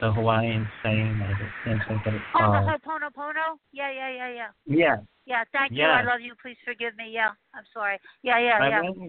the 0.00 0.12
Hawaiian 0.12 0.68
saying. 0.82 1.20
I 1.22 1.30
just 1.32 1.52
can't 1.64 2.04
think 2.04 2.22
Oh, 2.34 2.52
the. 2.52 2.58
Ho'oponopono? 2.58 3.58
Yeah, 3.72 3.90
yeah, 3.90 4.10
yeah, 4.10 4.28
yeah. 4.30 4.48
Yeah. 4.66 4.96
Yeah, 5.26 5.44
thank 5.52 5.72
you. 5.72 5.84
I 5.84 6.02
love 6.02 6.20
you. 6.20 6.34
Please 6.40 6.56
forgive 6.64 6.96
me. 6.96 7.10
Yeah, 7.10 7.30
I'm 7.54 7.64
sorry. 7.74 7.98
Yeah, 8.22 8.38
yeah, 8.38 8.58
I 8.60 8.68
yeah. 8.68 9.08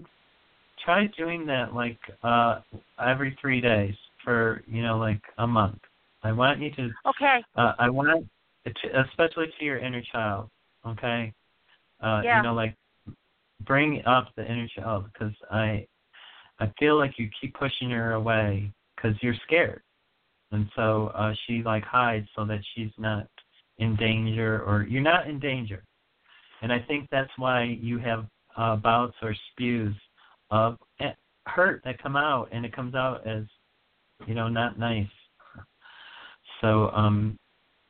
try 0.84 1.08
doing 1.16 1.46
that 1.46 1.76
like 1.76 2.00
uh 2.24 2.62
every 3.00 3.38
three 3.40 3.62
days 3.62 3.94
for 4.24 4.64
you 4.68 4.82
know 4.82 4.98
like 4.98 5.22
a 5.38 5.46
month. 5.46 5.80
I 6.24 6.32
want 6.32 6.60
you 6.60 6.72
to. 6.72 6.90
Okay. 7.06 7.44
Uh, 7.56 7.74
I 7.80 7.90
want, 7.90 8.28
to, 8.66 9.02
especially 9.10 9.48
to 9.60 9.66
your 9.66 9.78
inner 9.78 10.02
child. 10.12 10.50
Okay. 10.86 11.34
Uh, 12.02 12.22
Yeah. 12.24 12.38
You 12.38 12.44
know, 12.44 12.54
like 12.54 12.76
bring 13.66 14.04
up 14.06 14.30
the 14.36 14.46
inner 14.46 14.68
child 14.68 15.06
because 15.12 15.34
I, 15.52 15.88
I 16.60 16.72
feel 16.80 16.98
like 16.98 17.14
you 17.18 17.30
keep 17.40 17.54
pushing 17.56 17.90
her 17.92 18.14
away 18.14 18.72
because 18.96 19.16
you're 19.22 19.36
scared, 19.46 19.82
and 20.52 20.70
so 20.76 21.12
uh, 21.14 21.34
she 21.46 21.62
like 21.64 21.84
hides 21.84 22.28
so 22.36 22.46
that 22.46 22.60
she's 22.74 22.92
not 22.98 23.28
in 23.78 23.96
danger 23.96 24.64
or 24.64 24.86
you're 24.90 25.02
not 25.02 25.28
in 25.28 25.40
danger. 25.40 25.84
And 26.62 26.72
I 26.72 26.80
think 26.88 27.08
that's 27.12 27.32
why 27.38 27.78
you 27.82 28.00
have 28.00 28.26
uh, 28.58 28.76
bouts 28.78 29.16
or 29.22 29.36
spews 29.52 29.96
of 30.50 30.78
eh, 31.00 31.12
hurt 31.46 31.82
that 31.86 32.02
come 32.02 32.16
out, 32.16 32.50
and 32.52 32.66
it 32.66 32.76
comes 32.76 32.96
out 32.96 33.26
as, 33.28 33.44
you 34.26 34.34
know, 34.34 34.48
not 34.48 34.80
nice. 34.80 35.08
So 36.62 36.90
um, 36.90 37.38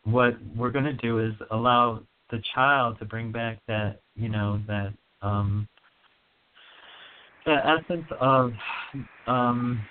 what 0.04 0.36
we're 0.56 0.72
going 0.72 0.86
to 0.86 0.94
do 0.94 1.20
is 1.20 1.34
allow 1.52 2.02
the 2.30 2.42
child 2.54 3.00
to 3.00 3.06
bring 3.06 3.32
back 3.32 3.60
that, 3.68 4.02
you 4.16 4.28
know, 4.28 4.60
that 4.68 4.94
um, 5.22 5.68
the 7.46 7.56
essence 7.66 8.06
of 8.20 8.52
um, 9.28 9.82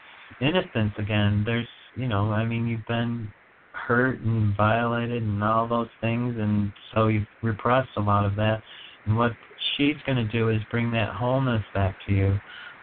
innocence 0.41 0.93
again. 0.99 1.43
There's, 1.47 1.67
you 1.97 2.09
know, 2.09 2.33
I 2.33 2.45
mean, 2.45 2.67
you've 2.67 2.87
been 2.87 3.29
hurt 3.73 4.21
and 4.21 4.57
violated 4.57 5.23
and 5.23 5.43
all 5.43 5.69
those 5.69 5.89
things, 6.01 6.37
and 6.39 6.73
so 6.95 7.09
you've 7.09 7.27
repressed 7.43 7.91
a 7.97 8.01
lot 8.01 8.25
of 8.25 8.37
that. 8.37 8.63
And 9.07 9.17
what 9.17 9.33
she's 9.77 9.97
going 10.05 10.19
to 10.19 10.33
do 10.33 10.51
is 10.51 10.61
bring 10.71 10.91
that 10.93 11.15
wholeness 11.15 11.63
back 11.75 11.97
to 12.07 12.13
you 12.13 12.39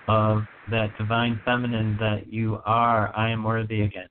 of 0.07 0.43
that 0.69 0.97
divine 0.97 1.39
feminine 1.45 1.97
that 1.99 2.31
you 2.31 2.59
are. 2.65 3.15
I 3.15 3.29
am 3.29 3.43
worthy 3.43 3.81
again. 3.81 4.07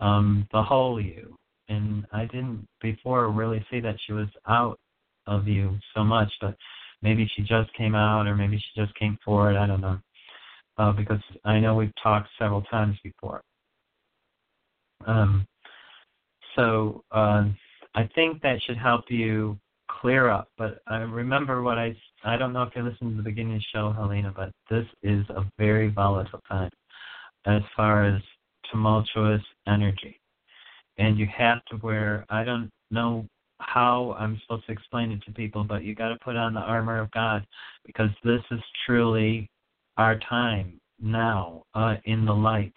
Um, 0.00 0.46
the 0.52 0.62
whole 0.62 1.00
you. 1.00 1.36
And 1.68 2.06
I 2.12 2.26
didn't 2.26 2.66
before 2.80 3.28
really 3.30 3.64
see 3.70 3.80
that 3.80 3.96
she 4.06 4.12
was 4.12 4.28
out 4.48 4.78
of 5.26 5.48
you 5.48 5.76
so 5.94 6.04
much, 6.04 6.32
but 6.40 6.56
maybe 7.02 7.28
she 7.34 7.42
just 7.42 7.72
came 7.74 7.94
out 7.94 8.26
or 8.26 8.36
maybe 8.36 8.56
she 8.56 8.80
just 8.80 8.94
came 8.96 9.18
forward. 9.24 9.56
I 9.56 9.66
don't 9.66 9.80
know. 9.80 9.98
Uh, 10.78 10.92
because 10.92 11.20
I 11.44 11.58
know 11.58 11.74
we've 11.74 11.92
talked 12.00 12.28
several 12.38 12.62
times 12.62 12.96
before. 13.02 13.42
Um, 15.06 15.46
so 16.54 17.04
uh, 17.12 17.44
I 17.94 18.08
think 18.14 18.42
that 18.42 18.60
should 18.62 18.78
help 18.78 19.04
you 19.08 19.58
clear 20.00 20.28
up. 20.28 20.48
But 20.58 20.80
I 20.86 20.98
remember 20.98 21.62
what 21.62 21.78
I 21.78 21.94
I 22.24 22.36
don't 22.36 22.52
know 22.52 22.62
if 22.62 22.74
you 22.74 22.82
listened 22.82 23.12
to 23.12 23.16
the 23.16 23.22
beginning 23.22 23.54
of 23.54 23.60
the 23.60 23.64
show, 23.72 23.92
Helena, 23.92 24.32
but 24.34 24.50
this 24.70 24.86
is 25.02 25.24
a 25.30 25.44
very 25.58 25.88
volatile 25.88 26.40
time 26.48 26.70
as 27.46 27.62
far 27.76 28.04
as 28.04 28.20
tumultuous 28.70 29.42
energy. 29.68 30.20
And 30.98 31.18
you 31.18 31.26
have 31.36 31.64
to 31.66 31.76
wear 31.76 32.24
I 32.28 32.44
don't 32.44 32.70
know 32.90 33.26
how 33.60 34.14
I'm 34.18 34.40
supposed 34.42 34.66
to 34.66 34.72
explain 34.72 35.12
it 35.12 35.22
to 35.24 35.32
people, 35.32 35.64
but 35.64 35.82
you 35.82 35.94
got 35.94 36.10
to 36.10 36.18
put 36.22 36.36
on 36.36 36.52
the 36.52 36.60
armor 36.60 37.00
of 37.00 37.10
God 37.12 37.46
because 37.84 38.10
this 38.22 38.42
is 38.50 38.60
truly 38.84 39.48
our 39.96 40.18
time 40.18 40.78
now 41.00 41.62
uh, 41.74 41.96
in 42.04 42.24
the 42.24 42.34
light 42.34 42.74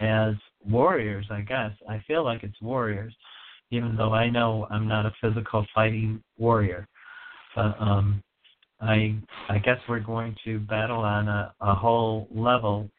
as 0.00 0.34
warriors. 0.68 1.26
I 1.30 1.40
guess 1.42 1.72
I 1.88 2.02
feel 2.06 2.24
like 2.24 2.42
it's 2.42 2.60
warriors, 2.60 3.14
even 3.70 3.96
though 3.96 4.12
I 4.12 4.30
know 4.30 4.66
I'm 4.70 4.88
not 4.88 5.06
a 5.06 5.12
physical 5.20 5.66
fighting 5.74 6.22
warrior. 6.38 6.86
But 7.54 7.74
um, 7.80 8.22
I 8.80 9.16
I 9.48 9.58
guess 9.58 9.78
we're 9.88 10.00
going 10.00 10.36
to 10.44 10.58
battle 10.60 11.00
on 11.00 11.28
a, 11.28 11.54
a 11.60 11.74
whole 11.74 12.28
level 12.34 12.90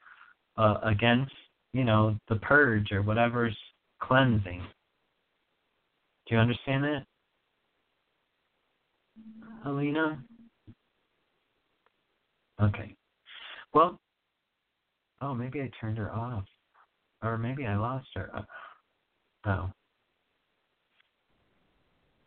uh, 0.58 0.76
against 0.84 1.34
you 1.74 1.84
know 1.84 2.18
the 2.30 2.38
purge 2.38 2.92
or 2.92 3.02
whatever's 3.02 3.58
cleansing. 4.02 4.62
Do 6.28 6.36
you 6.36 6.42
understand 6.42 6.84
that? 6.84 7.06
Alina? 9.66 10.24
Okay. 12.62 12.96
Well, 13.74 14.00
oh, 15.22 15.34
maybe 15.34 15.62
I 15.62 15.70
turned 15.80 15.98
her 15.98 16.12
off. 16.12 16.46
Or 17.26 17.38
maybe 17.40 17.66
I 17.66 17.76
lost 17.76 18.08
her. 18.16 18.30
Uh, 18.36 19.50
oh. 19.50 19.70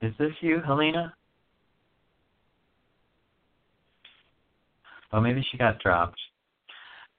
Is 0.02 0.12
this 0.18 0.32
you, 0.40 0.60
Helena? 0.66 1.14
Oh, 5.12 5.20
maybe 5.20 5.44
she 5.50 5.56
got 5.56 5.78
dropped. 5.78 6.18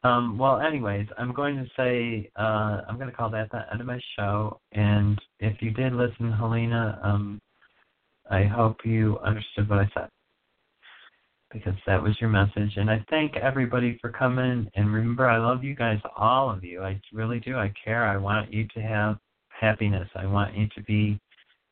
Um, 0.03 0.37
well, 0.37 0.59
anyways, 0.59 1.07
I'm 1.17 1.33
going 1.33 1.55
to 1.57 1.65
say 1.75 2.29
uh, 2.37 2.81
I'm 2.87 2.97
going 2.97 3.09
to 3.09 3.15
call 3.15 3.29
that 3.31 3.49
the 3.51 3.61
end 3.71 3.81
of 3.81 3.87
my 3.87 3.99
show. 4.17 4.59
And 4.73 5.19
if 5.39 5.61
you 5.61 5.71
did 5.71 5.93
listen, 5.93 6.31
Helena, 6.31 6.99
um, 7.03 7.41
I 8.29 8.43
hope 8.43 8.77
you 8.85 9.17
understood 9.19 9.69
what 9.69 9.79
I 9.79 9.89
said 9.93 10.09
because 11.51 11.73
that 11.87 12.01
was 12.01 12.19
your 12.19 12.29
message. 12.29 12.73
And 12.77 12.89
I 12.89 13.03
thank 13.09 13.35
everybody 13.35 13.97
for 14.01 14.09
coming. 14.11 14.69
And 14.75 14.93
remember, 14.93 15.27
I 15.27 15.37
love 15.37 15.63
you 15.63 15.75
guys, 15.75 15.99
all 16.15 16.49
of 16.49 16.63
you. 16.63 16.83
I 16.83 16.99
really 17.11 17.39
do. 17.39 17.57
I 17.57 17.73
care. 17.83 18.05
I 18.05 18.17
want 18.17 18.53
you 18.53 18.67
to 18.75 18.81
have 18.81 19.17
happiness. 19.49 20.07
I 20.15 20.25
want 20.25 20.55
you 20.55 20.67
to 20.75 20.83
be 20.83 21.19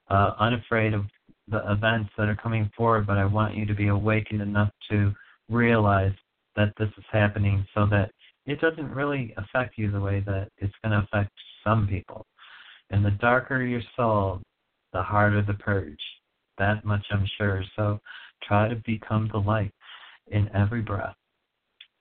uh, 0.09 0.31
unafraid 0.39 0.93
of 0.93 1.05
the 1.47 1.61
events 1.71 2.09
that 2.17 2.27
are 2.27 2.35
coming 2.35 2.69
forward, 2.75 3.07
but 3.07 3.17
I 3.17 3.25
want 3.25 3.55
you 3.55 3.65
to 3.65 3.73
be 3.73 3.87
awakened 3.87 4.41
enough 4.41 4.69
to 4.89 5.13
realize 5.49 6.13
that 6.55 6.73
this 6.77 6.89
is 6.97 7.05
happening 7.11 7.65
so 7.73 7.85
that 7.87 8.11
it 8.45 8.59
doesn't 8.59 8.91
really 8.91 9.33
affect 9.37 9.77
you 9.77 9.91
the 9.91 9.99
way 9.99 10.21
that 10.25 10.49
it's 10.57 10.73
going 10.83 10.91
to 10.91 11.05
affect 11.05 11.31
some 11.63 11.87
people. 11.87 12.25
And 12.89 13.05
the 13.05 13.11
darker 13.11 13.61
your 13.63 13.81
soul, 13.95 14.41
the 14.93 15.01
harder 15.01 15.41
the 15.41 15.53
purge. 15.53 15.99
That 16.57 16.83
much 16.83 17.05
I'm 17.11 17.27
sure. 17.37 17.63
So 17.75 17.99
try 18.43 18.67
to 18.67 18.75
become 18.85 19.29
the 19.31 19.39
light 19.39 19.71
in 20.31 20.49
every 20.53 20.81
breath. 20.81 21.15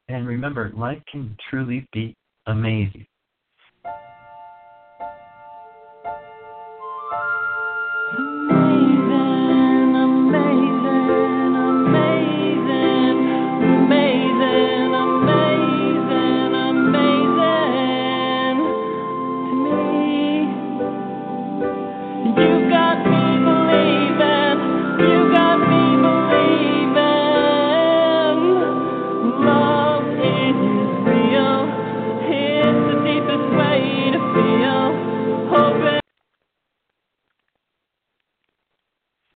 And 0.09 0.27
remember, 0.27 0.73
life 0.77 1.03
can 1.11 1.37
truly 1.51 1.87
be 1.93 2.15
amazing. 2.47 3.07